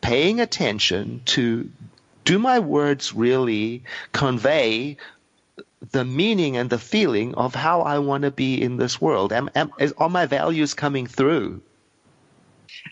paying 0.00 0.40
attention 0.40 1.22
to 1.26 1.70
do 2.24 2.38
my 2.38 2.58
words 2.58 3.14
really 3.14 3.82
convey 4.12 4.98
the 5.92 6.04
meaning 6.04 6.56
and 6.56 6.68
the 6.68 6.78
feeling 6.78 7.34
of 7.34 7.54
how 7.54 7.82
I 7.82 7.98
want 8.00 8.24
to 8.24 8.30
be 8.30 8.60
in 8.60 8.76
this 8.76 9.00
world? 9.00 9.32
Am, 9.32 9.48
am, 9.54 9.72
is, 9.78 9.92
are 9.96 10.10
my 10.10 10.26
values 10.26 10.74
coming 10.74 11.06
through? 11.06 11.62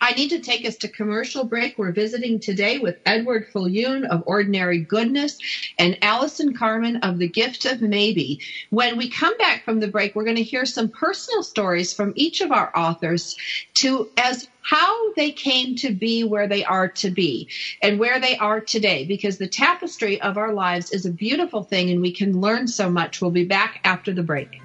I 0.00 0.12
need 0.12 0.30
to 0.30 0.40
take 0.40 0.66
us 0.66 0.76
to 0.76 0.88
commercial 0.88 1.44
break. 1.44 1.78
We're 1.78 1.92
visiting 1.92 2.40
today 2.40 2.78
with 2.78 2.98
Edward 3.06 3.46
Viljoen 3.52 4.04
of 4.06 4.22
Ordinary 4.26 4.78
Goodness 4.78 5.38
and 5.78 5.98
Allison 6.02 6.54
Carmen 6.54 6.96
of 6.98 7.18
The 7.18 7.28
Gift 7.28 7.64
of 7.64 7.80
Maybe. 7.80 8.40
When 8.70 8.96
we 8.96 9.08
come 9.08 9.36
back 9.38 9.64
from 9.64 9.80
the 9.80 9.88
break, 9.88 10.14
we're 10.14 10.24
going 10.24 10.36
to 10.36 10.42
hear 10.42 10.66
some 10.66 10.88
personal 10.88 11.42
stories 11.42 11.92
from 11.92 12.12
each 12.16 12.40
of 12.40 12.52
our 12.52 12.70
authors 12.76 13.36
to 13.74 14.10
as 14.16 14.48
how 14.62 15.12
they 15.12 15.30
came 15.30 15.76
to 15.76 15.92
be 15.92 16.24
where 16.24 16.48
they 16.48 16.64
are 16.64 16.88
to 16.88 17.08
be 17.08 17.46
and 17.82 18.00
where 18.00 18.18
they 18.18 18.36
are 18.38 18.60
today 18.60 19.04
because 19.04 19.38
the 19.38 19.46
tapestry 19.46 20.20
of 20.20 20.36
our 20.36 20.52
lives 20.52 20.90
is 20.90 21.06
a 21.06 21.10
beautiful 21.10 21.62
thing 21.62 21.88
and 21.90 22.00
we 22.00 22.10
can 22.10 22.40
learn 22.40 22.66
so 22.66 22.90
much. 22.90 23.20
We'll 23.20 23.30
be 23.30 23.44
back 23.44 23.80
after 23.84 24.12
the 24.12 24.24
break. 24.24 24.60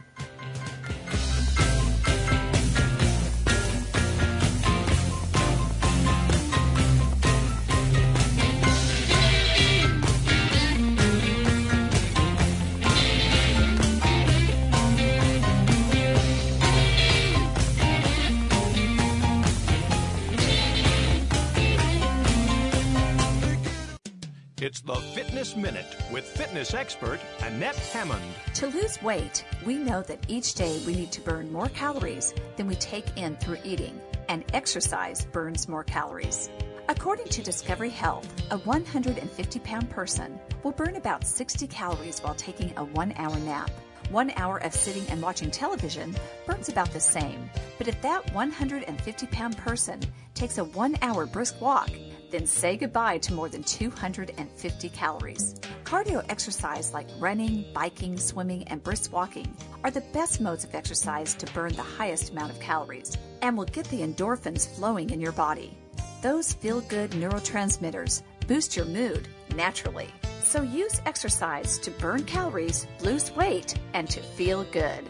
Minute 25.55 25.97
with 26.11 26.25
fitness 26.25 26.73
expert 26.73 27.19
Annette 27.41 27.75
Hammond. 27.75 28.23
To 28.55 28.67
lose 28.67 29.01
weight, 29.01 29.45
we 29.65 29.75
know 29.75 30.01
that 30.03 30.23
each 30.27 30.53
day 30.53 30.81
we 30.85 30.95
need 30.95 31.11
to 31.11 31.21
burn 31.21 31.51
more 31.51 31.69
calories 31.69 32.33
than 32.55 32.67
we 32.67 32.75
take 32.75 33.17
in 33.17 33.35
through 33.37 33.57
eating, 33.63 33.99
and 34.29 34.45
exercise 34.53 35.25
burns 35.25 35.67
more 35.67 35.83
calories. 35.83 36.49
According 36.89 37.27
to 37.27 37.43
Discovery 37.43 37.89
Health, 37.89 38.27
a 38.51 38.57
150 38.59 39.59
pound 39.59 39.89
person 39.89 40.39
will 40.63 40.71
burn 40.71 40.95
about 40.95 41.25
60 41.25 41.67
calories 41.67 42.19
while 42.19 42.35
taking 42.35 42.73
a 42.77 42.83
one 42.83 43.13
hour 43.17 43.37
nap. 43.39 43.71
One 44.09 44.31
hour 44.35 44.57
of 44.57 44.73
sitting 44.73 45.07
and 45.09 45.21
watching 45.21 45.51
television 45.51 46.15
burns 46.45 46.69
about 46.69 46.91
the 46.91 46.99
same. 46.99 47.49
But 47.77 47.87
if 47.87 48.01
that 48.01 48.33
150 48.33 49.27
pound 49.27 49.57
person 49.57 50.01
takes 50.33 50.57
a 50.57 50.65
one 50.65 50.97
hour 51.01 51.25
brisk 51.25 51.61
walk, 51.61 51.89
then 52.31 52.47
say 52.47 52.77
goodbye 52.77 53.17
to 53.19 53.33
more 53.33 53.49
than 53.49 53.63
250 53.63 54.89
calories. 54.89 55.55
Cardio 55.83 56.23
exercise 56.29 56.93
like 56.93 57.07
running, 57.19 57.65
biking, 57.73 58.17
swimming, 58.17 58.63
and 58.69 58.83
brisk 58.83 59.11
walking 59.11 59.53
are 59.83 59.91
the 59.91 60.01
best 60.13 60.39
modes 60.39 60.63
of 60.63 60.73
exercise 60.73 61.35
to 61.35 61.45
burn 61.53 61.73
the 61.73 61.81
highest 61.81 62.31
amount 62.31 62.51
of 62.51 62.59
calories 62.59 63.17
and 63.41 63.57
will 63.57 63.65
get 63.65 63.85
the 63.87 64.01
endorphins 64.01 64.67
flowing 64.75 65.09
in 65.09 65.19
your 65.19 65.33
body. 65.33 65.77
Those 66.21 66.53
feel 66.53 66.81
good 66.81 67.11
neurotransmitters 67.11 68.23
boost 68.47 68.75
your 68.75 68.85
mood 68.85 69.27
naturally. 69.55 70.09
So 70.43 70.61
use 70.61 71.01
exercise 71.05 71.77
to 71.79 71.91
burn 71.91 72.23
calories, 72.23 72.87
lose 73.01 73.35
weight, 73.35 73.75
and 73.93 74.09
to 74.09 74.21
feel 74.21 74.63
good. 74.65 75.09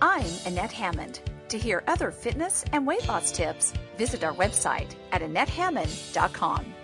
I'm 0.00 0.30
Annette 0.44 0.72
Hammond. 0.72 1.20
To 1.50 1.58
hear 1.58 1.84
other 1.86 2.10
fitness 2.10 2.64
and 2.72 2.84
weight 2.84 3.06
loss 3.06 3.30
tips, 3.30 3.72
visit 3.96 4.24
our 4.24 4.34
website 4.34 4.96
at 5.12 5.22
AnnetteHammond.com. 5.22 6.74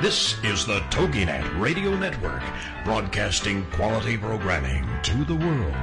This 0.00 0.42
is 0.42 0.64
the 0.66 0.80
TogiNet 0.90 1.60
Radio 1.60 1.94
Network, 1.94 2.42
broadcasting 2.84 3.66
quality 3.72 4.16
programming 4.16 4.86
to 5.02 5.24
the 5.24 5.34
world. 5.34 5.74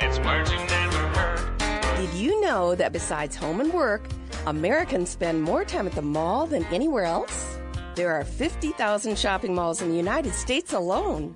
It's 0.00 0.18
words 0.20 0.52
you 0.52 0.58
never 0.58 1.08
heard. 1.08 1.58
Did 1.96 2.14
you 2.14 2.40
know 2.40 2.76
that 2.76 2.92
besides 2.92 3.34
home 3.34 3.60
and 3.60 3.72
work, 3.72 4.08
Americans 4.46 5.08
spend 5.10 5.42
more 5.42 5.64
time 5.64 5.88
at 5.88 5.92
the 5.92 6.02
mall 6.02 6.46
than 6.46 6.64
anywhere 6.66 7.04
else? 7.04 7.58
There 7.96 8.12
are 8.12 8.24
50,000 8.24 9.18
shopping 9.18 9.56
malls 9.56 9.82
in 9.82 9.90
the 9.90 9.96
United 9.96 10.34
States 10.34 10.72
alone. 10.72 11.34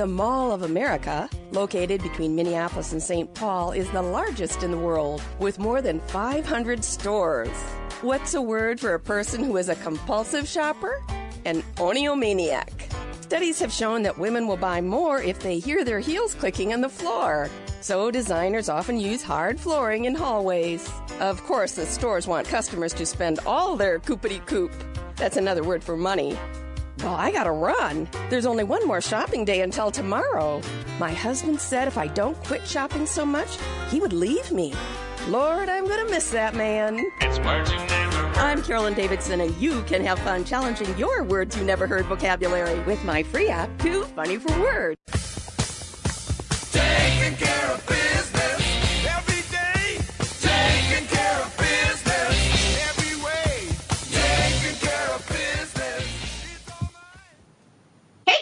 The 0.00 0.06
Mall 0.06 0.50
of 0.50 0.62
America, 0.62 1.28
located 1.52 2.02
between 2.02 2.34
Minneapolis 2.34 2.92
and 2.92 3.02
St. 3.02 3.34
Paul, 3.34 3.72
is 3.72 3.86
the 3.90 4.00
largest 4.00 4.62
in 4.62 4.70
the 4.70 4.78
world 4.78 5.22
with 5.38 5.58
more 5.58 5.82
than 5.82 6.00
500 6.00 6.82
stores. 6.82 7.50
What's 8.00 8.32
a 8.32 8.40
word 8.40 8.80
for 8.80 8.94
a 8.94 8.98
person 8.98 9.44
who 9.44 9.58
is 9.58 9.68
a 9.68 9.74
compulsive 9.74 10.48
shopper? 10.48 11.04
An 11.44 11.62
oniomaniac. 11.76 12.70
Studies 13.20 13.58
have 13.58 13.70
shown 13.70 14.02
that 14.04 14.16
women 14.16 14.46
will 14.46 14.56
buy 14.56 14.80
more 14.80 15.20
if 15.20 15.38
they 15.40 15.58
hear 15.58 15.84
their 15.84 16.00
heels 16.00 16.34
clicking 16.34 16.72
on 16.72 16.80
the 16.80 16.88
floor. 16.88 17.50
So 17.82 18.10
designers 18.10 18.70
often 18.70 18.98
use 18.98 19.22
hard 19.22 19.60
flooring 19.60 20.06
in 20.06 20.14
hallways. 20.14 20.90
Of 21.20 21.42
course, 21.44 21.72
the 21.72 21.84
stores 21.84 22.26
want 22.26 22.48
customers 22.48 22.94
to 22.94 23.04
spend 23.04 23.40
all 23.44 23.76
their 23.76 23.98
coopity 23.98 24.46
coop. 24.46 24.72
That's 25.16 25.36
another 25.36 25.62
word 25.62 25.84
for 25.84 25.94
money. 25.94 26.38
Well, 26.98 27.14
I 27.14 27.32
gotta 27.32 27.50
run. 27.52 28.08
There's 28.28 28.46
only 28.46 28.64
one 28.64 28.86
more 28.86 29.00
shopping 29.00 29.44
day 29.44 29.62
until 29.62 29.90
tomorrow. 29.90 30.60
My 30.98 31.12
husband 31.12 31.60
said 31.60 31.88
if 31.88 31.96
I 31.96 32.08
don't 32.08 32.36
quit 32.44 32.66
shopping 32.66 33.06
so 33.06 33.24
much, 33.24 33.56
he 33.88 34.00
would 34.00 34.12
leave 34.12 34.52
me. 34.52 34.74
Lord, 35.28 35.68
I'm 35.68 35.86
gonna 35.86 36.10
miss 36.10 36.30
that 36.32 36.54
man. 36.54 37.04
It's 37.20 37.38
words 37.38 37.70
you 37.70 37.78
never 37.78 38.16
heard. 38.16 38.36
I'm 38.38 38.62
Carolyn 38.62 38.94
Davidson, 38.94 39.40
and 39.40 39.56
you 39.56 39.82
can 39.82 40.04
have 40.04 40.18
fun 40.20 40.44
challenging 40.44 40.96
your 40.98 41.24
words 41.24 41.56
you 41.56 41.64
never 41.64 41.86
heard 41.86 42.06
vocabulary 42.06 42.80
with 42.80 43.02
my 43.04 43.22
free 43.22 43.48
app, 43.48 43.70
Too 43.78 44.04
Funny 44.16 44.36
for 44.36 44.58
Words. 44.60 44.96
Taking 46.72 47.36
care 47.36 47.70
of 47.72 47.86
business 47.86 48.39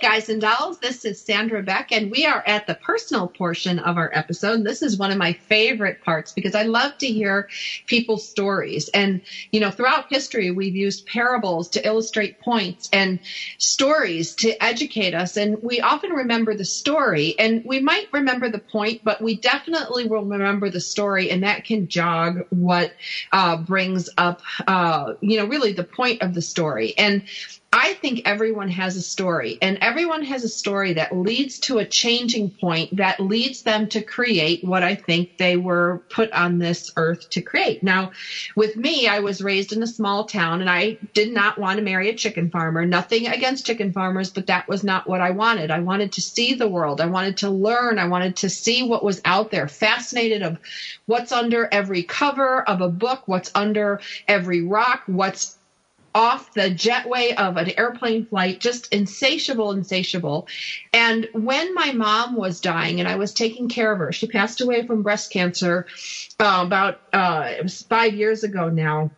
guys 0.01 0.29
and 0.29 0.41
dolls. 0.41 0.79
This 0.79 1.05
is 1.05 1.21
Sandra 1.21 1.63
Beck, 1.63 1.93
and 1.93 2.11
we 2.11 2.25
are 2.25 2.43
at 2.47 2.67
the 2.67 2.75
personal 2.75 3.29
portion 3.29 3.79
of 3.79 3.97
our 3.97 4.11
episode. 4.15 4.65
This 4.65 4.83
is 4.83 4.99
one 4.99 5.11
of 5.11 5.19
my 5.19 5.33
favorite 5.49 6.01
parts 6.01 6.33
because 6.33 6.55
I 6.55 6.63
love 6.63 6.97
to 6.99 7.07
hear 7.07 7.49
people's 7.87 8.27
stories. 8.27 8.89
And, 8.95 9.21
you 9.53 9.61
know, 9.61 9.71
throughout 9.71 10.07
history, 10.09 10.51
we've 10.51 10.77
used 10.77 11.07
parables 11.07 11.69
to 11.71 11.87
illustrate 11.87 12.39
points 12.41 12.89
and 12.93 13.21
stories 13.59 14.35
to 14.37 14.63
educate 14.63 15.15
us. 15.15 15.37
And 15.37 15.57
we 15.63 15.81
often 15.81 16.11
remember 16.11 16.55
the 16.55 16.65
story, 16.65 17.35
and 17.39 17.63
we 17.65 17.81
might 17.81 18.07
remember 18.13 18.49
the 18.49 18.59
point, 18.59 19.01
but 19.05 19.21
we 19.21 19.39
definitely 19.39 20.07
will 20.07 20.25
remember 20.25 20.71
the 20.71 20.81
story, 20.81 21.31
and 21.31 21.43
that 21.43 21.65
can 21.65 21.89
jog 21.89 22.41
what 22.51 22.93
uh, 23.33 23.57
brings 23.57 24.09
up, 24.17 24.43
uh, 24.67 25.15
you 25.21 25.39
know, 25.39 25.47
really 25.47 25.73
the 25.73 25.85
point 25.85 26.23
of 26.23 26.35
the 26.35 26.43
story. 26.43 26.95
And 26.97 27.23
I 27.71 27.93
think 27.93 28.23
everyone 28.25 28.71
has 28.71 28.97
a 28.97 29.03
story, 29.03 29.59
and 29.61 29.77
everyone 29.83 30.23
has 30.23 30.43
a 30.43 30.49
story 30.49 30.95
that 30.95 31.15
leads 31.15 31.59
to 31.61 31.79
a 31.79 31.85
changing 31.85 32.51
point 32.51 32.97
that 32.97 33.21
leads 33.21 33.61
them 33.61 33.89
to 33.89 34.01
create 34.01 34.65
what 34.65 34.83
I 34.83 34.95
think 34.95 35.37
they 35.37 35.59
were 35.59 36.03
put 36.09 36.33
on 36.33 36.59
this 36.59 36.91
earth 36.97 37.29
to 37.31 37.43
create. 37.43 37.83
Now, 37.83 38.13
with 38.57 38.75
me, 38.75 39.07
I 39.07 39.21
was 39.21 39.43
raised 39.43 39.75
in 39.75 39.83
a 39.83 39.87
small 39.87 40.25
town, 40.25 40.63
and 40.63 40.71
I 40.71 40.97
did 41.13 41.31
not 41.31 41.59
want 41.59 41.77
to 41.77 41.85
marry 41.85 42.09
a 42.09 42.15
chicken 42.15 42.51
farmer. 42.51 42.87
Nothing 42.87 43.27
against 43.27 43.67
chicken 43.67 43.93
farmers, 43.93 44.31
but 44.31 44.47
that 44.47 44.67
was 44.67 44.83
not 44.83 45.07
what 45.07 45.21
I 45.21 45.33
wanted. 45.33 45.71
I 45.71 45.81
wanted 45.81 46.13
to 46.13 46.23
see 46.23 46.55
the 46.55 46.69
world. 46.69 47.03
I 47.03 47.07
wanted 47.07 47.37
to 47.39 47.51
learn. 47.51 47.99
I 47.99 48.09
wanted 48.09 48.37
to 48.37 48.49
see 48.49 48.83
what 48.83 49.05
was 49.05 49.21
out 49.27 49.51
there, 49.51 49.69
fascinated 49.69 50.41
of 50.41 50.57
what's 51.05 51.33
under 51.33 51.69
every 51.71 52.03
cover 52.03 52.63
of 52.63 52.81
a 52.81 52.89
book, 52.89 53.25
what's 53.27 53.51
under 53.55 54.01
every 54.27 54.63
rock, 54.63 55.03
what's 55.05 55.58
off 56.19 56.53
the 56.53 56.63
jetway 56.63 57.33
of 57.33 57.57
an 57.57 57.71
airplane 57.79 58.27
flight, 58.27 58.59
just 58.59 58.93
insatiable, 58.93 59.71
insatiable. 59.71 60.49
And 60.93 61.29
when 61.33 61.73
my 61.75 61.93
mom 61.93 62.35
was 62.35 62.61
dying 62.61 62.99
and 62.99 63.09
I 63.09 63.15
was 63.15 63.33
taking 63.33 63.69
care 63.69 63.93
of 63.93 64.01
her, 64.01 64.11
she 64.11 64.27
passed 64.27 64.61
away 64.61 64.85
from 64.85 65.05
breast 65.05 65.33
cancer 65.33 65.87
uh, 66.41 66.65
about 66.67 67.01
uh, 67.13 67.53
it 67.57 67.63
was 67.63 67.83
five 67.83 68.15
years 68.15 68.43
ago 68.43 68.69
now. 68.69 69.13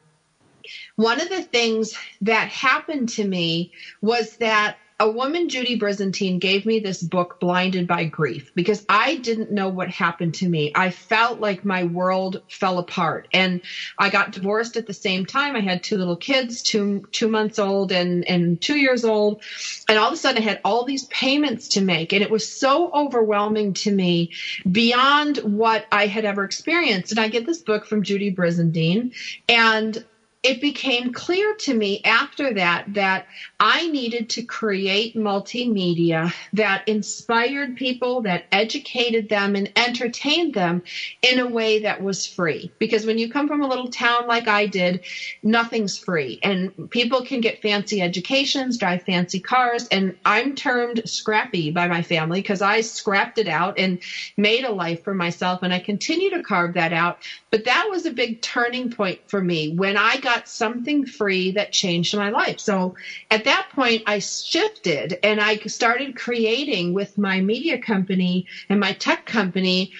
One 0.96 1.22
of 1.22 1.30
the 1.30 1.42
things 1.42 1.94
that 2.20 2.48
happened 2.48 3.09
to 3.11 3.26
me 3.26 3.72
was 4.03 4.36
that 4.36 4.76
a 5.01 5.11
woman, 5.11 5.48
Judy 5.48 5.76
Brizantine, 5.76 6.38
gave 6.38 6.66
me 6.66 6.78
this 6.78 7.03
book, 7.03 7.40
Blinded 7.40 7.86
by 7.86 8.05
Grief, 8.05 8.53
because 8.55 8.84
I 8.86 9.16
didn't 9.16 9.51
know 9.51 9.70
what 9.70 9.88
happened 9.88 10.34
to 10.34 10.48
me. 10.48 10.72
I 10.74 10.90
felt 10.90 11.40
like 11.40 11.64
my 11.64 11.84
world 11.84 12.42
fell 12.51 12.78
apart. 12.78 13.26
And 13.32 13.62
I 13.98 14.11
got 14.11 14.32
divorced 14.32 14.76
at 14.76 14.86
the 14.86 14.92
same 14.92 15.24
time. 15.24 15.57
I 15.57 15.61
had 15.61 15.82
two 15.82 15.96
little 15.96 16.16
kids, 16.16 16.61
two 16.61 17.09
two 17.12 17.28
months 17.28 17.59
old 17.59 17.92
and, 17.92 18.28
and 18.28 18.61
two 18.61 18.76
years 18.76 19.03
old. 19.03 19.42
And 19.88 19.98
all 19.98 20.09
of 20.09 20.12
a 20.12 20.16
sudden 20.18 20.42
I 20.42 20.44
had 20.44 20.61
all 20.66 20.84
these 20.84 21.07
payments 21.07 21.68
to 21.68 21.80
make. 21.80 22.12
And 22.12 22.22
it 22.22 22.30
was 22.30 22.46
so 22.46 22.92
overwhelming 22.92 23.72
to 23.74 23.90
me 23.90 24.32
beyond 24.70 25.38
what 25.38 25.86
I 25.90 26.09
had 26.09 26.26
ever 26.26 26.44
experienced. 26.44 27.12
And 27.12 27.20
I 27.20 27.28
get 27.28 27.46
this 27.46 27.62
book 27.62 27.86
from 27.86 28.03
Judy 28.03 28.30
Brizantine 28.30 29.14
and 29.48 30.05
it 30.43 30.61
became 30.62 31.12
clear 31.12 31.55
to 31.55 31.74
me 31.74 32.01
after 32.03 32.55
that 32.55 32.86
that 32.95 33.26
I 33.59 33.88
needed 33.88 34.30
to 34.30 34.43
create 34.43 35.14
multimedia 35.14 36.32
that 36.55 36.88
inspired 36.88 37.76
people, 37.76 38.22
that 38.22 38.45
educated 38.51 39.28
them 39.28 39.55
and 39.55 39.70
entertained 39.76 40.55
them 40.55 40.82
in 41.20 41.41
a 41.41 41.47
way 41.47 41.80
that 41.80 42.03
was 42.03 42.26
free. 42.26 42.72
Because 42.78 43.05
when 43.05 43.18
you 43.18 43.30
come 43.30 43.49
from 43.49 43.61
a 43.61 43.68
little 43.68 43.88
town 43.88 44.26
like 44.26 44.49
I 44.49 44.64
did, 44.64 45.05
nothing's 45.43 45.99
free. 45.99 46.38
And 46.43 46.72
people 46.88 47.22
can 47.22 47.43
get 47.43 47.61
fancy 47.61 48.01
educations, 48.01 48.78
drive 48.78 49.03
fancy 49.03 49.41
cars. 49.41 49.88
And 49.88 50.16
I'm 50.24 50.55
termed 50.55 51.03
scrappy 51.05 51.70
by 51.70 51.86
my 51.86 52.01
family 52.01 52.41
because 52.41 52.62
I 52.62 52.80
scrapped 52.80 53.36
it 53.36 53.49
out 53.49 53.78
and 53.78 54.01
made 54.38 54.64
a 54.64 54.72
life 54.72 55.05
for 55.05 55.14
myself. 55.14 55.62
And 55.62 55.74
I 55.74 55.80
continue 55.80 56.30
to 56.30 56.43
carve 56.43 56.74
that 56.74 56.95
out. 56.95 57.18
But 57.51 57.66
that 57.66 57.88
was 57.91 58.07
a 58.07 58.11
big 58.11 58.41
turning 58.41 58.91
point 58.91 59.20
for 59.28 59.43
me 59.43 59.74
when 59.74 59.99
I 59.99 60.16
got 60.16 60.29
something 60.46 61.06
free 61.06 61.52
that 61.52 61.72
changed 61.72 62.16
my 62.16 62.30
life. 62.30 62.60
So 62.60 62.96
at 63.30 63.44
that 63.44 63.68
point, 63.74 64.02
I 64.06 64.18
shifted 64.18 65.18
and 65.22 65.40
I 65.40 65.56
started 65.56 66.16
creating 66.16 66.94
with 66.94 67.18
my 67.18 67.40
media 67.40 67.78
company 67.78 68.46
and 68.68 68.80
my 68.80 68.92
tech 68.92 69.26
company 69.26 69.92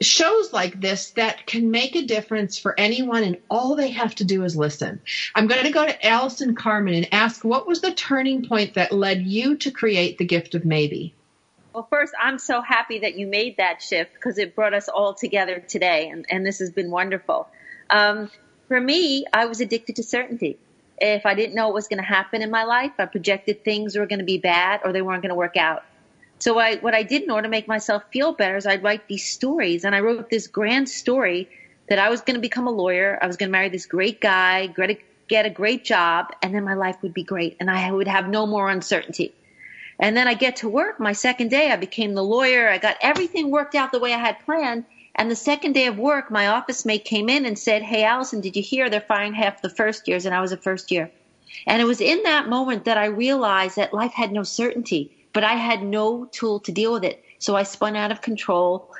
shows 0.00 0.52
like 0.52 0.80
this 0.80 1.10
that 1.12 1.46
can 1.46 1.70
make 1.70 1.96
a 1.96 2.02
difference 2.02 2.58
for 2.58 2.78
anyone 2.78 3.22
and 3.22 3.38
all 3.48 3.76
they 3.76 3.90
have 3.90 4.14
to 4.16 4.24
do 4.24 4.44
is 4.44 4.56
listen. 4.56 5.00
I'm 5.34 5.46
going 5.46 5.64
to 5.64 5.70
go 5.70 5.86
to 5.86 6.06
Allison 6.06 6.54
Carmen 6.54 6.94
and 6.94 7.08
ask 7.12 7.44
what 7.44 7.66
was 7.66 7.80
the 7.80 7.94
turning 7.94 8.46
point 8.46 8.74
that 8.74 8.92
led 8.92 9.22
you 9.22 9.56
to 9.58 9.70
create 9.70 10.18
the 10.18 10.24
gift 10.24 10.54
of 10.54 10.64
maybe? 10.64 11.14
Well, 11.72 11.86
first, 11.90 12.12
I'm 12.20 12.38
so 12.38 12.60
happy 12.60 13.00
that 13.00 13.16
you 13.16 13.26
made 13.26 13.56
that 13.56 13.82
shift 13.82 14.14
because 14.14 14.38
it 14.38 14.54
brought 14.54 14.74
us 14.74 14.88
all 14.88 15.12
together 15.12 15.58
today, 15.58 16.08
and, 16.08 16.24
and 16.30 16.46
this 16.46 16.60
has 16.60 16.70
been 16.70 16.88
wonderful. 16.88 17.48
Um, 17.90 18.30
for 18.68 18.80
me, 18.80 19.24
I 19.32 19.46
was 19.46 19.60
addicted 19.60 19.96
to 19.96 20.02
certainty. 20.02 20.58
If 20.98 21.26
I 21.26 21.34
didn't 21.34 21.54
know 21.54 21.66
what 21.66 21.74
was 21.74 21.88
going 21.88 21.98
to 21.98 22.04
happen 22.04 22.42
in 22.42 22.50
my 22.50 22.64
life, 22.64 22.92
I 22.98 23.06
projected 23.06 23.64
things 23.64 23.96
were 23.96 24.06
going 24.06 24.20
to 24.20 24.24
be 24.24 24.38
bad 24.38 24.80
or 24.84 24.92
they 24.92 25.02
weren't 25.02 25.22
going 25.22 25.30
to 25.30 25.34
work 25.34 25.56
out. 25.56 25.84
So 26.38 26.58
I, 26.58 26.76
what 26.76 26.94
I 26.94 27.02
did 27.02 27.22
in 27.22 27.30
order 27.30 27.44
to 27.44 27.48
make 27.48 27.68
myself 27.68 28.04
feel 28.12 28.32
better 28.32 28.56
is 28.56 28.66
I'd 28.66 28.82
write 28.82 29.08
these 29.08 29.24
stories, 29.24 29.84
and 29.84 29.94
I 29.94 30.00
wrote 30.00 30.30
this 30.30 30.46
grand 30.46 30.88
story 30.88 31.48
that 31.88 31.98
I 31.98 32.10
was 32.10 32.20
going 32.20 32.34
to 32.34 32.40
become 32.40 32.66
a 32.66 32.70
lawyer. 32.70 33.18
I 33.20 33.26
was 33.26 33.36
going 33.36 33.48
to 33.48 33.52
marry 33.52 33.68
this 33.68 33.86
great 33.86 34.20
guy, 34.20 34.66
get 34.66 34.90
a, 34.90 34.98
get 35.28 35.46
a 35.46 35.50
great 35.50 35.84
job, 35.84 36.32
and 36.42 36.54
then 36.54 36.64
my 36.64 36.74
life 36.74 36.96
would 37.02 37.14
be 37.14 37.22
great, 37.22 37.56
and 37.60 37.70
I 37.70 37.90
would 37.90 38.08
have 38.08 38.28
no 38.28 38.46
more 38.46 38.68
uncertainty. 38.70 39.34
And 39.98 40.16
then 40.16 40.26
I 40.26 40.34
get 40.34 40.56
to 40.56 40.68
work. 40.68 40.98
My 40.98 41.12
second 41.12 41.48
day, 41.50 41.70
I 41.70 41.76
became 41.76 42.14
the 42.14 42.24
lawyer. 42.24 42.68
I 42.68 42.78
got 42.78 42.96
everything 43.00 43.50
worked 43.50 43.74
out 43.74 43.92
the 43.92 44.00
way 44.00 44.12
I 44.12 44.18
had 44.18 44.40
planned. 44.44 44.84
And 45.16 45.30
the 45.30 45.36
second 45.36 45.72
day 45.72 45.86
of 45.86 45.98
work, 45.98 46.30
my 46.30 46.48
office 46.48 46.84
mate 46.84 47.04
came 47.04 47.28
in 47.28 47.46
and 47.46 47.58
said, 47.58 47.82
Hey, 47.82 48.04
Allison, 48.04 48.40
did 48.40 48.56
you 48.56 48.62
hear 48.62 48.90
they're 48.90 49.00
firing 49.00 49.34
half 49.34 49.62
the 49.62 49.68
first 49.70 50.08
years? 50.08 50.26
And 50.26 50.34
I 50.34 50.40
was 50.40 50.52
a 50.52 50.56
first 50.56 50.90
year. 50.90 51.10
And 51.66 51.80
it 51.80 51.84
was 51.84 52.00
in 52.00 52.22
that 52.24 52.48
moment 52.48 52.84
that 52.84 52.98
I 52.98 53.06
realized 53.06 53.76
that 53.76 53.94
life 53.94 54.12
had 54.12 54.32
no 54.32 54.42
certainty, 54.42 55.10
but 55.32 55.44
I 55.44 55.54
had 55.54 55.82
no 55.82 56.24
tool 56.26 56.60
to 56.60 56.72
deal 56.72 56.92
with 56.92 57.04
it. 57.04 57.24
So 57.38 57.54
I 57.54 57.62
spun 57.62 57.94
out 57.94 58.10
of 58.10 58.22
control. 58.22 58.90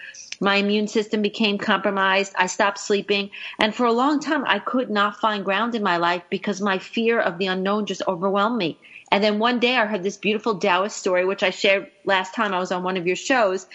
My 0.41 0.57
immune 0.57 0.87
system 0.87 1.23
became 1.23 1.59
compromised. 1.59 2.35
I 2.37 2.47
stopped 2.47 2.79
sleeping. 2.79 3.31
And 3.59 3.75
for 3.75 3.87
a 3.87 3.93
long 3.93 4.21
time, 4.21 4.45
I 4.47 4.59
could 4.59 4.91
not 4.91 5.21
find 5.21 5.45
ground 5.45 5.75
in 5.75 5.83
my 5.83 5.97
life 5.97 6.23
because 6.31 6.61
my 6.61 6.79
fear 6.79 7.19
of 7.19 7.39
the 7.39 7.47
unknown 7.47 7.87
just 7.87 8.03
overwhelmed 8.07 8.59
me. 8.59 8.79
And 9.11 9.23
then 9.23 9.39
one 9.39 9.61
day 9.61 9.77
I 9.77 9.87
heard 9.87 10.03
this 10.03 10.17
beautiful 10.17 10.59
Taoist 10.59 10.97
story, 10.97 11.25
which 11.25 11.43
I 11.43 11.51
shared 11.51 11.91
last 12.05 12.35
time 12.35 12.53
I 12.53 12.59
was 12.59 12.73
on 12.73 12.83
one 12.83 12.97
of 12.97 13.07
your 13.07 13.17
shows. 13.17 13.67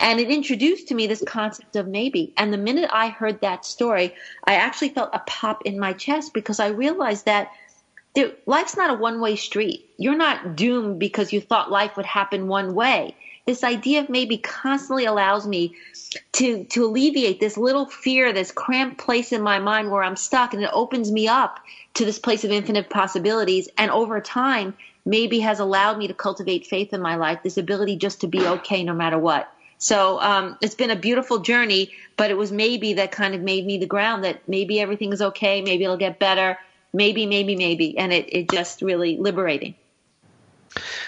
And 0.00 0.18
it 0.18 0.30
introduced 0.30 0.88
to 0.88 0.94
me 0.94 1.06
this 1.06 1.22
concept 1.26 1.76
of 1.76 1.86
maybe. 1.86 2.32
And 2.36 2.52
the 2.52 2.58
minute 2.58 2.90
I 2.92 3.08
heard 3.08 3.40
that 3.40 3.64
story, 3.64 4.14
I 4.44 4.54
actually 4.54 4.88
felt 4.90 5.10
a 5.12 5.20
pop 5.20 5.62
in 5.64 5.78
my 5.78 5.92
chest 5.92 6.34
because 6.34 6.60
I 6.60 6.68
realized 6.68 7.26
that 7.26 7.52
life's 8.46 8.76
not 8.76 8.90
a 8.90 8.94
one 8.94 9.20
way 9.20 9.36
street. 9.36 9.88
You're 9.96 10.16
not 10.16 10.56
doomed 10.56 10.98
because 10.98 11.32
you 11.32 11.40
thought 11.40 11.70
life 11.70 11.96
would 11.96 12.06
happen 12.06 12.48
one 12.48 12.74
way. 12.74 13.16
This 13.46 13.62
idea 13.62 14.00
of 14.00 14.08
maybe 14.08 14.38
constantly 14.38 15.04
allows 15.04 15.46
me 15.46 15.74
to, 16.32 16.64
to 16.64 16.86
alleviate 16.86 17.40
this 17.40 17.58
little 17.58 17.86
fear, 17.86 18.32
this 18.32 18.50
cramped 18.50 18.98
place 18.98 19.32
in 19.32 19.42
my 19.42 19.58
mind 19.58 19.90
where 19.90 20.02
I'm 20.02 20.16
stuck, 20.16 20.54
and 20.54 20.62
it 20.62 20.70
opens 20.72 21.12
me 21.12 21.28
up 21.28 21.60
to 21.94 22.04
this 22.04 22.18
place 22.18 22.44
of 22.44 22.50
infinite 22.50 22.88
possibilities. 22.88 23.68
And 23.76 23.90
over 23.90 24.20
time, 24.20 24.74
maybe 25.04 25.40
has 25.40 25.60
allowed 25.60 25.98
me 25.98 26.08
to 26.08 26.14
cultivate 26.14 26.66
faith 26.66 26.94
in 26.94 27.02
my 27.02 27.16
life, 27.16 27.42
this 27.42 27.58
ability 27.58 27.96
just 27.96 28.22
to 28.22 28.26
be 28.26 28.46
okay 28.46 28.82
no 28.82 28.94
matter 28.94 29.18
what. 29.18 29.50
So 29.84 30.18
um, 30.22 30.56
it's 30.62 30.74
been 30.74 30.88
a 30.88 30.96
beautiful 30.96 31.40
journey, 31.40 31.92
but 32.16 32.30
it 32.30 32.38
was 32.38 32.50
maybe 32.50 32.94
that 32.94 33.12
kind 33.12 33.34
of 33.34 33.42
made 33.42 33.66
me 33.66 33.76
the 33.76 33.84
ground 33.84 34.24
that 34.24 34.40
maybe 34.48 34.80
everything 34.80 35.12
is 35.12 35.20
okay, 35.20 35.60
maybe 35.60 35.84
it'll 35.84 35.98
get 35.98 36.18
better, 36.18 36.58
maybe, 36.94 37.26
maybe, 37.26 37.54
maybe, 37.54 37.98
and 37.98 38.10
it, 38.10 38.24
it 38.32 38.48
just 38.48 38.80
really 38.80 39.18
liberating. 39.18 39.74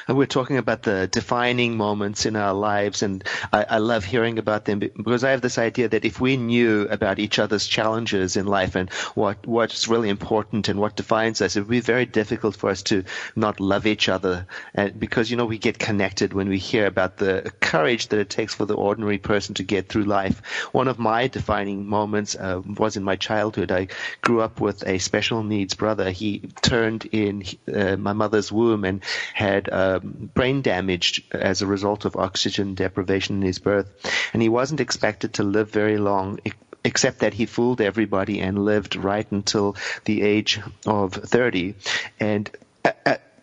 We're 0.09 0.27
talking 0.27 0.57
about 0.57 0.85
the 0.85 1.09
defining 1.09 1.77
moments 1.77 2.27
in 2.27 2.37
our 2.37 2.55
lives, 2.55 3.03
and 3.03 3.25
I, 3.53 3.65
I, 3.71 3.79
love 3.79 4.05
hearing 4.05 4.39
about 4.39 4.65
them 4.65 4.79
because 4.79 5.25
I 5.25 5.33
have 5.33 5.41
this 5.41 5.59
idea 5.59 5.89
that 5.89 6.05
if 6.05 6.21
we 6.21 6.37
knew 6.37 6.83
about 6.83 7.19
each 7.19 7.41
other's 7.41 7.67
challenges 7.67 8.37
in 8.37 8.47
life 8.47 8.77
and 8.77 8.89
what 9.15 9.45
what's 9.49 9.89
really 9.89 10.09
important 10.09 10.69
and 10.69 10.79
what 10.79 10.95
defines 10.95 11.43
us, 11.43 11.57
it 11.57 11.61
would 11.61 11.69
be 11.69 11.81
very 11.81 12.07
difficult 12.07 12.55
for 12.55 12.71
us 12.71 12.85
to 12.85 13.03
not 13.35 13.59
love 13.59 13.85
each 13.85 14.09
other. 14.09 14.47
And 14.75 14.99
because 14.99 15.29
you 15.29 15.37
know 15.37 15.45
we 15.45 15.59
get 15.59 15.77
connected 15.77 16.33
when 16.33 16.49
we 16.49 16.59
hear 16.59 16.87
about 16.87 17.17
the 17.17 17.53
courage 17.59 18.07
that 18.09 18.21
it 18.21 18.31
takes 18.31 18.55
for 18.55 18.65
the 18.65 18.77
ordinary 18.77 19.19
person 19.19 19.57
to 19.57 19.65
get 19.65 19.89
through 19.89 20.05
life. 20.05 20.41
One 20.71 20.87
of 20.87 21.01
my 21.01 21.27
defining 21.27 21.85
moments 21.85 22.37
uh, 22.37 22.63
was 22.65 22.97
in 22.97 23.03
my 23.03 23.17
childhood. 23.17 23.73
I 23.73 23.89
grew 24.21 24.41
up 24.41 24.61
with 24.61 24.87
a 24.87 24.99
special 24.99 25.43
needs 25.43 25.75
brother. 25.75 26.13
He 26.13 26.43
turned 26.63 27.07
in 27.07 27.43
uh, 27.75 27.97
my 27.97 28.13
mother's 28.13 28.53
womb 28.53 28.85
and 28.85 29.03
had. 29.35 29.69
Uh, 29.69 29.96
brain 30.01 30.63
damaged 30.63 31.23
as 31.35 31.63
a 31.63 31.67
result 31.67 32.05
of 32.05 32.17
oxygen 32.17 32.75
deprivation 32.75 33.37
in 33.37 33.43
his 33.43 33.59
birth, 33.59 33.89
and 34.33 34.43
he 34.43 34.49
wasn't 34.49 34.81
expected 34.81 35.35
to 35.35 35.43
live 35.43 35.71
very 35.71 35.99
long. 35.99 36.39
Except 36.85 37.19
that 37.19 37.35
he 37.35 37.47
fooled 37.47 37.81
everybody 37.81 38.41
and 38.41 38.65
lived 38.65 38.95
right 38.95 39.27
until 39.33 39.75
the 40.05 40.23
age 40.23 40.61
of 40.87 41.15
30. 41.15 41.75
And 42.21 42.49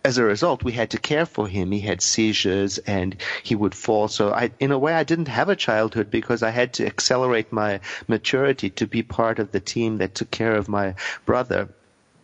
as 0.06 0.18
a 0.18 0.24
result, 0.24 0.64
we 0.64 0.74
had 0.74 0.92
to 0.92 0.98
care 0.98 1.26
for 1.26 1.48
him. 1.48 1.72
He 1.72 1.80
had 1.80 2.02
seizures 2.02 2.78
and 2.78 3.16
he 3.44 3.56
would 3.56 3.74
fall. 3.76 4.08
So 4.08 4.32
I, 4.32 4.52
in 4.60 4.72
a 4.72 4.80
way, 4.80 4.94
I 4.94 5.04
didn't 5.04 5.28
have 5.28 5.50
a 5.50 5.56
childhood 5.56 6.12
because 6.12 6.44
I 6.44 6.52
had 6.52 6.74
to 6.74 6.86
accelerate 6.86 7.52
my 7.52 7.80
maturity 8.08 8.70
to 8.72 8.88
be 8.88 9.04
part 9.04 9.40
of 9.40 9.52
the 9.52 9.60
team 9.60 9.98
that 9.98 10.16
took 10.16 10.32
care 10.32 10.56
of 10.56 10.68
my 10.68 10.96
brother. 11.26 11.70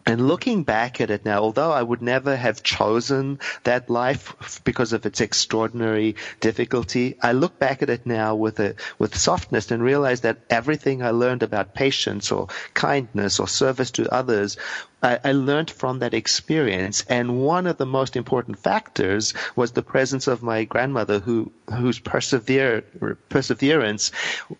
And 0.09 0.27
looking 0.27 0.63
back 0.63 1.01
at 1.01 1.11
it 1.11 1.23
now, 1.23 1.37
although 1.43 1.71
I 1.71 1.83
would 1.83 2.01
never 2.01 2.35
have 2.35 2.63
chosen 2.63 3.37
that 3.63 3.91
life 3.91 4.59
because 4.63 4.91
of 4.91 5.05
its 5.05 5.21
extraordinary 5.21 6.15
difficulty, 6.39 7.15
I 7.21 7.33
look 7.33 7.59
back 7.59 7.83
at 7.83 7.91
it 7.91 8.07
now 8.07 8.33
with 8.33 8.59
a, 8.59 8.73
with 8.97 9.15
softness 9.15 9.69
and 9.69 9.83
realize 9.83 10.21
that 10.21 10.39
everything 10.49 11.03
I 11.03 11.11
learned 11.11 11.43
about 11.43 11.75
patience 11.75 12.31
or 12.31 12.47
kindness 12.73 13.39
or 13.39 13.47
service 13.47 13.91
to 13.91 14.11
others 14.11 14.57
I, 15.01 15.19
I 15.23 15.31
learned 15.31 15.71
from 15.71 15.99
that 15.99 16.13
experience, 16.13 17.05
and 17.07 17.41
one 17.41 17.67
of 17.67 17.77
the 17.77 17.85
most 17.85 18.15
important 18.15 18.59
factors 18.59 19.33
was 19.55 19.71
the 19.71 19.81
presence 19.81 20.27
of 20.27 20.43
my 20.43 20.65
grandmother, 20.65 21.19
who 21.19 21.51
whose 21.69 21.99
persevere, 21.99 22.83
perseverance 23.29 24.11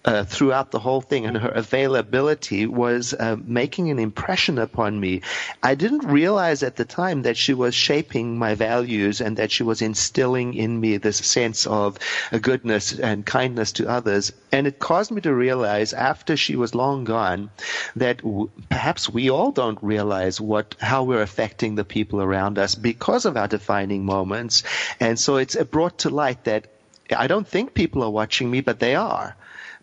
uh, 0.06 0.24
throughout 0.24 0.70
the 0.72 0.80
whole 0.80 1.02
thing 1.02 1.26
and 1.26 1.38
her 1.38 1.50
availability 1.50 2.68
was 2.68 3.14
uh, 3.14 3.36
making 3.44 3.90
an 3.90 3.98
impression 4.00 4.60
upon 4.60 5.00
me. 5.00 5.22
I 5.64 5.74
didn't 5.76 6.06
realize 6.06 6.62
at 6.62 6.76
the 6.76 6.86
time 6.86 7.24
that 7.24 7.36
she 7.38 7.54
was 7.54 7.74
shaping 7.74 8.38
my 8.38 8.54
values 8.56 9.22
and 9.22 9.38
that 9.38 9.52
she 9.52 9.64
was 9.64 9.82
instilling 9.82 10.54
in 10.54 10.80
me 10.80 10.98
this 10.98 11.18
sense 11.18 11.66
of 11.66 11.98
goodness 12.42 12.98
and 12.98 13.26
kindness 13.26 13.72
to 13.74 13.90
others, 13.90 14.32
and 14.52 14.68
it 14.68 14.80
caused 14.80 15.12
me 15.12 15.22
to 15.22 15.34
realize 15.34 15.94
after 15.94 16.38
she 16.38 16.56
was 16.56 16.76
long 16.76 17.04
gone 17.04 17.50
that 17.96 18.18
w- 18.18 18.50
perhaps 18.70 19.10
we 19.10 19.30
all 19.30 19.52
don't 19.52 19.82
realize 19.82 20.29
what 20.38 20.76
how 20.82 21.04
we're 21.04 21.22
affecting 21.22 21.76
the 21.76 21.86
people 21.86 22.22
around 22.22 22.60
us 22.60 22.76
because 22.76 23.26
of 23.26 23.38
our 23.38 23.48
defining 23.48 24.04
moments. 24.04 24.64
And 25.00 25.18
so 25.18 25.38
it's 25.38 25.56
brought 25.56 26.00
to 26.00 26.10
light 26.10 26.44
that 26.44 26.68
I 27.16 27.28
don't 27.28 27.48
think 27.48 27.74
people 27.74 28.04
are 28.04 28.10
watching 28.10 28.52
me, 28.52 28.62
but 28.62 28.80
they 28.80 28.96
are. 28.96 29.36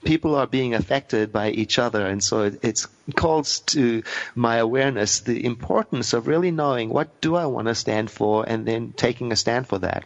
People 0.05 0.37
are 0.37 0.47
being 0.47 0.75
affected 0.75 1.33
by 1.33 1.51
each 1.51 1.79
other, 1.79 2.07
and 2.07 2.23
so 2.23 2.43
it 2.43 2.61
it's 2.63 2.87
calls 3.15 3.61
to 3.61 4.03
my 4.35 4.57
awareness 4.57 5.21
the 5.21 5.45
importance 5.45 6.13
of 6.13 6.29
really 6.29 6.51
knowing 6.51 6.91
what 6.91 7.21
do 7.21 7.35
I 7.35 7.47
want 7.47 7.69
to 7.69 7.75
stand 7.75 8.11
for, 8.11 8.45
and 8.47 8.67
then 8.67 8.93
taking 8.93 9.33
a 9.33 9.37
stand 9.37 9.67
for 9.67 9.79
that. 9.79 10.05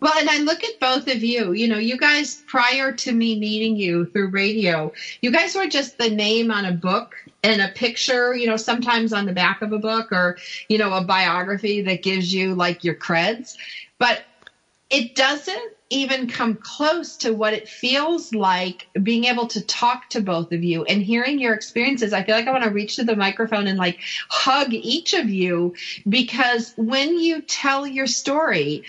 Well, 0.00 0.14
and 0.16 0.30
I 0.30 0.38
look 0.38 0.62
at 0.62 0.78
both 0.78 1.08
of 1.08 1.24
you. 1.24 1.52
You 1.52 1.66
know, 1.68 1.78
you 1.78 1.98
guys, 1.98 2.40
prior 2.46 2.92
to 2.92 3.12
me 3.12 3.38
meeting 3.38 3.76
you 3.76 4.06
through 4.06 4.28
radio, 4.28 4.92
you 5.20 5.32
guys 5.32 5.56
were 5.56 5.66
just 5.66 5.98
the 5.98 6.08
name 6.08 6.52
on 6.52 6.64
a 6.64 6.72
book 6.72 7.16
and 7.42 7.60
a 7.60 7.68
picture, 7.68 8.34
you 8.34 8.46
know, 8.46 8.56
sometimes 8.56 9.12
on 9.12 9.26
the 9.26 9.32
back 9.32 9.62
of 9.62 9.72
a 9.72 9.78
book 9.78 10.12
or, 10.12 10.36
you 10.68 10.78
know, 10.78 10.92
a 10.92 11.04
biography 11.04 11.82
that 11.82 12.02
gives 12.02 12.32
you 12.32 12.54
like 12.54 12.84
your 12.84 12.94
creds. 12.94 13.56
But 13.98 14.22
it 14.90 15.14
doesn't 15.14 15.72
even 15.90 16.28
come 16.28 16.56
close 16.56 17.16
to 17.16 17.32
what 17.32 17.54
it 17.54 17.68
feels 17.68 18.34
like 18.34 18.86
being 19.02 19.24
able 19.24 19.46
to 19.46 19.62
talk 19.62 20.08
to 20.10 20.20
both 20.20 20.52
of 20.52 20.62
you 20.62 20.84
and 20.84 21.02
hearing 21.02 21.38
your 21.38 21.54
experiences. 21.54 22.12
I 22.12 22.22
feel 22.22 22.34
like 22.34 22.46
I 22.46 22.52
want 22.52 22.64
to 22.64 22.70
reach 22.70 22.96
to 22.96 23.04
the 23.04 23.16
microphone 23.16 23.66
and 23.66 23.78
like 23.78 23.98
hug 24.28 24.72
each 24.72 25.14
of 25.14 25.28
you 25.30 25.74
because 26.08 26.72
when 26.76 27.18
you 27.18 27.40
tell 27.42 27.86
your 27.86 28.06
story, 28.06 28.82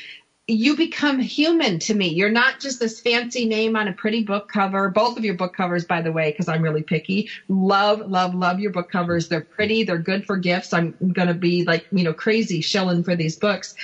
you 0.49 0.75
become 0.75 1.19
human 1.19 1.77
to 1.79 1.93
me. 1.93 2.07
You're 2.07 2.31
not 2.31 2.59
just 2.59 2.79
this 2.79 2.99
fancy 2.99 3.45
name 3.45 3.75
on 3.75 3.87
a 3.87 3.93
pretty 3.93 4.23
book 4.23 4.49
cover. 4.51 4.89
Both 4.89 5.17
of 5.17 5.23
your 5.23 5.35
book 5.35 5.55
covers, 5.55 5.85
by 5.85 6.01
the 6.01 6.11
way, 6.11 6.31
because 6.31 6.47
I'm 6.47 6.63
really 6.63 6.81
picky. 6.81 7.29
Love, 7.47 8.01
love, 8.07 8.33
love 8.33 8.59
your 8.59 8.71
book 8.71 8.89
covers. 8.89 9.27
They're 9.27 9.45
pretty. 9.51 9.83
They're 9.83 9.99
good 9.99 10.25
for 10.25 10.37
gifts. 10.37 10.73
I'm 10.73 10.95
going 11.13 11.27
to 11.27 11.35
be 11.35 11.63
like, 11.65 11.85
you 11.91 12.03
know, 12.03 12.13
crazy 12.13 12.61
shilling 12.61 13.03
for 13.03 13.15
these 13.15 13.35
books, 13.35 13.75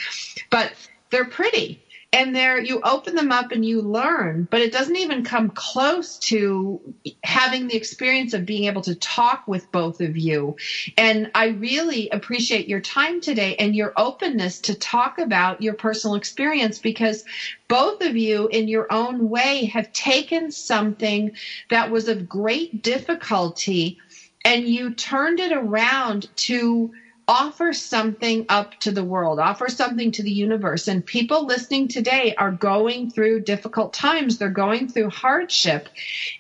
but 0.50 0.74
they're 1.12 1.26
pretty 1.26 1.85
and 2.16 2.34
there 2.36 2.58
you 2.60 2.80
open 2.84 3.14
them 3.16 3.32
up 3.32 3.52
and 3.52 3.66
you 3.66 3.82
learn 3.82 4.48
but 4.50 4.62
it 4.62 4.72
doesn't 4.72 4.96
even 4.96 5.24
come 5.24 5.50
close 5.50 6.18
to 6.18 6.80
having 7.24 7.68
the 7.68 7.76
experience 7.76 8.34
of 8.34 8.46
being 8.46 8.66
able 8.66 8.82
to 8.82 8.96
talk 8.96 9.44
with 9.48 9.70
both 9.72 10.00
of 10.00 10.18
you. 10.18 10.56
And 10.98 11.30
i 11.36 11.48
really 11.48 12.10
appreciate 12.12 12.70
your 12.70 12.80
time 12.80 13.20
today 13.22 13.56
and 13.58 13.76
your 13.76 13.94
openness 13.98 14.62
to 14.62 14.76
talk 14.76 15.20
about 15.20 15.62
your 15.62 15.74
personal 15.76 16.16
experience 16.16 16.80
because 16.80 17.24
both 17.68 18.02
of 18.02 18.16
you 18.16 18.48
in 18.48 18.70
your 18.70 18.88
own 18.92 19.30
way 19.30 19.66
have 19.66 19.92
taken 19.92 20.52
something 20.52 21.32
that 21.70 21.92
was 21.92 22.08
of 22.08 22.30
great 22.30 22.82
difficulty 22.82 23.98
and 24.46 24.68
you 24.68 24.92
turned 24.92 25.40
it 25.42 25.52
around 25.52 26.28
to 26.38 26.92
offer 27.28 27.74
something 27.74 28.46
up 28.50 28.80
to 28.82 28.92
the 28.92 29.04
world, 29.04 29.40
offer 29.40 29.68
something 29.68 30.12
to 30.12 30.24
the 30.24 30.32
universe. 30.32 30.88
And 30.88 31.06
people 31.06 31.46
listening 31.46 31.88
today 31.88 32.36
are 32.38 32.52
going 32.52 33.12
through 33.12 33.42
difficult 33.42 33.94
times. 33.94 34.38
They're 34.38 34.50
going 34.50 34.88
through 34.88 35.10
hardship. 35.10 35.90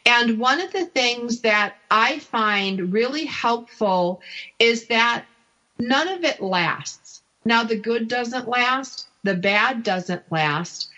And 0.05 0.39
one 0.39 0.61
of 0.61 0.71
the 0.71 0.85
things 0.85 1.41
that 1.41 1.75
I 1.89 2.19
find 2.19 2.93
really 2.93 3.25
helpful 3.25 4.21
is 4.59 4.87
that 4.87 5.25
none 5.79 6.07
of 6.07 6.23
it 6.23 6.41
lasts. 6.41 7.21
Now, 7.43 7.63
the 7.63 7.77
good 7.77 8.07
doesn't 8.07 8.47
last. 8.47 9.07
The 9.23 9.35
bad 9.35 9.83
doesn't 9.83 10.31
last. 10.31 10.89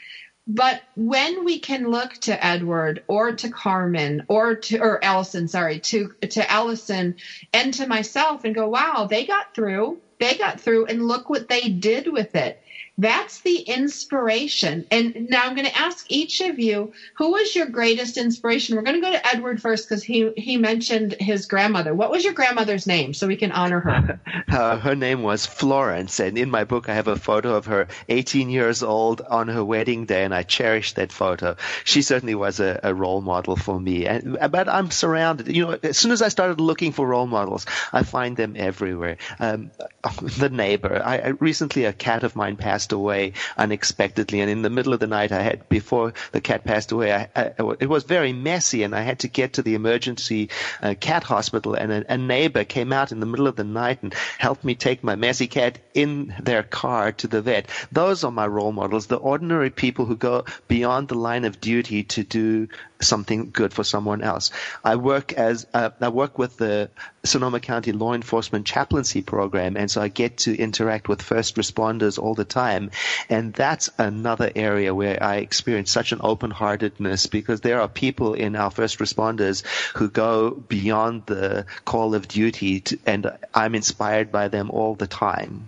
But 0.48 0.82
when 0.95 1.45
we 1.45 1.60
can 1.60 1.89
look 1.91 2.14
to 2.22 2.45
Edward 2.45 3.04
or 3.08 3.34
to 3.34 3.50
Carmen 3.50 4.24
or 4.30 4.56
to 4.58 4.80
or 4.80 5.04
Allison, 5.04 5.48
sorry, 5.50 5.80
to 5.82 6.12
to 6.32 6.52
Allison 6.52 7.16
and 7.54 7.74
to 7.76 7.88
myself 7.88 8.45
and 8.45 8.56
go, 8.56 8.70
wow, 8.70 9.08
they 9.10 9.26
got 9.26 9.48
through. 9.56 10.02
They 10.20 10.36
got 10.36 10.62
through 10.62 10.88
and 10.88 11.08
look 11.08 11.30
what 11.30 11.50
they 11.50 11.70
did 11.70 12.08
with 12.12 12.36
it. 12.36 12.60
That's 13.00 13.41
the 13.41 13.60
inspiration. 13.60 14.88
And 14.89 15.30
now 15.30 15.43
I'm 15.43 15.56
going 15.56 15.68
to 15.68 15.78
ask 15.78 16.06
each 16.10 16.41
of 16.41 16.58
you, 16.58 16.93
who 17.16 17.32
was 17.32 17.56
your 17.56 17.68
greatest 17.68 18.18
inspiration? 18.18 18.76
We're 18.76 18.82
going 18.82 19.00
to 19.00 19.02
go 19.02 19.12
to 19.12 19.28
Edward 19.28 19.62
first 19.62 19.88
because 19.88 20.04
he, 20.04 20.32
he 20.36 20.58
mentioned 20.58 21.16
his 21.20 21.45
grandmother. 21.45 21.93
What 21.93 22.10
was 22.10 22.24
your 22.24 22.34
grandmother's 22.34 22.88
name 22.88 23.14
so 23.14 23.28
we 23.28 23.36
can 23.36 23.52
honor 23.52 23.80
her? 23.80 24.20
Uh, 24.48 24.78
her 24.80 24.95
name 24.95 25.24
was 25.24 25.45
Florence, 25.45 26.20
and 26.20 26.38
in 26.38 26.50
my 26.50 26.64
book 26.64 26.88
I 26.88 26.93
have 26.93 27.08
a 27.08 27.18
photo 27.18 27.56
of 27.56 27.66
her 27.66 27.88
18 28.08 28.50
years 28.50 28.82
old 28.82 29.22
on 29.22 29.50
her 29.50 29.64
wedding 29.64 30.06
day, 30.06 30.24
and 30.24 30.34
I 30.34 30.43
cherish 30.43 30.93
that 30.93 31.12
photo. 31.12 31.58
She 31.84 32.02
certainly 32.02 32.34
was 32.34 32.60
a, 32.60 32.80
a 32.82 32.93
role 32.93 33.22
model 33.22 33.56
for 33.58 33.80
me. 33.80 34.06
And, 34.06 34.38
but 34.50 34.70
I'm 34.70 34.89
surrounded. 34.89 35.54
You 35.54 35.66
know, 35.66 35.80
as 35.84 35.98
soon 35.98 36.12
as 36.12 36.22
I 36.22 36.30
started 36.30 36.62
looking 36.62 36.93
for 36.93 37.06
role 37.06 37.28
models, 37.28 37.66
I 37.91 38.04
find 38.04 38.38
them 38.38 38.56
everywhere. 38.58 39.18
Um, 39.39 39.70
the 40.22 40.50
neighbor. 40.50 41.02
I, 41.04 41.18
I 41.18 41.28
recently 41.39 41.86
a 41.86 41.93
cat 41.93 42.24
of 42.24 42.36
mine 42.36 42.56
passed 42.56 42.87
away 42.92 43.34
unexpectedly, 43.58 44.42
and 44.42 44.50
in 44.50 44.62
the 44.62 44.70
middle 44.70 44.94
of 44.94 45.00
the 45.00 45.08
night, 45.08 45.32
I 45.32 45.42
had 45.42 45.68
before 45.70 46.14
the 46.32 46.42
cat 46.42 46.64
passed 46.64 46.92
away. 46.92 47.14
I, 47.14 47.30
I, 47.36 47.52
it 47.80 47.90
was 47.90 48.04
very 48.04 48.34
messy, 48.34 48.84
and 48.84 48.96
I 48.96 49.02
had 49.02 49.20
to 49.20 49.28
get 49.28 49.54
to 49.54 49.62
the 49.62 49.76
emergency 49.76 50.50
uh, 50.82 50.96
cat 51.00 51.24
hospital. 51.24 51.74
And 51.74 51.92
a, 51.92 52.14
a 52.14 52.18
neighbor 52.18 52.64
came 52.64 52.94
out 52.94 53.12
in 53.12 53.20
the 53.20 53.26
middle 53.26 53.48
of 53.48 53.56
the 53.56 53.64
night 53.64 54.04
and 54.04 54.14
helped 54.38 54.64
me 54.64 54.76
take 54.76 55.04
my 55.04 55.16
messy 55.16 55.48
cat 55.48 55.80
in 55.94 56.34
their 56.42 56.64
car 56.64 57.12
to 57.14 57.28
the 57.28 57.42
vet. 57.42 57.70
Those 57.92 58.24
are 58.24 58.32
my 58.32 58.48
role 58.48 58.72
models, 58.72 59.08
the 59.08 59.16
ordinary 59.18 59.70
people 59.70 60.06
who 60.06 60.16
go 60.16 60.46
beyond 60.68 61.08
the 61.08 61.18
line 61.18 61.46
of 61.46 61.60
duty 61.62 62.04
to 62.04 62.24
do 62.24 62.68
something 63.02 63.52
good 63.52 63.74
for 63.74 63.84
someone 63.84 64.22
else. 64.22 64.52
I 64.84 64.96
work 64.96 65.34
as 65.34 65.68
uh, 65.74 65.92
I 66.02 66.10
work 66.10 66.38
with 66.38 66.58
the 66.58 66.90
Sonoma 67.28 67.59
County 67.59 67.91
Law 67.91 68.13
Enforcement 68.13 68.65
Chaplaincy 68.65 69.21
Program, 69.21 69.78
and 69.78 69.91
so 69.91 70.01
I 70.01 70.07
get 70.07 70.38
to 70.39 70.57
interact 70.57 71.07
with 71.07 71.21
first 71.21 71.55
responders 71.55 72.17
all 72.17 72.34
the 72.34 72.45
time, 72.45 72.91
and 73.30 73.53
that's 73.53 73.89
another 73.97 74.51
area 74.55 74.95
where 74.95 75.21
I 75.21 75.38
experience 75.38 75.91
such 75.91 76.11
an 76.11 76.19
open-heartedness 76.23 77.28
because 77.28 77.61
there 77.61 77.82
are 77.82 77.88
people 77.88 78.34
in 78.34 78.55
our 78.55 78.71
first 78.71 78.99
responders 78.99 79.65
who 79.95 80.09
go 80.09 80.51
beyond 80.51 81.25
the 81.25 81.65
call 81.86 82.15
of 82.15 82.28
duty, 82.28 82.80
to, 82.82 82.97
and 83.05 83.32
I'm 83.53 83.75
inspired 83.75 84.32
by 84.32 84.47
them 84.47 84.71
all 84.71 84.95
the 84.95 85.07
time. 85.07 85.65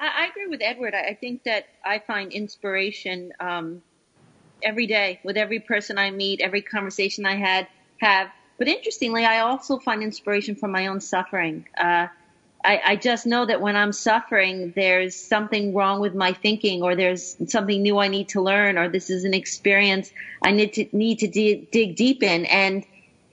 I, 0.00 0.28
agree 0.30 0.46
with 0.46 0.60
Edward. 0.62 0.94
I, 0.94 1.08
I 1.08 1.14
think 1.14 1.44
that 1.44 1.66
I 1.84 1.98
find 1.98 2.32
inspiration 2.32 3.32
um, 3.40 3.82
every 4.62 4.86
day 4.86 5.20
with 5.24 5.36
every 5.36 5.60
person 5.60 5.98
I 5.98 6.10
meet, 6.10 6.40
every 6.40 6.62
conversation 6.62 7.26
I 7.26 7.36
had 7.36 7.66
have. 8.00 8.30
But 8.58 8.68
interestingly, 8.68 9.24
I 9.24 9.40
also 9.40 9.78
find 9.78 10.02
inspiration 10.02 10.56
from 10.56 10.72
my 10.72 10.88
own 10.88 11.00
suffering. 11.00 11.66
Uh, 11.78 12.08
I, 12.64 12.80
I 12.84 12.96
just 12.96 13.24
know 13.24 13.46
that 13.46 13.60
when 13.60 13.76
I'm 13.76 13.92
suffering, 13.92 14.72
there's 14.74 15.14
something 15.14 15.74
wrong 15.74 16.00
with 16.00 16.14
my 16.14 16.32
thinking, 16.32 16.82
or 16.82 16.96
there's 16.96 17.36
something 17.46 17.80
new 17.80 17.98
I 17.98 18.08
need 18.08 18.30
to 18.30 18.42
learn, 18.42 18.76
or 18.76 18.88
this 18.88 19.10
is 19.10 19.24
an 19.24 19.32
experience 19.32 20.10
I 20.42 20.50
need 20.50 20.72
to 20.74 20.88
need 20.92 21.20
to 21.20 21.28
dig, 21.28 21.96
deep 21.96 22.22
in. 22.24 22.46
And 22.46 22.84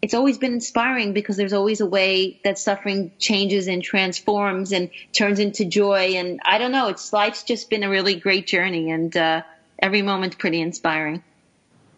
it's 0.03 0.13
always 0.13 0.37
been 0.37 0.53
inspiring 0.53 1.13
because 1.13 1.37
there's 1.37 1.53
always 1.53 1.81
a 1.81 1.87
way 1.87 2.39
that 2.43 2.59
suffering 2.59 3.11
changes 3.17 3.67
and 3.67 3.81
transforms 3.83 4.71
and 4.71 4.91
turns 5.11 5.39
into 5.39 5.65
joy. 5.65 6.13
And 6.17 6.39
I 6.45 6.59
don't 6.59 6.71
know, 6.71 6.89
it's 6.89 7.11
life's 7.11 7.41
just 7.41 7.71
been 7.71 7.81
a 7.83 7.89
really 7.89 8.15
great 8.15 8.45
journey, 8.45 8.91
and 8.91 9.15
uh, 9.17 9.41
every 9.79 10.03
moment's 10.03 10.35
pretty 10.35 10.61
inspiring. 10.61 11.23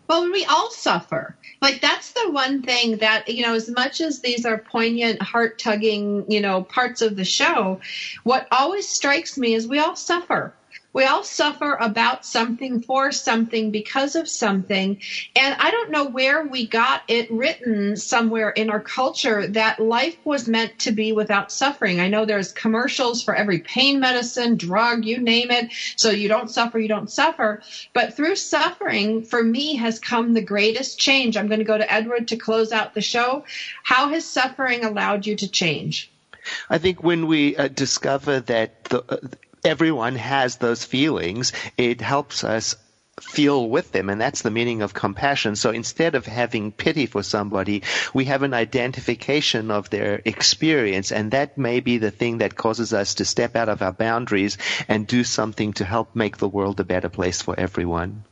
Well, 0.07 0.31
we 0.31 0.45
all 0.45 0.71
suffer. 0.71 1.35
Like 1.61 1.81
that's 1.81 2.11
the 2.13 2.31
one 2.31 2.61
thing 2.61 2.97
that, 2.97 3.27
you 3.29 3.43
know, 3.43 3.53
as 3.55 3.69
much 3.69 3.99
as 3.99 4.19
these 4.21 4.45
are 4.45 4.57
poignant, 4.57 5.21
heart 5.21 5.59
tugging, 5.59 6.29
you 6.31 6.39
know, 6.39 6.63
parts 6.63 7.01
of 7.01 7.15
the 7.15 7.25
show, 7.25 7.81
what 8.23 8.47
always 8.51 8.87
strikes 8.87 9.37
me 9.37 9.53
is 9.53 9.67
we 9.67 9.79
all 9.79 9.95
suffer. 9.95 10.53
We 10.97 11.05
all 11.05 11.23
suffer 11.23 11.75
about 11.75 12.25
something, 12.25 12.81
for 12.81 13.11
something, 13.11 13.69
because 13.69 14.15
of 14.15 14.27
something. 14.27 14.99
And 15.35 15.55
I 15.59 15.69
don't 15.69 15.91
know 15.91 16.05
where 16.05 16.43
we 16.43 16.65
got 16.65 17.03
it 17.07 17.29
written 17.29 17.95
somewhere 17.95 18.49
in 18.49 18.71
our 18.71 18.79
culture 18.79 19.45
that 19.45 19.79
life 19.79 20.17
was 20.23 20.47
meant 20.47 20.79
to 20.79 20.91
be 20.91 21.11
without 21.11 21.51
suffering. 21.51 21.99
I 21.99 22.07
know 22.07 22.25
there's 22.25 22.51
commercials 22.51 23.21
for 23.21 23.35
every 23.35 23.59
pain 23.59 23.99
medicine, 23.99 24.57
drug, 24.57 25.05
you 25.05 25.19
name 25.19 25.51
it. 25.51 25.71
So 25.97 26.09
you 26.09 26.29
don't 26.29 26.49
suffer, 26.49 26.79
you 26.79 26.87
don't 26.87 27.11
suffer. 27.11 27.61
But 27.93 28.15
through 28.15 28.35
suffering, 28.35 29.23
for 29.23 29.43
me, 29.43 29.75
has 29.75 29.99
come 29.99 30.33
the 30.33 30.41
greatest 30.41 30.97
change. 30.97 31.37
I'm 31.37 31.45
going 31.45 31.59
to 31.59 31.63
go 31.63 31.77
to 31.77 31.93
Edward 31.93 32.29
to 32.29 32.37
close 32.37 32.71
out 32.71 32.95
the 32.95 33.01
show. 33.01 33.45
How 33.83 34.09
has 34.09 34.25
suffering 34.25 34.83
allowed 34.83 35.27
you 35.27 35.35
to 35.35 35.47
change? 35.47 36.11
I 36.71 36.79
think 36.79 37.03
when 37.03 37.27
we 37.27 37.55
uh, 37.55 37.67
discover 37.67 38.39
that 38.39 38.83
the, 38.85 39.03
uh, 39.07 39.17
everyone 39.67 40.15
has 40.15 40.57
those 40.57 40.83
feelings, 40.83 41.51
it 41.77 42.01
helps 42.01 42.43
us 42.43 42.75
feel 43.19 43.67
with 43.67 43.91
them 43.91 44.09
and 44.09 44.21
that's 44.21 44.43
the 44.43 44.51
meaning 44.51 44.81
of 44.83 44.93
compassion. 44.93 45.55
So 45.55 45.71
instead 45.71 46.13
of 46.15 46.25
having 46.25 46.71
pity 46.71 47.07
for 47.07 47.23
somebody 47.23 47.81
we 48.13 48.25
have 48.25 48.43
an 48.43 48.53
identification 48.53 49.71
of 49.71 49.89
their 49.89 50.21
experience 50.23 51.11
and 51.11 51.31
that 51.31 51.57
may 51.57 51.79
be 51.79 51.97
the 51.97 52.11
thing 52.11 52.37
that 52.39 52.55
causes 52.55 52.93
us 52.93 53.15
to 53.15 53.25
step 53.25 53.55
out 53.55 53.69
of 53.69 53.81
our 53.81 53.91
boundaries 53.91 54.57
and 54.87 55.07
do 55.07 55.23
something 55.23 55.73
to 55.73 55.85
help 55.85 56.15
make 56.15 56.37
the 56.37 56.47
world 56.47 56.79
a 56.79 56.83
better 56.83 57.09
place 57.09 57.41
for 57.41 57.59
everyone 57.59 58.23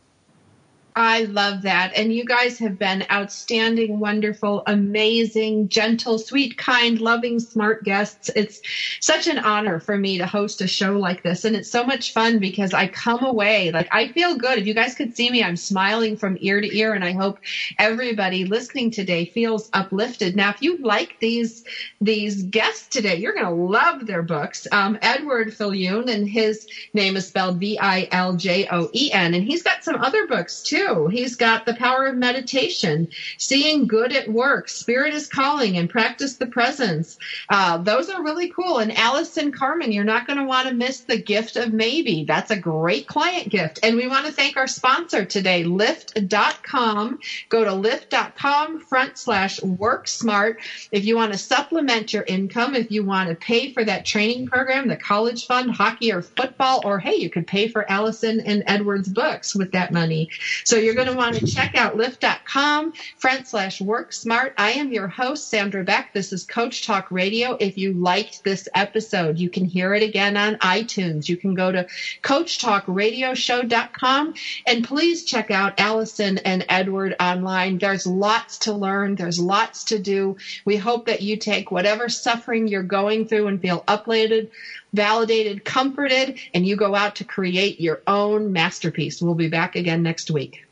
I 0.98 1.24
love 1.24 1.64
that. 1.64 1.92
And 1.98 2.14
you 2.14 2.24
guys 2.24 2.58
have 2.60 2.80
been 2.80 3.06
outstanding, 3.12 4.00
wonderful, 4.00 4.64
amazing, 4.66 5.68
gentle, 5.68 6.18
sweet, 6.18 6.58
kind, 6.58 7.02
loving, 7.02 7.38
smart 7.40 7.84
guests. 7.84 8.30
It's 8.34 8.62
such 9.02 9.28
an 9.28 9.40
honor 9.40 9.82
for 9.82 9.98
me 9.98 10.18
to 10.20 10.26
host 10.26 10.62
a 10.62 10.68
show 10.68 10.98
like 10.98 11.22
this. 11.22 11.44
And 11.44 11.54
it's 11.54 11.70
so 11.70 11.84
much 11.84 12.14
fun 12.14 12.40
because 12.40 12.74
I 12.74 12.88
come 12.88 13.26
away 13.26 13.72
like 13.72 13.90
I 13.92 14.14
feel 14.14 14.38
good. 14.38 14.58
If 14.58 14.68
you 14.68 14.74
guys 14.74 14.96
could 14.96 15.14
see 15.14 15.30
me, 15.30 15.44
I'm 15.44 15.58
smiling 15.58 16.16
from 16.16 16.38
ear 16.40 16.62
to 16.62 16.78
ear. 16.78 16.94
And 16.94 17.04
I 17.04 17.12
hope 17.12 17.40
everybody 17.78 18.46
listening 18.46 18.90
today 18.90 19.26
feels 19.26 19.70
uplifted. 19.74 20.38
Now, 20.38 20.52
if 20.52 20.62
you 20.62 20.78
like 20.78 21.18
these, 21.20 21.66
these 22.00 22.44
guests 22.44 22.88
today, 22.88 23.18
you're 23.18 23.34
going 23.34 23.46
to 23.46 23.52
love 23.52 24.08
their 24.08 24.24
books. 24.24 24.66
Um, 24.72 24.98
Edward 25.02 25.50
Viljoen 25.50 26.10
and 26.10 26.30
his 26.30 26.66
name 26.94 27.18
is 27.18 27.28
spelled 27.28 27.60
V-I-L-J-O-E-N. 27.60 29.34
And 29.34 29.44
he's 29.44 29.62
got 29.62 29.84
some 29.84 29.98
other 30.02 30.26
books 30.28 30.64
too. 30.64 30.85
He's 30.86 31.36
got 31.36 31.66
The 31.66 31.74
Power 31.74 32.06
of 32.06 32.16
Meditation, 32.16 33.08
Seeing 33.38 33.88
Good 33.88 34.14
at 34.14 34.32
Work, 34.32 34.70
Spirit 34.70 35.14
is 35.14 35.28
Calling, 35.28 35.78
and 35.78 35.90
Practice 35.90 36.36
the 36.36 36.46
Presence. 36.46 37.18
Uh, 37.50 37.80
those 37.80 38.10
are 38.10 38.24
really 38.24 38.50
cool. 38.50 38.78
And 38.78 38.96
Allison 38.96 39.52
Carmen, 39.52 39.92
you're 39.92 40.04
not 40.04 40.28
going 40.28 40.38
to 40.38 40.46
want 40.46 40.68
to 40.68 40.74
miss 40.76 41.02
The 41.02 41.18
Gift 41.18 41.56
of 41.56 41.74
Maybe. 41.74 42.24
That's 42.24 42.52
a 42.52 42.56
great 42.56 43.08
client 43.08 43.50
gift. 43.50 43.80
And 43.82 43.96
we 43.96 44.08
want 44.08 44.28
to 44.28 44.32
thank 44.32 44.58
our 44.58 44.68
sponsor 44.68 45.26
today, 45.26 45.64
Lyft.com. 45.64 47.20
Go 47.50 47.64
to 47.64 47.72
Lyft.com 47.72 48.82
front 48.82 49.18
slash 49.18 49.62
work 49.64 50.08
smart. 50.08 50.60
If 50.92 51.06
you 51.06 51.16
want 51.16 51.32
to 51.32 51.38
supplement 51.40 52.14
your 52.14 52.24
income, 52.24 52.76
if 52.76 52.92
you 52.92 53.04
want 53.04 53.30
to 53.30 53.36
pay 53.36 53.74
for 53.74 53.84
that 53.84 54.06
training 54.06 54.48
program, 54.48 54.88
the 54.88 54.96
college 54.96 55.48
fund, 55.48 55.72
hockey 55.72 56.12
or 56.12 56.22
football, 56.22 56.82
or 56.84 57.00
hey, 57.00 57.16
you 57.16 57.32
could 57.32 57.48
pay 57.48 57.68
for 57.68 57.90
Allison 57.90 58.40
and 58.42 58.64
Edward's 58.68 59.10
books 59.10 59.56
with 59.56 59.72
that 59.72 59.92
money. 59.92 60.30
So 60.64 60.75
you're 60.78 60.96
going 60.96 61.08
to 61.08 61.14
want 61.14 61.38
to 61.38 61.46
check 61.46 61.76
out 61.76 61.96
lyft.com 61.96 62.94
front 63.18 63.48
slash 63.48 63.80
work 63.82 64.14
smart. 64.14 64.54
I 64.58 64.72
am 64.72 64.92
your 64.92 65.08
host, 65.08 65.50
Sandra 65.50 65.84
Beck. 65.84 66.12
This 66.14 66.34
is 66.34 66.44
Coach 66.44 66.86
Talk 66.86 67.12
Radio. 67.12 67.56
If 67.60 67.78
you 67.78 67.94
liked 67.94 68.44
this 68.44 68.68
episode, 68.74 69.38
you 69.38 69.50
can 69.50 69.66
hear 69.66 69.94
it 69.94 70.02
again 70.04 70.38
on 70.38 70.56
iTunes. 70.56 71.30
You 71.30 71.38
can 71.38 71.54
go 71.54 71.72
to 71.72 71.86
coachtalkradioshow.com 72.24 74.34
and 74.66 74.84
please 74.84 75.26
check 75.26 75.52
out 75.52 75.80
Allison 75.80 76.40
and 76.40 76.66
Edward 76.70 77.16
online. 77.20 77.78
There's 77.78 78.08
lots 78.08 78.58
to 78.60 78.72
learn. 78.74 79.16
There's 79.16 79.40
lots 79.40 79.84
to 79.86 79.98
do. 80.00 80.38
We 80.66 80.78
hope 80.78 81.06
that 81.06 81.22
you 81.22 81.38
take 81.38 81.72
whatever 81.72 82.10
suffering 82.10 82.68
you're 82.68 82.84
going 82.84 83.28
through 83.28 83.48
and 83.48 83.62
feel 83.62 83.84
uplifted 83.88 84.52
validated, 84.96 85.66
comforted, 85.66 86.40
and 86.54 86.66
you 86.66 86.76
go 86.76 86.96
out 86.96 87.18
to 87.18 87.24
create 87.24 87.80
your 87.80 88.02
own 88.08 88.54
masterpiece. 88.54 89.22
We'll 89.22 89.36
be 89.36 89.50
back 89.50 89.76
again 89.76 90.02
next 90.02 90.32
week. 90.32 90.65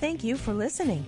Thank 0.00 0.24
you 0.24 0.38
for 0.38 0.54
listening. 0.54 1.04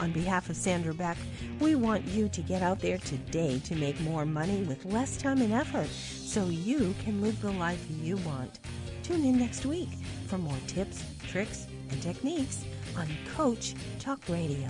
On 0.00 0.10
behalf 0.10 0.50
of 0.50 0.56
Sandra 0.56 0.92
Beck, 0.92 1.16
we 1.60 1.76
want 1.76 2.04
you 2.06 2.28
to 2.28 2.40
get 2.40 2.60
out 2.60 2.80
there 2.80 2.98
today 2.98 3.60
to 3.60 3.76
make 3.76 4.00
more 4.00 4.26
money 4.26 4.64
with 4.64 4.84
less 4.84 5.16
time 5.16 5.40
and 5.42 5.52
effort 5.52 5.86
so 5.88 6.46
you 6.46 6.92
can 7.04 7.22
live 7.22 7.40
the 7.40 7.52
life 7.52 7.86
you 8.00 8.16
want. 8.16 8.58
Tune 9.04 9.24
in 9.24 9.38
next 9.38 9.64
week 9.64 9.90
for 10.26 10.38
more 10.38 10.58
tips, 10.66 11.04
tricks, 11.28 11.68
and 11.90 12.02
techniques 12.02 12.64
on 12.96 13.06
Coach 13.36 13.76
Talk 14.00 14.18
Radio. 14.28 14.68